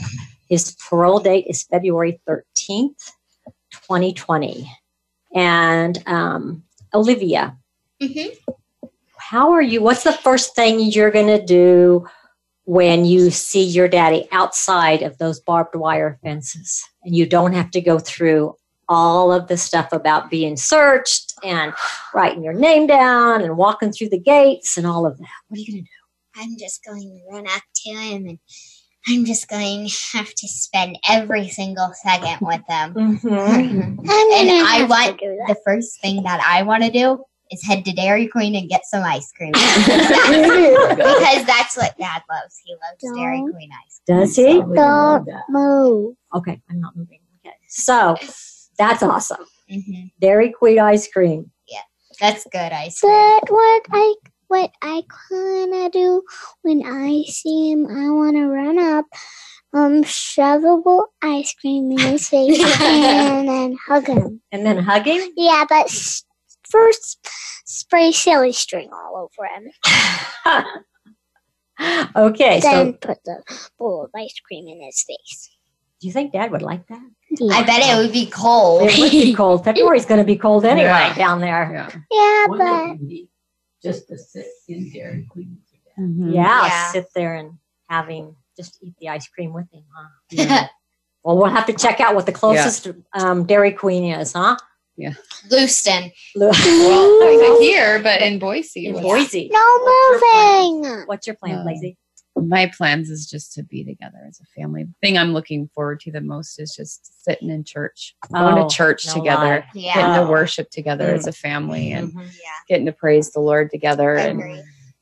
His 0.49 0.75
parole 0.89 1.19
date 1.19 1.45
is 1.47 1.63
February 1.63 2.19
13th, 2.27 3.11
2020. 3.87 4.69
And 5.33 6.01
um, 6.07 6.63
Olivia, 6.93 7.57
how 9.17 9.51
are 9.51 9.61
you? 9.61 9.81
What's 9.81 10.03
the 10.03 10.13
first 10.13 10.55
thing 10.55 10.79
you're 10.79 11.11
going 11.11 11.27
to 11.27 11.45
do 11.45 12.07
when 12.65 13.05
you 13.05 13.29
see 13.29 13.63
your 13.63 13.87
daddy 13.87 14.27
outside 14.31 15.03
of 15.03 15.17
those 15.17 15.39
barbed 15.39 15.75
wire 15.75 16.17
fences 16.23 16.83
and 17.03 17.15
you 17.15 17.25
don't 17.25 17.53
have 17.53 17.69
to 17.71 17.81
go 17.81 17.99
through 17.99 18.55
all 18.87 19.31
of 19.31 19.47
the 19.47 19.57
stuff 19.57 19.91
about 19.91 20.29
being 20.29 20.55
searched 20.55 21.33
and 21.43 21.73
writing 22.13 22.43
your 22.43 22.53
name 22.53 22.87
down 22.87 23.41
and 23.41 23.57
walking 23.57 23.91
through 23.91 24.09
the 24.09 24.19
gates 24.19 24.77
and 24.77 24.87
all 24.87 25.05
of 25.05 25.17
that? 25.17 25.27
What 25.47 25.57
are 25.57 25.61
you 25.61 25.73
going 25.73 25.83
to 25.83 25.89
do? 25.89 26.41
I'm 26.41 26.57
just 26.57 26.83
going 26.83 27.01
to 27.01 27.35
run 27.35 27.47
up 27.47 27.63
to 27.83 27.89
him 27.91 28.27
and 28.27 28.39
I'm 29.07 29.25
just 29.25 29.47
going 29.47 29.87
to 29.87 29.95
have 30.17 30.33
to 30.33 30.47
spend 30.47 30.97
every 31.07 31.49
single 31.49 31.91
second 31.93 32.37
with 32.41 32.61
them. 32.67 32.93
Mm-hmm. 33.05 33.29
and 33.29 34.49
gonna 34.49 34.63
I 34.67 34.85
want 34.89 35.19
the 35.19 35.55
first 35.65 36.01
thing 36.01 36.23
that 36.23 36.41
I 36.45 36.63
want 36.63 36.83
to 36.83 36.91
do 36.91 37.23
is 37.51 37.63
head 37.63 37.85
to 37.85 37.93
Dairy 37.93 38.27
Queen 38.27 38.55
and 38.55 38.67
get 38.69 38.85
some 38.85 39.03
ice 39.03 39.31
cream. 39.31 39.51
because 39.53 41.45
that's 41.45 41.77
what 41.77 41.97
Dad 41.97 42.21
loves. 42.29 42.59
He 42.63 42.73
loves 42.73 43.17
Dairy 43.17 43.37
Don't. 43.37 43.51
Queen 43.53 43.69
ice 43.85 44.01
cream. 44.05 44.19
Does 44.19 44.35
he? 44.35 44.61
Don't 44.75 45.27
move. 45.49 46.15
Okay, 46.33 46.61
I'm 46.69 46.79
not 46.81 46.95
moving. 46.95 47.19
Okay. 47.45 47.55
So 47.67 48.17
that's 48.77 49.03
awesome. 49.03 49.45
hmm 49.69 50.05
Dairy 50.19 50.51
Queen 50.51 50.79
ice 50.79 51.07
cream. 51.07 51.51
Yeah, 51.67 51.81
that's 52.19 52.45
good 52.51 52.71
ice 52.71 52.99
cream. 52.99 53.11
But 53.41 53.51
what 53.51 53.85
I 53.91 54.15
what 54.47 54.71
I 54.81 55.03
kinda 55.29 55.89
do 55.89 56.23
when 56.61 56.83
I 56.85 57.23
see 57.27 57.71
him, 57.71 57.85
I 57.87 58.09
wanna 58.09 58.47
run 58.47 58.77
up, 58.79 59.05
um, 59.73 60.03
shovelable 60.03 61.05
ice 61.21 61.53
cream 61.53 61.91
in 61.91 61.97
his 61.99 62.29
face 62.29 62.59
and 62.81 63.47
then 63.47 63.77
hug 63.87 64.07
him. 64.07 64.41
And 64.51 64.65
then 64.65 64.77
hugging? 64.77 65.33
Yeah, 65.35 65.65
but 65.67 65.85
s- 65.85 66.23
first 66.69 67.27
spray 67.65 68.11
silly 68.11 68.51
string 68.53 68.89
all 68.93 69.29
over 69.29 69.47
him. 69.47 69.71
okay, 72.15 72.59
then 72.61 72.93
so 72.93 72.93
put 72.93 73.17
the 73.25 73.43
bowl 73.77 74.03
of 74.05 74.11
ice 74.15 74.33
cream 74.47 74.67
in 74.67 74.81
his 74.81 75.03
face. 75.03 75.49
do 75.99 76.07
you 76.07 76.13
think 76.13 76.31
Dad 76.31 76.51
would 76.51 76.61
like 76.61 76.87
that? 76.87 77.01
I 77.51 77.63
bet 77.63 77.81
it 77.83 77.97
would 78.01 78.13
be 78.13 78.27
cold. 78.27 78.83
It 78.83 78.97
would 78.97 79.11
be 79.11 79.33
cold. 79.33 79.65
February's 79.65 80.05
going 80.05 80.19
to 80.21 80.25
be 80.25 80.37
cold 80.37 80.63
anyway 80.63 80.85
Yeah. 80.87 81.13
down 81.15 81.41
there. 81.41 81.69
Yeah. 81.73 81.89
Yeah, 82.09 82.45
but 82.47 83.07
be 83.07 83.27
just 83.85 84.07
to 84.09 84.17
sit 84.17 84.47
in 84.67 84.91
Dairy 84.91 85.25
Queen? 85.29 85.57
Mhm. 85.97 86.33
Yeah, 86.33 86.65
Yeah. 86.65 86.91
sit 86.91 87.07
there 87.13 87.35
and 87.35 87.51
having 87.87 88.35
just 88.57 88.79
eat 88.81 88.95
the 88.99 89.09
ice 89.09 89.27
cream 89.27 89.53
with 89.53 89.71
him, 89.71 89.83
huh? 89.95 90.67
Well, 91.23 91.37
we'll 91.37 91.47
have 91.49 91.65
to 91.65 91.73
check 91.73 91.99
out 92.01 92.13
what 92.13 92.27
the 92.27 92.31
closest 92.31 92.87
um, 93.13 93.45
Dairy 93.47 93.71
Queen 93.71 94.03
is, 94.13 94.33
huh? 94.33 94.57
Yeah. 94.95 95.13
Lewiston. 95.49 96.11
Lu- 96.35 96.49
Well, 96.51 97.59
here, 97.67 97.97
but 97.99 98.21
in 98.21 98.37
Boise. 98.37 98.85
in 98.85 98.93
Boise. 99.01 99.49
no 99.51 99.67
moving. 99.89 101.07
What's 101.07 101.25
your 101.25 101.35
plan, 101.35 101.65
Lacey? 101.65 101.97
My 102.35 102.71
plans 102.75 103.09
is 103.09 103.29
just 103.29 103.53
to 103.53 103.63
be 103.63 103.83
together 103.83 104.19
as 104.27 104.39
a 104.41 104.45
family. 104.59 104.83
The 104.83 104.93
thing 105.01 105.17
I'm 105.17 105.33
looking 105.33 105.69
forward 105.73 105.99
to 106.01 106.11
the 106.11 106.21
most 106.21 106.59
is 106.59 106.75
just 106.75 107.23
sitting 107.23 107.49
in 107.49 107.63
church, 107.63 108.15
going 108.33 108.57
Oh, 108.57 108.67
to 108.67 108.75
church 108.75 109.07
no 109.07 109.13
together, 109.13 109.65
lie. 109.73 109.81
getting 109.93 110.11
Yeah. 110.13 110.23
to 110.25 110.29
worship 110.29 110.69
together 110.69 111.05
Mm. 111.05 111.13
as 111.15 111.27
a 111.27 111.31
family, 111.31 111.91
and 111.91 112.11
Mhm. 112.13 112.21
Yeah. 112.23 112.49
getting 112.67 112.85
to 112.87 112.91
praise 112.91 113.31
the 113.31 113.39
Lord 113.39 113.71
together. 113.71 114.17
I 114.17 114.23
And 114.27 114.43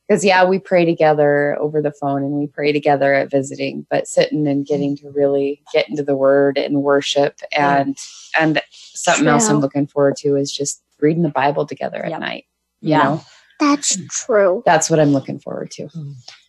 because 0.07 0.23
yeah, 0.23 0.43
we 0.45 0.59
pray 0.59 0.85
together 0.85 1.57
over 1.59 1.81
the 1.81 1.91
phone 1.93 2.23
and 2.23 2.33
we 2.33 2.45
pray 2.47 2.71
together 2.71 3.13
at 3.13 3.31
visiting, 3.31 3.87
but 3.89 4.07
sitting 4.07 4.47
and 4.47 4.65
getting 4.65 4.95
to 4.97 5.09
really 5.09 5.63
get 5.73 5.89
into 5.89 6.03
the 6.03 6.15
Word 6.15 6.57
and 6.57 6.83
worship 6.83 7.39
and 7.51 7.97
and 8.39 8.61
something 8.71 9.27
else 9.27 9.49
I'm 9.49 9.59
looking 9.59 9.87
forward 9.87 10.15
to 10.17 10.35
is 10.35 10.51
just 10.51 10.81
reading 10.99 11.23
the 11.23 11.29
Bible 11.29 11.65
together 11.65 12.03
at 12.03 12.11
Yep. 12.11 12.19
night. 12.19 12.45
You 12.81 12.89
Yeah. 12.91 13.03
know, 13.03 13.21
That's 13.59 13.97
true. 14.25 14.63
that's 14.65 14.89
what 14.89 14.99
I'm 14.99 15.13
looking 15.13 15.39
forward 15.39 15.71
to. 15.71 15.87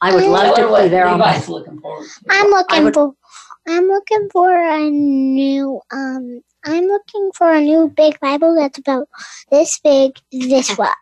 I 0.01 0.15
would 0.15 0.25
love 0.25 0.57
to 0.57 0.83
be 0.83 0.89
there 0.89 1.07
on 1.07 1.19
my. 1.19 1.33
Levi's 1.33 1.49
looking 1.49 1.81
forward 1.81 2.07
to. 2.09 2.25
I'm 2.31 2.51
looking 2.51 2.85
would- 2.85 2.95
for 2.95 3.15
I'm 3.67 3.87
looking 3.89 4.29
for 4.33 4.53
a 4.55 4.91
new 4.91 5.81
um 5.93 6.43
I'm 6.67 6.85
looking 6.85 7.31
for 7.35 7.53
a 7.53 7.61
new 7.61 7.89
big 7.95 8.19
Bible 8.21 8.55
that's 8.55 8.79
about 8.79 9.09
this 9.51 9.79
big, 9.81 10.13
this 10.33 10.77
wide. 10.79 10.93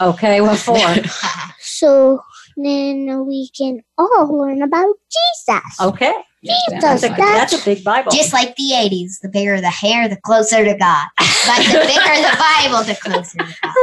Okay, 0.00 0.40
what 0.40 0.58
for? 0.58 0.78
So 1.60 2.20
then 2.56 3.26
we 3.26 3.48
can 3.56 3.82
all 3.98 4.38
learn 4.38 4.62
about 4.62 4.94
Jesus. 5.10 5.80
Okay, 5.80 6.12
Yeah, 6.42 6.54
That's 6.68 7.00
that's 7.00 7.02
a, 7.04 7.12
a- 7.12 7.16
that's 7.16 7.52
a 7.60 7.64
big 7.64 7.82
Bible. 7.84 8.12
Just 8.12 8.32
like 8.32 8.54
the 8.56 8.70
80s, 8.74 9.20
the 9.22 9.28
bigger 9.28 9.60
the 9.60 9.70
hair, 9.70 10.08
the 10.08 10.16
closer 10.16 10.64
to 10.64 10.74
God. 10.76 11.06
But 11.18 11.58
the 11.66 11.78
bigger 11.86 12.16
the 12.22 12.36
Bible, 12.38 12.84
the 12.84 12.96
closer 13.00 13.38
to 13.38 13.54
God. 13.62 13.74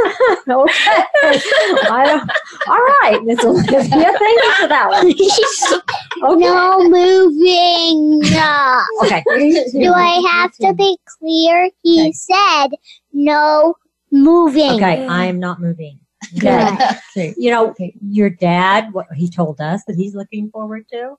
okay. 0.68 1.42
I 1.90 2.06
don't, 2.08 2.30
all 2.68 2.86
right, 3.02 3.20
Miss 3.24 3.44
Olivia, 3.44 3.84
thank 3.84 4.44
you 4.44 4.54
for 4.60 4.68
that 4.68 4.90
one. 4.90 5.12
Okay. 6.24 6.36
No 6.46 6.88
moving. 6.88 8.20
No. 8.20 8.84
Okay. 9.04 9.24
Do 9.72 9.92
I 9.94 10.22
have 10.32 10.52
to 10.58 10.74
be 10.76 10.96
clear? 11.18 11.70
He 11.82 12.00
Okay. 12.02 12.12
said 12.12 12.68
no 13.12 13.76
moving. 14.12 14.70
Okay, 14.72 15.08
I'm 15.08 15.40
not 15.40 15.60
moving. 15.60 16.00
Okay. 16.38 17.34
You 17.38 17.52
know, 17.52 17.76
your 18.02 18.30
dad, 18.30 18.94
what 18.94 19.08
he 19.16 19.30
told 19.30 19.60
us 19.62 19.84
that 19.86 19.96
he's 19.96 20.16
looking 20.16 20.50
forward 20.50 20.86
to. 20.92 21.16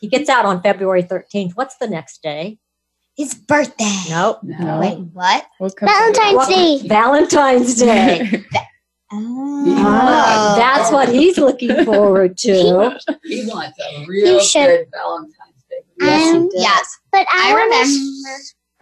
He 0.00 0.08
gets 0.08 0.28
out 0.28 0.44
on 0.44 0.60
February 0.62 1.02
13th. 1.04 1.52
What's 1.54 1.76
the 1.76 1.86
next 1.88 2.22
day? 2.22 2.58
His 3.16 3.34
birthday. 3.34 3.94
Nope. 4.08 4.40
No. 4.42 4.80
Wait, 4.80 4.98
what? 5.12 5.46
What 5.58 5.76
comes- 5.76 5.92
Valentine's 5.92 6.34
What- 6.36 6.48
Day. 6.48 6.88
Valentine's 6.88 7.74
Day. 7.76 8.44
Oh. 9.14 10.54
That's 10.56 10.90
what 10.90 11.10
he's 11.10 11.36
looking 11.36 11.84
forward 11.84 12.38
to. 12.38 12.98
He 13.24 13.44
wants 13.46 13.76
a 13.78 14.06
real 14.06 14.40
should- 14.40 14.66
good 14.66 14.86
Valentine's 14.90 15.64
Day. 15.68 15.82
Yes, 16.00 16.22
he 16.22 16.30
Um, 16.36 16.42
does. 16.48 16.62
Yes. 16.62 16.98
But 17.12 17.26
I, 17.30 17.50
I 17.50 17.52
wanna 17.52 17.64
remember 17.64 17.88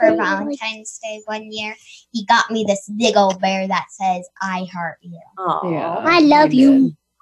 for 0.00 0.06
Really? 0.06 0.18
Valentine's 0.18 0.98
Day 1.02 1.20
one 1.26 1.52
year, 1.52 1.74
he 2.12 2.24
got 2.24 2.50
me 2.50 2.64
this 2.66 2.90
big 2.98 3.16
old 3.16 3.40
bear 3.40 3.68
that 3.68 3.86
says, 3.90 4.26
I 4.42 4.66
heart 4.72 4.98
you. 5.02 5.20
Aw. 5.38 5.70
Yeah. 5.70 5.94
I 6.04 6.20
love 6.20 6.52
you. 6.54 6.70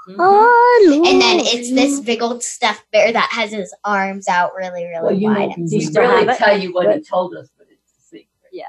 Mhm. 0.08 0.16
Oh, 0.18 1.02
And 1.06 1.20
then 1.20 1.40
it's 1.40 1.70
this 1.74 2.00
big 2.00 2.22
old 2.22 2.42
stuffed 2.42 2.84
bear 2.92 3.12
that 3.12 3.28
has 3.30 3.52
his 3.52 3.74
arms 3.84 4.26
out 4.26 4.52
really, 4.56 4.84
really 4.86 5.02
Well, 5.02 5.12
you 5.12 5.28
know, 5.28 5.38
wide. 5.48 5.54
Do 5.56 5.62
you 5.62 5.68
he 5.68 5.84
still 5.84 6.02
really 6.02 6.24
have 6.24 6.28
it? 6.34 6.38
tell 6.38 6.58
you 6.58 6.72
what 6.72 6.94
he 6.94 7.02
told 7.02 7.34
us, 7.36 7.50
but 7.58 7.66
it's 7.70 7.92
a 7.92 8.00
secret. 8.08 8.26
Yeah. 8.50 8.64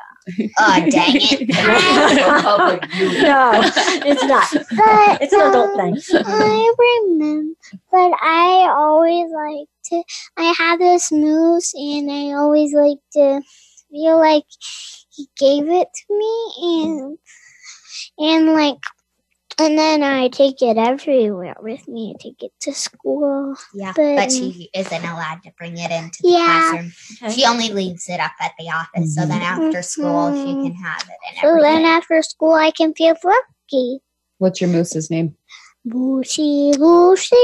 oh, 0.59 0.89
dang 0.89 1.15
it. 1.15 1.55
For 1.55 2.41
public 2.41 2.85
viewing. 2.91 3.23
No, 3.23 3.61
it's 3.63 4.23
not. 4.25 4.51
But, 4.51 5.21
It's 5.21 5.31
an 5.31 5.39
adult 5.39 5.79
um, 5.79 5.95
thing. 5.95 6.23
I 6.25 6.73
remember, 7.07 7.53
but 7.89 8.11
I 8.21 8.67
always 8.75 9.31
like 9.31 9.67
to. 9.85 10.03
I 10.37 10.53
have 10.57 10.79
this 10.79 11.09
moose, 11.09 11.73
and 11.73 12.11
I 12.11 12.33
always 12.37 12.73
like 12.73 12.97
to 13.13 13.41
feel 13.91 14.17
like 14.17 14.45
he 15.15 15.27
gave 15.37 15.67
it 15.69 15.87
to 15.93 16.17
me, 16.17 16.53
and 16.83 17.17
and 18.17 18.53
like 18.53 18.77
And 19.61 19.77
then 19.77 20.03
I 20.03 20.29
take 20.29 20.61
it 20.61 20.77
everywhere 20.77 21.55
with 21.59 21.85
me. 21.85 22.15
I 22.15 22.23
take 22.23 22.41
it 22.43 22.53
to 22.61 22.73
school. 22.73 23.55
Yeah, 23.73 23.91
But- 23.93 24.15
but, 24.15 24.31
she 24.31 24.69
isn't 24.73 25.03
allowed 25.03 25.43
to 25.43 25.51
bring 25.57 25.77
it 25.77 25.91
into 25.91 26.19
the 26.23 26.29
Yeah. 26.29 26.45
classroom. 26.71 26.93
She 27.33 27.43
only 27.45 27.67
leaves 27.69 28.07
it 28.07 28.21
up 28.21 28.31
at 28.39 28.53
the 28.57 28.69
office, 28.69 29.15
so 29.15 29.25
then 29.25 29.41
after 29.41 29.81
school 29.81 30.31
she 30.33 30.53
Mhm. 30.53 30.63
can 30.63 30.75
have 30.75 31.01
it 31.01 31.17
and 31.27 31.37
So 31.41 31.47
everything. 31.49 31.73
then 31.73 31.85
after 31.85 32.21
school, 32.21 32.53
I 32.53 32.71
can 32.71 32.93
feel 32.93 33.15
lucky. 33.21 33.99
What's 34.37 34.61
your 34.61 34.69
moose's 34.69 35.09
name? 35.09 35.35
Lucy, 35.85 36.71
Lucy. 36.77 37.35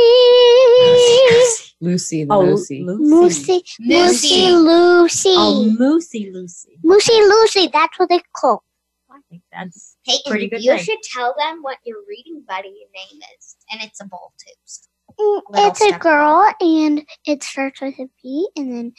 Lucy. 1.81 2.25
Oh, 2.29 2.39
Lucy. 2.41 2.83
Lucy, 2.83 3.63
Lucy, 3.79 4.51
Lucy. 4.51 5.33
Oh, 5.35 5.75
Moosey 5.79 6.31
Lucy. 6.33 6.77
Lucy, 6.83 7.13
Lucy. 7.13 7.69
That's 7.71 7.97
what 7.99 8.09
they 8.09 8.21
call. 8.35 8.63
I 9.11 9.19
think 9.29 9.43
that's 9.51 9.95
Peighton, 10.07 10.29
pretty 10.29 10.47
good 10.49 10.63
you 10.63 10.73
name. 10.75 10.83
should 10.83 10.99
tell 11.13 11.33
them 11.37 11.59
what 11.61 11.77
your 11.85 11.97
reading 12.07 12.43
buddy 12.47 12.69
name 12.69 13.21
is, 13.37 13.55
and 13.71 13.81
it's 13.81 14.01
a 14.01 14.05
bowl 14.05 14.33
tubes. 14.37 14.89
Mm, 15.19 15.41
Little 15.49 15.69
It's 15.69 15.81
a 15.81 15.85
step. 15.87 16.01
girl, 16.01 16.53
and 16.59 17.05
it 17.25 17.41
starts 17.43 17.79
with 17.81 17.97
a 17.99 18.09
P, 18.21 18.49
and 18.57 18.73
then 18.75 18.93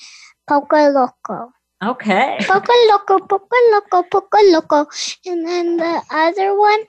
Poco 0.49 0.89
Loco. 0.91 1.53
okay. 1.85 2.39
Poco 2.41 2.73
Loco, 2.89 3.19
Poco 3.27 3.57
Loco, 3.73 4.03
Poco 4.11 4.39
Loco. 4.45 4.87
And 5.27 5.47
then 5.47 5.77
the 5.77 6.03
other 6.11 6.57
one 6.59 6.81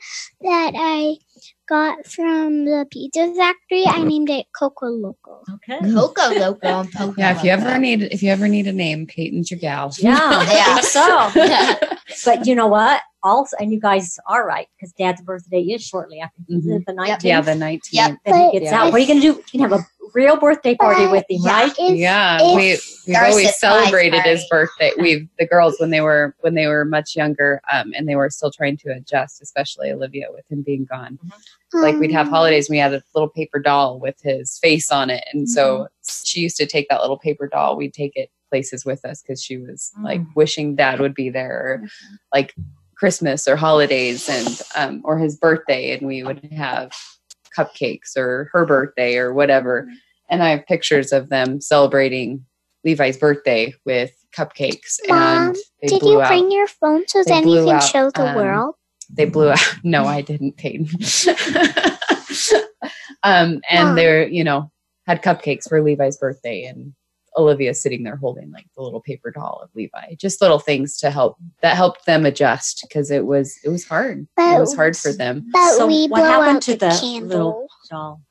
that 0.41 0.71
I 0.77 1.17
got 1.68 2.05
from 2.05 2.65
the 2.65 2.86
pizza 2.91 3.34
factory, 3.36 3.86
I 3.86 4.03
named 4.03 4.30
it 4.30 4.45
Coco 4.57 4.88
Loco. 4.88 5.43
Okay. 5.55 5.80
Coco 5.93 6.30
Loco 6.39 6.68
and 6.68 6.91
Poco 6.91 7.13
Yeah, 7.18 7.36
if 7.38 7.43
you 7.43 7.51
Loco. 7.51 7.68
ever 7.68 7.80
need 7.80 8.03
if 8.03 8.24
you 8.24 8.30
ever 8.32 8.47
need 8.47 8.68
a 8.68 8.74
name, 8.74 9.05
Peighton's 9.07 9.51
your 9.51 9.59
gal. 9.59 9.91
Yeah, 9.99 10.41
Yeah. 10.51 10.76
think 10.80 10.84
so. 10.86 11.88
but 12.26 12.45
you 12.47 12.55
know 12.55 12.68
what? 12.68 13.01
Also, 13.24 13.57
and 13.59 13.72
you 13.72 13.80
guys 13.80 14.18
are 14.28 14.45
right 14.47 14.68
because 14.78 14.93
Dad's 14.93 15.22
birthday 15.22 15.61
is 15.61 15.84
shortly 15.84 16.20
after 16.22 16.39
Mhm. 16.49 16.86
the 16.86 16.93
19th. 16.93 17.24
Yeah, 17.24 17.41
the 17.41 17.55
nineteenth. 17.55 18.20
Then 18.26 18.51
he 18.51 18.59
gets 18.59 18.72
Yeah. 18.72 18.82
out. 18.84 18.91
What 18.91 18.95
are 18.95 18.99
you 18.99 19.07
gonna 19.07 19.20
do? 19.22 19.28
You 19.28 19.43
can 19.51 19.59
have 19.61 19.74
a 19.74 19.86
real 20.14 20.38
birthday 20.38 20.76
party 20.76 21.05
But- 21.05 21.12
with 21.12 21.26
him, 21.30 21.41
Yeah. 21.43 21.51
right? 21.62 21.76
If- 21.78 21.95
Yeah, 21.97 22.38
if- 22.41 22.55
we 23.05 23.14
we've 23.14 23.22
always 23.22 23.55
celebrated 23.58 24.22
his 24.24 24.45
birthday. 24.49 24.91
We've 24.97 25.28
the 25.39 25.45
girls 25.45 25.76
when 25.80 25.89
they 25.89 26.01
were 26.01 26.36
when 26.41 26.55
they 26.55 26.68
were 26.68 26.86
much 26.86 27.16
younger, 27.16 27.62
um, 27.72 27.93
and 27.95 28.08
they 28.08 28.16
were 28.16 28.30
still 28.30 28.51
trying 28.51 28.78
to 28.78 28.89
adjust, 28.93 29.41
especially 29.41 29.91
Olivia 29.91 30.28
with 30.32 30.45
him 30.49 30.62
being 30.62 30.86
gone. 30.86 31.20
Like 31.74 31.97
we'd 31.97 32.12
have 32.12 32.28
holidays, 32.28 32.70
we 32.70 32.78
had 32.78 32.93
a 32.93 33.03
little 33.14 33.30
paper 33.30 33.60
doll 33.60 33.99
with 33.99 34.16
his 34.22 34.58
face 34.60 34.91
on 34.91 35.10
it, 35.10 35.24
and 35.34 35.49
so 35.49 35.88
she 36.10 36.39
used 36.41 36.58
to 36.58 36.66
take 36.66 36.88
that 36.89 37.01
little 37.01 37.18
paper 37.18 37.47
doll. 37.47 37.76
We'd 37.76 37.93
take 37.93 38.16
it 38.16 38.30
places 38.49 38.86
with 38.86 39.03
us 39.03 39.22
because 39.22 39.43
she 39.43 39.58
was 39.58 39.91
like 40.01 40.22
wishing 40.36 40.76
Dad 40.76 40.99
would 41.01 41.14
be 41.14 41.30
there, 41.30 41.51
or 41.51 41.88
like 42.34 42.53
Christmas 42.95 43.47
or 43.47 43.55
holidays, 43.58 44.28
and 44.30 44.62
um, 44.76 45.01
or 45.03 45.18
his 45.18 45.36
birthday, 45.38 45.91
and 45.91 46.08
we 46.08 46.24
would 46.24 46.43
have 46.51 46.91
cupcakes 47.58 48.16
or 48.16 48.49
her 48.53 48.66
birthday 48.66 49.18
or 49.18 49.34
whatever. 49.34 49.89
And 50.30 50.43
I 50.43 50.49
have 50.49 50.66
pictures 50.66 51.12
of 51.12 51.30
them 51.30 51.62
celebrating 51.62 52.45
Levi's 52.84 53.18
birthday 53.18 53.74
with 53.86 54.12
cupcakes, 54.36 54.97
Mom, 55.08 55.47
and 55.47 55.55
they 55.82 55.88
Did 55.88 56.03
you 56.03 56.22
out. 56.22 56.28
bring 56.28 56.51
your 56.51 56.68
phone 56.68 57.08
so 57.08 57.24
then 57.24 57.47
you 57.47 57.66
can 57.66 57.78
out, 57.78 57.84
show 57.84 58.12
the 58.12 58.30
um, 58.30 58.36
world? 58.36 58.76
they 59.10 59.26
blew 59.26 59.49
out. 59.49 59.60
No, 59.84 60.05
I 60.05 60.22
didn't, 60.22 60.58
Peighton. 60.58 60.88
um, 63.24 63.62
and 63.70 63.88
Mom. 63.88 63.95
they're, 63.95 64.28
you 64.28 64.43
know, 64.43 64.72
had 65.05 65.24
cupcakes 65.24 65.68
for 65.68 65.82
Levi's 65.82 66.18
birthday, 66.18 66.64
and 66.64 66.93
Olivia 67.38 67.73
sitting 67.73 68.03
there 68.03 68.15
holding 68.15 68.51
like 68.51 68.67
the 68.75 68.81
little 68.81 68.99
paper 69.01 69.31
doll 69.31 69.61
of 69.63 69.69
Levi. 69.75 70.15
Just 70.17 70.41
little 70.41 70.59
things 70.59 70.97
to 70.97 71.11
help 71.11 71.38
that 71.61 71.75
helped 71.75 72.05
them 72.05 72.25
adjust 72.25 72.81
because 72.81 73.11
it 73.11 73.25
was 73.25 73.57
it 73.63 73.69
was 73.69 73.85
hard. 73.85 74.27
it 74.38 74.59
was 74.59 74.75
hard 74.75 74.97
for 74.97 75.13
them. 75.13 75.47
But 75.53 75.73
so 75.77 75.88
we 75.88 76.07
what 76.07 76.19
blow 76.19 76.25
happened 76.41 76.57
out 76.57 76.61
to 76.63 76.71
the, 76.73 76.89
the 76.89 76.97
candle. 76.99 77.29
little 77.29 77.67
doll? 77.89 78.21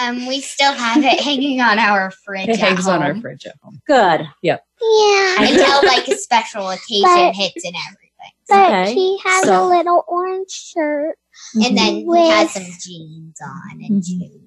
Um, 0.00 0.26
we 0.26 0.40
still 0.40 0.72
have 0.72 1.04
it 1.04 1.20
hanging 1.20 1.60
on 1.60 1.78
our 1.78 2.10
fridge. 2.10 2.48
It 2.48 2.58
hangs 2.58 2.88
at 2.88 2.94
on 2.94 3.02
our 3.02 3.20
fridge 3.20 3.44
at 3.44 3.54
home. 3.62 3.82
Good. 3.86 4.26
Yep. 4.42 4.64
Yeah. 4.80 5.36
until 5.40 5.82
like 5.88 6.08
a 6.08 6.16
special 6.16 6.70
occasion 6.70 7.02
But- 7.02 7.34
hits 7.34 7.64
and 7.64 7.74
everything. 7.86 8.00
But 8.48 8.68
Okay, 8.72 8.94
he 8.94 9.18
has 9.24 9.44
so- 9.44 9.66
a 9.66 9.68
little 9.68 10.04
orange 10.08 10.50
shirt. 10.50 11.16
And 11.54 11.76
then 11.76 11.94
he 11.96 12.28
has 12.30 12.52
some 12.52 12.62
jeans 12.80 13.38
on 13.44 13.80
and 13.82 14.02
Mhm. 14.02 14.06
shoes. 14.06 14.43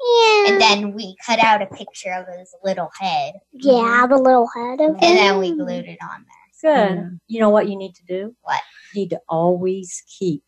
Yeah. 0.00 0.52
And 0.52 0.60
then 0.60 0.92
we 0.94 1.16
cut 1.24 1.38
out 1.40 1.62
a 1.62 1.66
picture 1.66 2.12
of 2.12 2.26
his 2.38 2.54
little 2.64 2.90
head, 2.98 3.34
yeah, 3.52 4.06
the 4.08 4.16
little 4.16 4.48
head 4.54 4.80
of 4.80 4.90
and 4.90 5.02
then 5.02 5.38
we 5.38 5.52
glued 5.54 5.86
it 5.86 5.98
on 6.02 6.24
there. 6.24 6.34
Good. 6.60 6.96
Yeah. 6.96 7.08
You 7.28 7.40
know 7.40 7.50
what 7.50 7.68
you 7.68 7.76
need 7.76 7.94
to 7.96 8.04
do? 8.04 8.34
What? 8.42 8.60
You 8.94 9.02
need 9.02 9.10
to 9.10 9.20
always 9.28 10.02
keep 10.18 10.42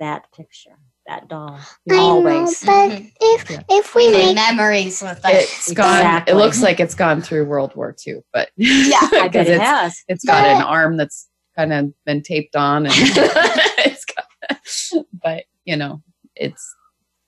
that 0.00 0.24
picture, 0.32 0.76
that 1.06 1.28
doll. 1.28 1.58
I 1.90 1.94
know, 1.94 2.22
but 2.22 2.32
Mhm. 2.32 3.12
if 3.20 3.50
Yeah. 3.50 3.62
if 3.68 3.94
we 3.94 4.06
We 4.08 4.12
make 4.12 4.34
memories 4.36 5.02
with 5.02 5.24
us. 5.24 5.32
It's 5.34 5.72
gone. 5.72 5.96
Exactly. 5.98 6.32
It 6.32 6.36
looks 6.36 6.62
like 6.62 6.80
it's 6.80 6.94
gone 6.94 7.20
through 7.22 7.44
World 7.46 7.74
War 7.76 7.94
II, 8.06 8.20
but 8.32 8.50
Yeah, 8.56 8.98
I 9.02 9.28
bet 9.28 9.32
'cause 9.32 9.46
it 9.48 9.54
it's, 9.54 9.62
has. 9.62 10.04
it's 10.08 10.24
got 10.24 10.46
an 10.46 10.62
arm 10.62 10.96
that's 10.96 11.28
kind 11.56 11.72
of 11.72 11.92
been 12.06 12.22
taped 12.22 12.56
on, 12.56 12.86
and 12.86 12.94
it's 12.96 14.04
got, 14.04 15.04
but 15.22 15.44
you 15.64 15.76
know, 15.76 16.02
it's 16.34 16.74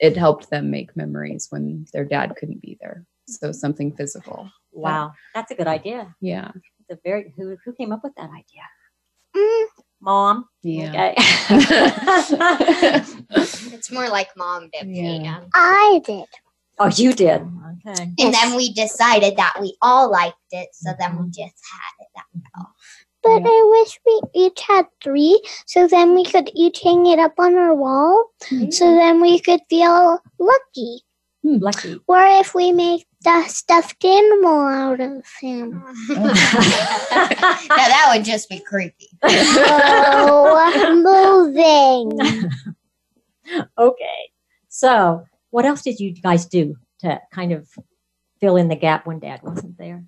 it 0.02 0.16
helped 0.16 0.50
them 0.50 0.68
make 0.70 0.94
memories 0.96 1.46
when 1.50 1.86
their 1.92 2.04
dad 2.04 2.34
couldn't 2.36 2.60
be 2.60 2.76
there. 2.80 3.06
So 3.28 3.52
something 3.52 3.94
physical. 3.94 4.50
Wow, 4.72 5.12
that's 5.32 5.52
a 5.52 5.54
good 5.54 5.68
idea. 5.68 6.14
Yeah. 6.20 6.50
It's 6.80 6.90
a 6.90 6.98
very 7.04 7.32
who 7.36 7.56
who 7.64 7.72
came 7.72 7.92
up 7.92 8.02
with 8.02 8.14
that 8.16 8.28
idea? 8.30 8.66
Mm, 9.34 9.66
Mom. 10.00 10.48
Yeah. 10.62 10.90
Okay. 10.90 11.14
It's 13.72 13.90
more 13.90 14.08
like 14.08 14.28
mom 14.36 14.70
did. 14.72 14.88
Yeah. 14.88 15.40
Peighton. 15.40 15.50
I 15.54 16.00
did. 16.04 16.26
oh, 16.78 16.90
you 16.94 17.12
did. 17.12 17.42
Okay. 17.86 18.12
And 18.18 18.34
then 18.34 18.56
we 18.56 18.72
decided 18.72 19.36
that 19.36 19.54
we 19.60 19.76
all 19.82 20.10
liked 20.10 20.36
it, 20.50 20.68
so 20.72 20.92
then 20.98 21.18
we 21.18 21.26
just 21.28 21.38
had 21.72 21.94
it. 22.00 22.08
That 22.14 22.26
But 23.22 23.42
I 23.44 23.78
wish 23.78 24.00
we 24.04 24.20
each 24.34 24.60
had 24.62 24.86
three, 25.02 25.40
so 25.66 25.86
then 25.86 26.14
we 26.14 26.24
could 26.24 26.50
each 26.54 26.80
hang 26.80 27.06
it 27.06 27.18
up 27.18 27.34
on 27.38 27.54
our 27.54 27.74
wall, 27.74 28.30
so 28.40 28.56
hmm. 28.56 28.70
then 28.96 29.20
we 29.20 29.38
could 29.38 29.60
feel 29.70 30.18
lucky. 30.38 31.02
Hmm, 31.42 31.58
lucky. 31.58 32.00
Or 32.06 32.24
if 32.24 32.54
we 32.54 32.72
make 32.72 33.06
the 33.22 33.44
stuffed 33.48 34.04
animal 34.04 34.60
out 34.60 35.00
of 35.00 35.24
him. 35.40 35.82
now 36.08 36.32
that 37.68 38.10
would 38.12 38.24
just 38.24 38.48
be 38.48 38.60
creepy. 38.60 39.08
Oh, 39.22 40.52
moving. 42.14 42.20
okay. 43.78 44.30
So, 44.68 45.24
what 45.50 45.64
else 45.64 45.82
did 45.82 46.00
you 46.00 46.12
guys 46.14 46.46
do 46.46 46.76
to 47.00 47.20
kind 47.32 47.52
of 47.52 47.68
fill 48.40 48.56
in 48.56 48.68
the 48.68 48.76
gap 48.76 49.06
when 49.06 49.18
Dad 49.18 49.42
wasn't 49.42 49.78
there? 49.78 50.04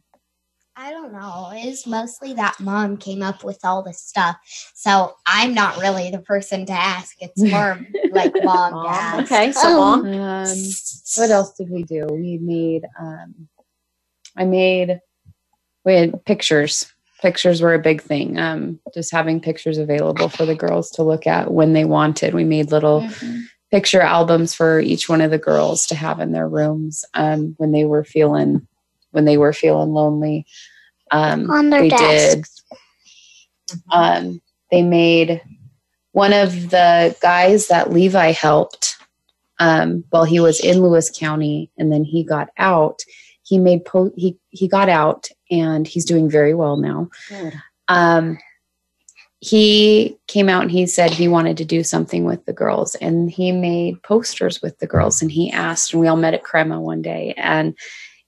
I 0.76 0.90
don't 0.90 1.12
know. 1.12 1.50
It 1.54 1.66
was 1.66 1.86
mostly 1.86 2.34
that 2.34 2.58
mom 2.58 2.96
came 2.96 3.22
up 3.22 3.44
with 3.44 3.60
all 3.64 3.82
this 3.82 4.00
stuff. 4.02 4.36
So 4.74 5.14
I'm 5.26 5.54
not 5.54 5.78
really 5.78 6.10
the 6.10 6.18
person 6.18 6.66
to 6.66 6.72
ask. 6.72 7.16
It's 7.20 7.40
more 7.42 7.86
like 8.10 8.32
mom, 8.42 8.72
Mom. 8.72 9.20
Okay. 9.22 9.52
So, 9.52 9.68
Um, 9.68 9.76
Mom. 9.76 10.20
Um, 10.20 10.58
what 11.16 11.30
else 11.30 11.52
did 11.54 11.70
we 11.70 11.84
do? 11.84 12.06
We 12.10 12.38
made. 12.38 12.82
Um, 12.98 13.48
I 14.36 14.44
made. 14.44 15.00
We 15.84 15.94
had 15.94 16.24
pictures. 16.24 16.86
Pictures 17.22 17.62
were 17.62 17.74
a 17.74 17.78
big 17.78 18.02
thing. 18.02 18.36
Um, 18.38 18.80
just 18.92 19.12
having 19.12 19.40
pictures 19.40 19.78
available 19.78 20.28
for 20.28 20.44
the 20.44 20.56
girls 20.56 20.90
to 20.92 21.04
look 21.04 21.26
at 21.26 21.52
when 21.52 21.72
they 21.72 21.84
wanted. 21.84 22.34
We 22.34 22.44
made 22.44 22.72
little 22.72 23.02
Mhm. 23.02 23.44
picture 23.70 24.00
albums 24.00 24.54
for 24.54 24.80
each 24.80 25.08
one 25.08 25.20
of 25.20 25.30
the 25.30 25.38
girls 25.38 25.86
to 25.86 25.94
have 25.94 26.20
in 26.20 26.32
their 26.32 26.48
rooms 26.48 27.04
um, 27.14 27.54
when 27.58 27.70
they 27.72 27.84
were 27.84 28.04
feeling 28.04 28.66
when 29.14 29.24
they 29.24 29.38
were 29.38 29.52
feeling 29.52 29.92
lonely. 29.92 30.46
Um, 31.10 31.50
On 31.50 31.70
their 31.70 31.82
they 31.82 31.88
desks. 31.88 32.62
did. 33.68 33.78
Um, 33.92 34.40
they 34.70 34.82
made 34.82 35.40
one 36.12 36.32
of 36.32 36.70
the 36.70 37.16
guys 37.20 37.68
that 37.68 37.92
Levi 37.92 38.32
helped 38.32 38.96
um, 39.58 40.04
while 40.10 40.24
he 40.24 40.40
was 40.40 40.60
in 40.60 40.82
Lewis 40.82 41.10
County, 41.10 41.70
and 41.78 41.92
then 41.92 42.04
he 42.04 42.24
got 42.24 42.48
out. 42.58 43.00
He 43.42 43.58
made 43.58 43.84
po- 43.84 44.12
he 44.16 44.38
he 44.50 44.68
got 44.68 44.88
out, 44.88 45.28
and 45.50 45.86
he's 45.86 46.04
doing 46.04 46.28
very 46.30 46.54
well 46.54 46.76
now 46.76 47.08
um, 47.88 48.38
he 49.40 50.16
came 50.26 50.48
out 50.48 50.62
and 50.62 50.70
he 50.70 50.86
said 50.86 51.10
he 51.10 51.28
wanted 51.28 51.56
to 51.58 51.64
do 51.64 51.82
something 51.84 52.24
with 52.24 52.44
the 52.46 52.52
girls 52.52 52.94
and 52.96 53.30
he 53.30 53.52
made 53.52 54.02
posters 54.02 54.62
with 54.62 54.78
the 54.78 54.86
girls 54.86 55.20
and 55.20 55.30
he 55.30 55.50
asked 55.50 55.92
and 55.92 56.00
we 56.00 56.08
all 56.08 56.16
met 56.16 56.34
at 56.34 56.42
crema 56.42 56.80
one 56.80 57.02
day 57.02 57.34
and 57.36 57.76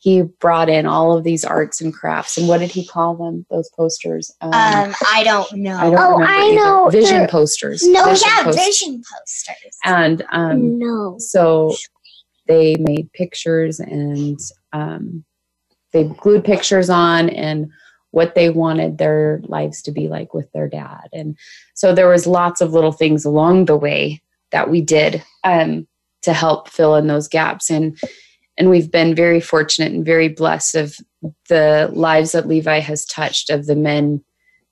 he 0.06 0.22
brought 0.22 0.68
in 0.68 0.86
all 0.86 1.16
of 1.18 1.24
these 1.24 1.44
arts 1.44 1.80
and 1.80 1.92
crafts 1.92 2.38
and 2.38 2.46
what 2.46 2.58
did 2.58 2.70
he 2.70 2.86
call 2.86 3.16
them 3.16 3.44
those 3.50 3.68
posters 3.76 4.30
um, 4.40 4.52
Um, 4.52 4.94
I 5.12 5.24
don't 5.24 5.52
know. 5.54 5.76
I 5.76 5.90
don't 5.90 5.98
Oh, 5.98 6.22
I 6.22 6.42
either. 6.44 6.54
know. 6.54 6.88
vision 6.90 7.18
They're- 7.18 7.28
posters 7.28 7.82
No, 7.84 8.04
Vision 8.04 8.28
yeah, 8.36 8.44
post- 8.44 8.58
vision 8.58 9.02
posters. 9.12 9.76
and 9.84 10.24
um, 10.30 10.78
no. 10.78 11.16
so 11.18 11.74
they 12.46 12.76
made 12.78 13.12
pictures 13.14 13.80
and 13.80 14.38
um, 14.72 15.24
they 15.92 16.04
glued 16.04 16.44
pictures 16.44 16.88
on 16.88 17.28
and 17.30 17.68
what 18.12 18.36
they 18.36 18.48
wanted 18.48 18.98
their 18.98 19.40
lives 19.48 19.82
to 19.82 19.90
be 19.90 20.06
like 20.06 20.32
with 20.32 20.48
their 20.52 20.68
dad. 20.68 21.08
And 21.12 21.36
so 21.74 21.92
there 21.92 22.08
was 22.08 22.28
lots 22.28 22.60
of 22.60 22.72
little 22.72 22.92
things 22.92 23.24
along 23.24 23.64
the 23.64 23.76
way 23.76 24.22
that 24.52 24.70
we 24.70 24.80
did 24.82 25.24
um, 25.42 25.88
to 26.22 26.32
help 26.32 26.68
fill 26.68 26.94
in 26.94 27.08
those 27.08 27.26
gaps 27.26 27.68
and 27.70 27.98
and 28.58 28.70
we've 28.70 28.90
been 28.90 29.14
very 29.14 29.40
fortunate 29.40 29.92
and 29.92 30.04
very 30.04 30.28
blessed 30.28 30.74
of 30.76 30.96
the 31.48 31.90
lives 31.92 32.32
that 32.32 32.48
Levi 32.48 32.78
has 32.80 33.04
touched 33.04 33.50
of 33.50 33.66
the 33.66 33.76
men 33.76 34.22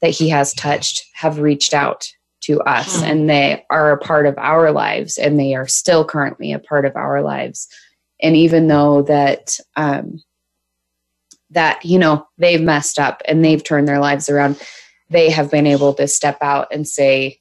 that 0.01 0.11
he 0.11 0.29
has 0.29 0.53
touched 0.55 1.05
have 1.15 1.39
reached 1.39 1.75
out 1.75 2.09
to 2.43 2.61
us 2.63 2.99
Hmm. 3.01 3.05
and 3.05 3.31
they 3.31 3.65
are 3.71 3.91
a 3.93 3.99
part 3.99 4.27
of 4.27 4.37
our 4.39 4.71
lives 4.71 5.17
and 5.19 5.39
they 5.41 5.55
are 5.55 5.67
still 5.67 6.05
currently 6.05 6.53
a 6.53 6.59
part 6.59 6.85
of 6.85 6.95
our 6.97 7.23
lives 7.23 7.69
and 8.23 8.37
even 8.37 8.69
though 8.69 9.03
that 9.03 9.59
um, 9.77 10.23
that 11.51 11.85
you 11.85 11.99
know 11.99 12.27
they've 12.39 12.61
messed 12.61 12.99
up 12.99 13.23
and 13.27 13.45
they've 13.45 13.63
turned 13.65 13.89
their 13.89 13.99
lives 14.01 14.29
around 14.29 14.61
they 15.11 15.31
have 15.31 15.51
been 15.51 15.67
able 15.67 15.95
to 15.95 16.09
step 16.09 16.39
out 16.43 16.67
and 16.73 16.87
say 16.89 17.39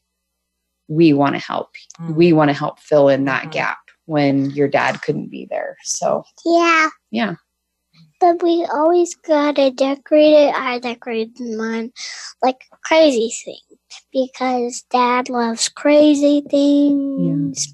we 0.88 1.14
want 1.14 1.36
to 1.36 1.40
help 1.42 1.70
Mm. 2.00 2.16
we 2.16 2.32
want 2.34 2.50
to 2.50 2.54
help 2.54 2.80
fill 2.80 3.10
in 3.10 3.26
that 3.26 3.46
Mhm. 3.46 3.52
gap 3.52 3.78
when 4.06 4.50
your 4.52 4.68
dad 4.68 5.02
couldn't 5.02 5.30
be 5.30 5.46
there 5.50 5.78
so 5.84 6.24
Yeah, 6.46 6.90
yeah 7.12 7.36
but 8.20 8.42
we 8.42 8.66
always 8.74 9.16
gotta 9.16 9.70
decorate 9.72 10.34
it. 10.34 10.56
I 10.56 10.80
decorated 10.80 11.40
mine 11.58 11.92
like 12.42 12.62
crazy 12.86 13.34
things 13.44 13.80
because 14.14 14.84
Dad 14.90 15.30
loves 15.30 15.68
crazy 15.70 16.42
things, 16.50 17.68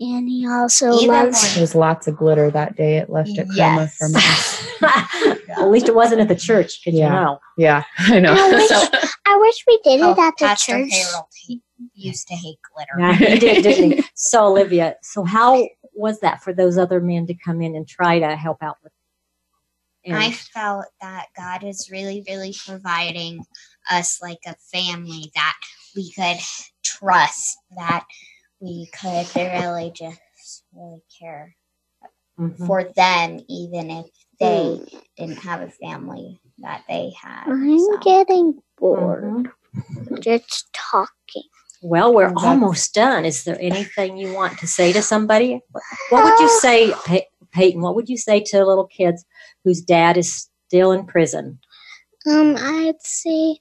and 0.00 0.28
he 0.28 0.48
also 0.48 0.94
Even 0.98 1.08
loves. 1.26 1.54
there's 1.54 1.74
lots 1.74 2.06
of 2.08 2.16
glitter 2.16 2.50
that 2.50 2.74
day 2.74 2.96
it 2.98 3.10
left 3.10 3.36
at 3.38 3.46
Chroma 3.48 3.56
Yes. 3.56 3.96
from 3.96 4.16
us 4.16 5.38
At 5.58 5.70
least 5.70 5.88
it 5.88 5.94
wasn't 5.94 6.22
at 6.22 6.28
the 6.28 6.36
church, 6.36 6.80
because 6.84 6.98
Yeah. 6.98 7.06
you 7.08 7.12
know. 7.24 7.38
yeah 7.58 7.82
i 7.98 8.18
know 8.18 8.32
I 8.32 8.50
wish, 8.50 8.68
So- 8.70 9.08
I 9.26 9.36
wish 9.38 9.64
we 9.68 9.78
did 9.84 10.00
it 10.00 10.04
Oh, 10.04 10.10
at 10.12 10.16
the 10.38 10.44
Pastor 10.46 10.86
church. 10.88 11.58
Harold 11.82 11.90
he 11.94 12.08
used 12.08 12.28
to 12.28 12.34
hate 12.34 12.58
glitter. 12.74 12.92
Yeah, 12.98 13.12
he 13.14 13.38
did, 13.38 13.62
didn't 13.62 13.92
he? 13.92 14.04
So, 14.14 14.46
Olivia, 14.46 14.96
so 15.02 15.24
how 15.24 15.66
was 15.94 16.20
that 16.20 16.42
for 16.42 16.52
those 16.52 16.78
other 16.78 17.00
men 17.00 17.26
to 17.26 17.34
come 17.34 17.60
in 17.62 17.74
and 17.76 17.86
try 17.86 18.18
to 18.18 18.36
help 18.36 18.62
out 18.62 18.76
with? 18.82 18.92
and- 20.04 20.16
I 20.16 20.30
felt 20.32 20.86
that 21.00 21.26
God 21.36 21.62
is 21.64 21.88
really, 21.90 22.24
really 22.28 22.54
providing 22.66 23.44
us 23.90 24.20
like 24.22 24.40
a 24.46 24.54
family 24.72 25.30
that 25.34 25.54
we 25.94 26.10
could 26.12 26.38
trust, 26.84 27.58
that 27.76 28.04
we 28.60 28.88
could 29.00 29.26
really 29.36 29.92
just 29.94 30.64
really 30.72 31.02
care 31.20 31.54
Mhm. 32.38 32.66
for 32.66 32.84
them, 32.96 33.40
even 33.48 33.90
if 33.90 34.06
they 34.40 34.80
didn't 35.16 35.38
have 35.38 35.60
a 35.60 35.70
family 35.70 36.40
that 36.58 36.84
they 36.88 37.12
had. 37.20 37.44
I'm 37.46 37.78
So, 37.78 37.98
getting 37.98 38.62
bored 38.78 39.52
Mhm. 39.96 40.20
just 40.20 40.72
talking. 40.72 41.42
Well, 41.82 42.14
we're 42.14 42.32
almost 42.36 42.94
done. 42.94 43.24
Is 43.24 43.44
there 43.44 43.58
anything 43.60 44.16
you 44.16 44.32
want 44.32 44.58
to 44.58 44.66
say 44.66 44.92
to 44.92 45.02
somebody? 45.02 45.60
What 46.10 46.24
would 46.24 46.38
you 46.38 46.48
say, 46.60 46.92
Pey- 47.04 47.28
Peighton? 47.52 47.80
What 47.80 47.96
would 47.96 48.08
you 48.08 48.16
say 48.16 48.40
to 48.40 48.64
little 48.64 48.86
kids 48.86 49.24
whose 49.64 49.80
dad 49.80 50.16
is 50.16 50.48
still 50.68 50.92
in 50.92 51.04
prison? 51.04 51.58
Um, 52.26 52.56
I'd 52.56 53.02
say 53.02 53.58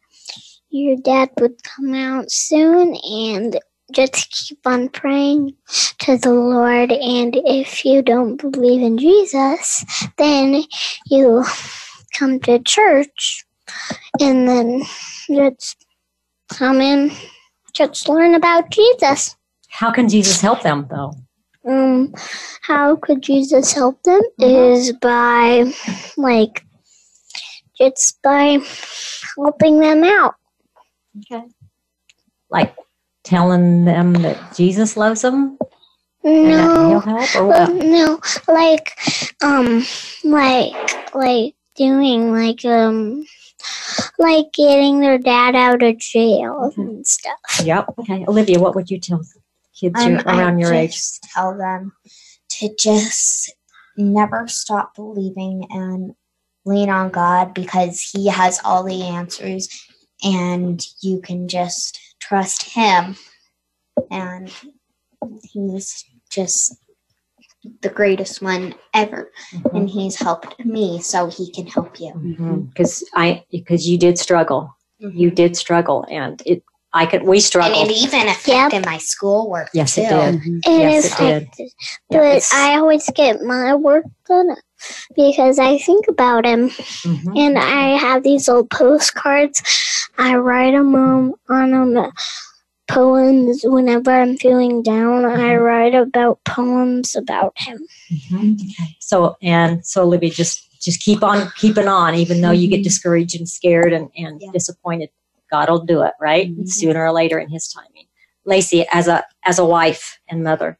your 0.69 0.97
dad 0.97 1.31
would 1.39 1.63
come 1.63 1.95
out 1.95 2.31
soon 2.31 2.95
and 2.95 3.59
just 3.91 4.31
keep 4.31 4.59
on 4.65 4.89
praying 4.89 5.55
to 5.99 6.17
the 6.17 6.33
Lord. 6.33 6.91
And 6.91 7.35
if 7.45 7.83
you 7.83 8.01
don't 8.01 8.37
believe 8.37 8.81
in 8.81 8.97
Jesus, 8.97 9.83
then 10.17 10.63
you 11.07 11.43
come 12.17 12.39
to 12.41 12.59
church 12.59 13.45
and 14.19 14.47
then 14.47 14.83
just 15.27 15.85
come 16.49 16.81
in, 16.81 17.11
just 17.73 18.07
learn 18.09 18.35
about 18.35 18.69
Jesus. 18.69 19.35
How 19.69 19.91
can 19.91 20.09
Jesus 20.09 20.41
help 20.41 20.61
them, 20.61 20.87
though? 20.89 21.13
Um, 21.65 22.13
how 22.61 22.95
could 22.95 23.21
Jesus 23.21 23.71
help 23.71 24.01
them? 24.03 24.21
Is 24.39 24.93
by 24.93 25.71
like 26.17 26.65
just 27.77 28.21
by 28.21 28.59
helping 29.35 29.79
them 29.79 30.03
out. 30.03 30.35
Okay. 31.19 31.45
Like 32.49 32.75
telling 33.23 33.85
them 33.85 34.13
that 34.13 34.55
Jesus 34.55 34.97
loves 34.97 35.21
them 35.21 35.57
and 36.23 36.45
that 36.45 36.77
he'll 36.77 36.89
No, 36.89 36.99
help, 36.99 37.35
or 37.35 37.47
well, 37.47 37.73
what? 37.73 37.85
no, 37.85 38.19
like 38.47 38.97
um, 39.43 39.83
like 40.23 41.13
like 41.13 41.55
doing 41.75 42.31
like 42.31 42.65
um, 42.65 43.25
like 44.21 44.53
getting 44.53 44.99
their 44.99 45.17
dad 45.17 45.55
out 45.55 45.83
of 45.83 45.97
jail 45.97 46.71
and 46.77 47.05
stuff. 47.05 47.39
Yep. 47.63 47.95
Okay. 47.99 48.25
Olivia, 48.27 48.59
what 48.59 48.75
would 48.75 48.89
you 48.89 48.99
tell 48.99 49.21
kids 49.77 49.99
um, 50.01 50.11
your, 50.11 50.21
around 50.21 50.57
I 50.57 50.59
your 50.59 50.73
age? 50.73 51.19
tell 51.33 51.57
them 51.57 51.93
to 52.49 52.73
just 52.77 53.53
never 53.97 54.47
stop 54.47 54.95
believing 54.95 55.65
and 55.69 56.13
lean 56.65 56.89
on 56.89 57.09
God 57.09 57.53
because 57.53 58.01
He 58.01 58.27
has 58.27 58.61
all 58.63 58.83
the 58.83 59.03
answers 59.03 59.67
and 60.23 60.85
you 61.01 61.19
can 61.19 61.47
just 61.47 61.99
trust 62.19 62.63
Him. 62.63 63.15
And 64.09 64.51
He's 65.43 66.05
just 66.29 66.75
the 67.81 67.89
greatest 67.89 68.41
one 68.41 68.73
ever. 68.93 69.31
And 69.73 69.89
He's 69.89 70.15
helped 70.15 70.63
me, 70.65 70.99
so 71.01 71.27
He 71.27 71.51
can 71.51 71.67
help 71.67 71.99
you. 71.99 72.13
Because 72.73 73.03
I 73.15 73.43
because 73.51 73.87
you 73.87 73.97
did 73.97 74.17
struggle, 74.17 74.75
you 74.99 75.31
did 75.31 75.55
struggle, 75.55 76.05
and 76.09 76.41
it 76.45 76.63
I 76.93 77.05
could 77.05 77.23
we 77.23 77.39
struggle 77.39 77.79
And 77.79 77.89
struggled. 77.89 78.13
it 78.13 78.15
even 78.15 78.27
affected 78.27 78.85
my 78.85 78.97
schoolwork. 78.97 79.69
Yes, 79.73 79.95
too. 79.95 80.01
it 80.01 80.09
did. 80.09 80.35
It 80.45 80.61
Yes, 80.79 81.05
is 81.05 81.11
it 81.13 81.17
did. 81.17 81.43
hectic, 81.43 81.71
Yeah, 82.09 82.17
but 82.17 82.25
it's- 82.25 82.53
I 82.53 82.75
always 82.77 83.09
get 83.15 83.41
my 83.41 83.75
work 83.75 84.03
done 84.27 84.55
because 85.15 85.57
I 85.59 85.77
think 85.77 86.07
about 86.09 86.45
him. 86.45 86.69
Mhm. 86.69 87.37
and 87.37 87.57
I 87.57 87.95
have 87.97 88.23
these 88.23 88.49
old 88.49 88.69
postcards. 88.69 89.61
I 90.17 90.35
write 90.35 90.71
them 90.71 90.93
um, 90.95 91.35
on 91.49 91.73
um, 91.73 92.11
poems 92.93 93.61
whenever 93.63 94.11
I'm 94.11 94.37
feeling 94.37 94.83
down. 94.83 95.25
I 95.25 95.37
mm-hmm. 95.37 95.63
write 95.63 95.95
about 95.95 96.39
poems 96.45 97.15
about 97.15 97.53
him. 97.57 97.85
Mhm. 98.11 98.59
So 98.99 99.37
and 99.41 99.85
so 99.85 100.03
Olivia, 100.03 100.29
just 100.29 100.67
just 100.81 100.99
keep 101.01 101.23
on 101.23 101.51
keeping 101.57 101.87
on, 101.87 102.15
even 102.15 102.41
though 102.41 102.51
you 102.51 102.67
get 102.67 102.77
mm-hmm. 102.77 102.83
discouraged 102.83 103.35
and 103.35 103.47
scared 103.47 103.93
and, 103.93 104.09
and 104.17 104.41
Yeah. 104.41 104.51
disappointed. 104.51 105.09
God 105.51 105.69
will 105.69 105.85
do 105.85 106.01
it, 106.01 106.13
right? 106.19 106.49
Mm-hmm. 106.49 106.65
Sooner 106.65 107.05
or 107.05 107.11
later 107.11 107.37
in 107.39 107.49
his 107.49 107.67
timing. 107.67 108.07
Lacey, 108.45 108.85
as 108.91 109.07
a 109.07 109.23
as 109.45 109.59
a 109.59 109.65
wife 109.65 110.19
and 110.29 110.43
mother. 110.43 110.77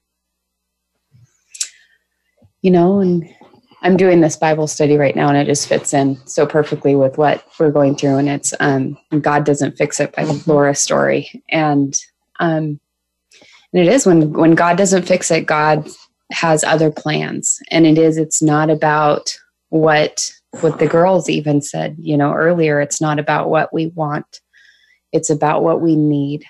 you 2.62 2.70
know, 2.70 2.99
and 2.99 3.28
I'm 3.82 3.97
doing 3.97 4.21
this 4.21 4.36
Bible 4.36 4.67
study 4.67 4.95
right 4.97 5.15
now, 5.15 5.29
and 5.29 5.38
it 5.38 5.45
just 5.45 5.67
fits 5.67 5.93
in 5.93 6.19
so 6.27 6.45
perfectly 6.45 6.95
with 6.95 7.17
what 7.17 7.43
we're 7.59 7.71
going 7.71 7.95
through. 7.95 8.17
And 8.17 8.29
it's 8.29 8.53
um, 8.59 8.97
God 9.21 9.43
doesn't 9.43 9.77
fix 9.77 9.99
it 9.99 10.15
by 10.15 10.23
the 10.23 10.41
Laura 10.45 10.75
Story, 10.75 11.43
and 11.49 11.97
um, 12.39 12.79
and 13.73 13.82
it 13.82 13.88
is 13.88 14.05
when 14.05 14.34
when 14.34 14.53
God 14.53 14.77
doesn't 14.77 15.07
fix 15.07 15.32
it, 15.32 15.47
God 15.47 15.89
has 16.32 16.63
other 16.63 16.91
plans, 16.91 17.59
and 17.69 17.88
it 17.88 17.97
is. 17.97 18.17
It's 18.17 18.41
not 18.41 18.69
about 18.69 19.36
what 19.69 20.32
what 20.59 20.77
the 20.79 20.88
girls 20.88 21.29
even 21.29 21.61
said, 21.61 21.95
you 21.99 22.17
know, 22.17 22.34
earlier. 22.34 22.82
It's 22.82 23.01
not 23.01 23.17
about 23.17 23.49
what 23.49 23.73
we 23.73 23.88
want; 23.88 24.41
it's 25.11 25.32
about 25.32 25.63
what 25.63 25.82
we 25.82 25.95
need, 25.95 26.45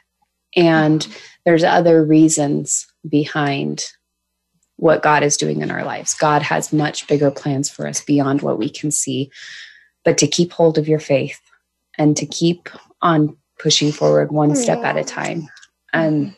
and 0.55 1.07
there's 1.45 1.63
other 1.63 2.03
reasons 2.03 2.87
behind 3.07 3.85
what 4.81 5.03
God 5.03 5.21
is 5.21 5.37
doing 5.37 5.61
in 5.61 5.69
our 5.69 5.83
lives. 5.85 6.15
God 6.15 6.41
has 6.41 6.73
much 6.73 7.05
bigger 7.07 7.29
plans 7.29 7.69
for 7.69 7.85
us 7.87 8.01
beyond 8.01 8.41
what 8.41 8.57
we 8.57 8.67
can 8.67 8.89
see. 8.89 9.29
But 10.03 10.17
to 10.17 10.27
keep 10.27 10.51
hold 10.51 10.79
of 10.79 10.87
your 10.87 10.99
faith 10.99 11.39
and 11.99 12.17
to 12.17 12.25
keep 12.25 12.67
on 13.03 13.37
pushing 13.59 13.91
forward 13.91 14.31
one 14.31 14.55
step 14.55 14.79
at 14.83 14.97
a 14.97 15.03
time. 15.03 15.47
And 15.93 16.35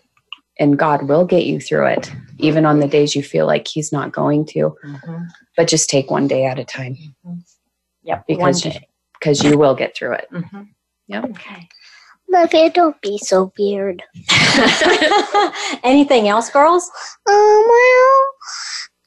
and 0.59 0.77
God 0.77 1.07
will 1.07 1.25
get 1.25 1.45
you 1.45 1.59
through 1.61 1.87
it, 1.87 2.11
even 2.37 2.65
on 2.65 2.79
the 2.81 2.87
days 2.87 3.15
you 3.15 3.23
feel 3.23 3.47
like 3.47 3.65
He's 3.65 3.93
not 3.93 4.11
going 4.11 4.45
to. 4.47 4.75
But 5.55 5.69
just 5.69 5.89
take 5.89 6.11
one 6.11 6.27
day 6.27 6.43
at 6.45 6.59
a 6.59 6.65
time 6.65 6.97
Yep. 8.03 8.25
because 8.27 8.65
one 8.65 8.73
you, 8.73 8.79
because 9.17 9.41
you 9.41 9.57
will 9.57 9.73
get 9.73 9.95
through 9.95 10.15
it. 10.15 10.27
Mhm. 10.33 10.67
Yep. 11.07 11.23
Okay. 11.29 11.69
Olivia, 12.29 12.69
don't 12.71 12.99
be 13.01 13.17
so 13.17 13.53
weird. 13.57 14.03
Anything 15.83 16.27
else, 16.27 16.49
girls? 16.49 16.89
Um, 17.29 17.35
well, 17.67 18.22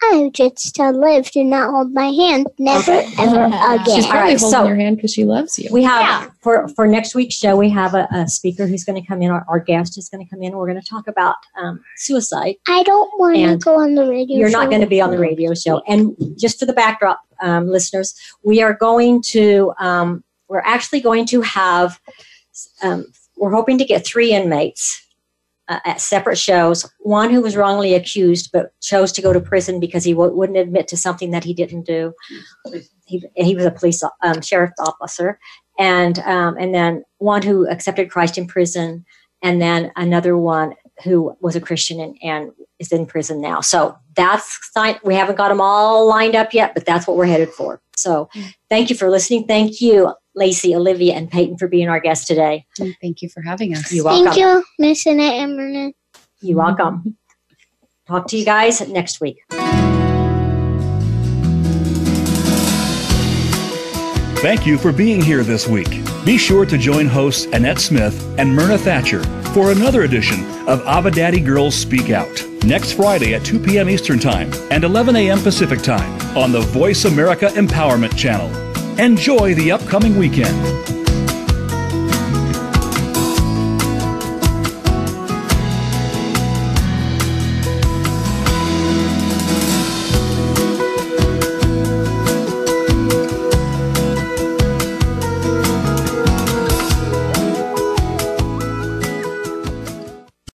I 0.02 0.30
just 0.34 0.78
uh, 0.78 0.90
live. 0.90 1.30
Do 1.30 1.42
not 1.42 1.70
hold 1.70 1.92
my 1.92 2.08
hand. 2.10 2.46
Never, 2.58 2.92
Okay. 2.92 3.12
ever 3.18 3.44
again. 3.46 3.84
She's 3.86 4.06
probably 4.06 4.32
right, 4.32 4.40
holding 4.40 4.50
so- 4.50 4.66
your 4.66 4.76
hand 4.76 4.96
because 4.96 5.12
she 5.12 5.24
loves 5.24 5.58
you. 5.58 5.68
We 5.72 5.82
have 5.84 6.30
for 6.40 6.68
for 6.68 6.86
next 6.86 7.14
week's 7.14 7.34
show. 7.34 7.56
We 7.56 7.70
have 7.70 7.94
a, 7.94 8.06
a 8.12 8.28
speaker 8.28 8.66
who's 8.66 8.84
going 8.84 9.00
to 9.00 9.06
come 9.06 9.22
in. 9.22 9.30
Our, 9.30 9.44
our 9.48 9.58
guest 9.58 9.96
is 9.98 10.08
going 10.08 10.24
to 10.24 10.30
come 10.30 10.42
in. 10.42 10.56
We're 10.56 10.66
going 10.70 10.80
to 10.80 10.86
talk 10.88 11.08
about 11.08 11.36
um, 11.58 11.82
suicide. 11.96 12.56
I 12.68 12.82
don't 12.82 13.10
want 13.18 13.36
to 13.36 13.56
go 13.56 13.80
on 13.80 13.94
the 13.94 14.08
radio. 14.08 14.38
You're 14.38 14.50
not 14.50 14.68
going 14.68 14.82
to 14.82 14.86
be 14.86 15.00
on 15.00 15.10
the 15.10 15.18
radio 15.18 15.54
show. 15.54 15.82
And 15.88 16.14
just 16.38 16.58
for 16.60 16.66
the 16.66 16.72
backdrop, 16.74 17.20
um, 17.40 17.68
listeners, 17.68 18.14
we 18.42 18.62
are 18.62 18.74
going 18.74 19.22
to. 19.28 19.72
Um, 19.78 20.22
we're 20.48 20.60
actually 20.60 21.00
going 21.00 21.26
to 21.26 21.40
have. 21.40 21.98
Um, 22.82 23.06
we're 23.36 23.50
hoping 23.52 23.78
to 23.78 23.84
get 23.84 24.06
three 24.06 24.32
inmates 24.32 25.05
uh, 25.68 25.80
at 25.84 26.00
separate 26.00 26.36
shows. 26.38 26.90
One 27.00 27.30
who 27.30 27.40
was 27.40 27.56
wrongly 27.56 27.94
accused 27.94 28.50
but 28.52 28.72
chose 28.80 29.12
to 29.12 29.22
go 29.22 29.32
to 29.32 29.40
prison 29.40 29.80
because 29.80 30.04
he 30.04 30.12
w- 30.12 30.34
wouldn't 30.34 30.58
admit 30.58 30.88
to 30.88 30.96
something 30.96 31.30
that 31.30 31.44
he 31.44 31.54
didn't 31.54 31.86
do. 31.86 32.12
He, 33.06 33.24
he 33.34 33.54
was 33.54 33.64
a 33.64 33.70
police 33.70 34.02
um, 34.22 34.40
sheriff's 34.42 34.80
officer, 34.80 35.38
and 35.78 36.18
um, 36.20 36.56
and 36.58 36.74
then 36.74 37.04
one 37.18 37.42
who 37.42 37.68
accepted 37.68 38.10
Christ 38.10 38.38
in 38.38 38.46
prison, 38.46 39.04
and 39.42 39.60
then 39.60 39.92
another 39.96 40.36
one 40.36 40.74
who 41.04 41.36
was 41.40 41.54
a 41.56 41.60
Christian 41.60 42.00
and, 42.00 42.16
and 42.22 42.52
is 42.78 42.92
in 42.92 43.06
prison 43.06 43.40
now. 43.40 43.60
So 43.60 43.96
that's 44.16 44.58
we 45.04 45.14
haven't 45.14 45.36
got 45.36 45.48
them 45.48 45.60
all 45.60 46.08
lined 46.08 46.34
up 46.34 46.52
yet, 46.52 46.74
but 46.74 46.84
that's 46.84 47.06
what 47.06 47.16
we're 47.16 47.26
headed 47.26 47.50
for. 47.50 47.80
So 47.96 48.28
mm. 48.34 48.52
thank 48.68 48.90
you 48.90 48.96
for 48.96 49.10
listening. 49.10 49.46
Thank 49.46 49.80
you, 49.80 50.12
Lacey, 50.34 50.74
Olivia, 50.74 51.14
and 51.14 51.30
Peighton 51.30 51.58
for 51.58 51.68
being 51.68 51.88
our 51.88 52.00
guests 52.00 52.26
today. 52.26 52.66
Mm, 52.78 52.94
thank 53.00 53.22
you 53.22 53.28
for 53.28 53.42
having 53.42 53.74
us. 53.74 53.92
You're 53.92 54.04
welcome. 54.04 54.26
Thank 54.26 54.38
you, 54.38 54.64
Miss 54.78 55.06
Annette 55.06 55.34
and 55.34 55.56
Bernard. 55.56 55.92
You're 56.40 56.58
welcome. 56.58 57.16
Talk 58.06 58.26
to 58.28 58.36
you 58.36 58.44
guys 58.44 58.86
next 58.88 59.20
week. 59.20 59.38
Thank 64.40 64.66
you 64.66 64.78
for 64.78 64.92
being 64.92 65.20
here 65.20 65.42
this 65.42 65.66
week. 65.66 65.88
Be 66.24 66.38
sure 66.38 66.66
to 66.66 66.78
join 66.78 67.06
hosts 67.06 67.46
Annette 67.46 67.80
Smith 67.80 68.22
and 68.38 68.54
Myrna 68.54 68.78
Thatcher 68.78 69.22
for 69.56 69.72
another 69.72 70.02
edition 70.02 70.44
of 70.68 70.86
Abba 70.86 71.10
Daddy 71.12 71.40
Girls 71.40 71.74
Speak 71.74 72.10
Out 72.10 72.44
next 72.66 72.92
Friday 72.92 73.32
at 73.34 73.42
2 73.42 73.58
p.m. 73.58 73.88
Eastern 73.88 74.18
Time 74.18 74.52
and 74.70 74.84
11 74.84 75.16
a.m. 75.16 75.40
Pacific 75.40 75.80
Time 75.80 76.12
on 76.36 76.52
the 76.52 76.60
Voice 76.60 77.06
America 77.06 77.46
Empowerment 77.54 78.14
Channel. 78.18 78.50
Enjoy 79.00 79.54
the 79.54 79.72
upcoming 79.72 80.18
weekend. 80.18 81.05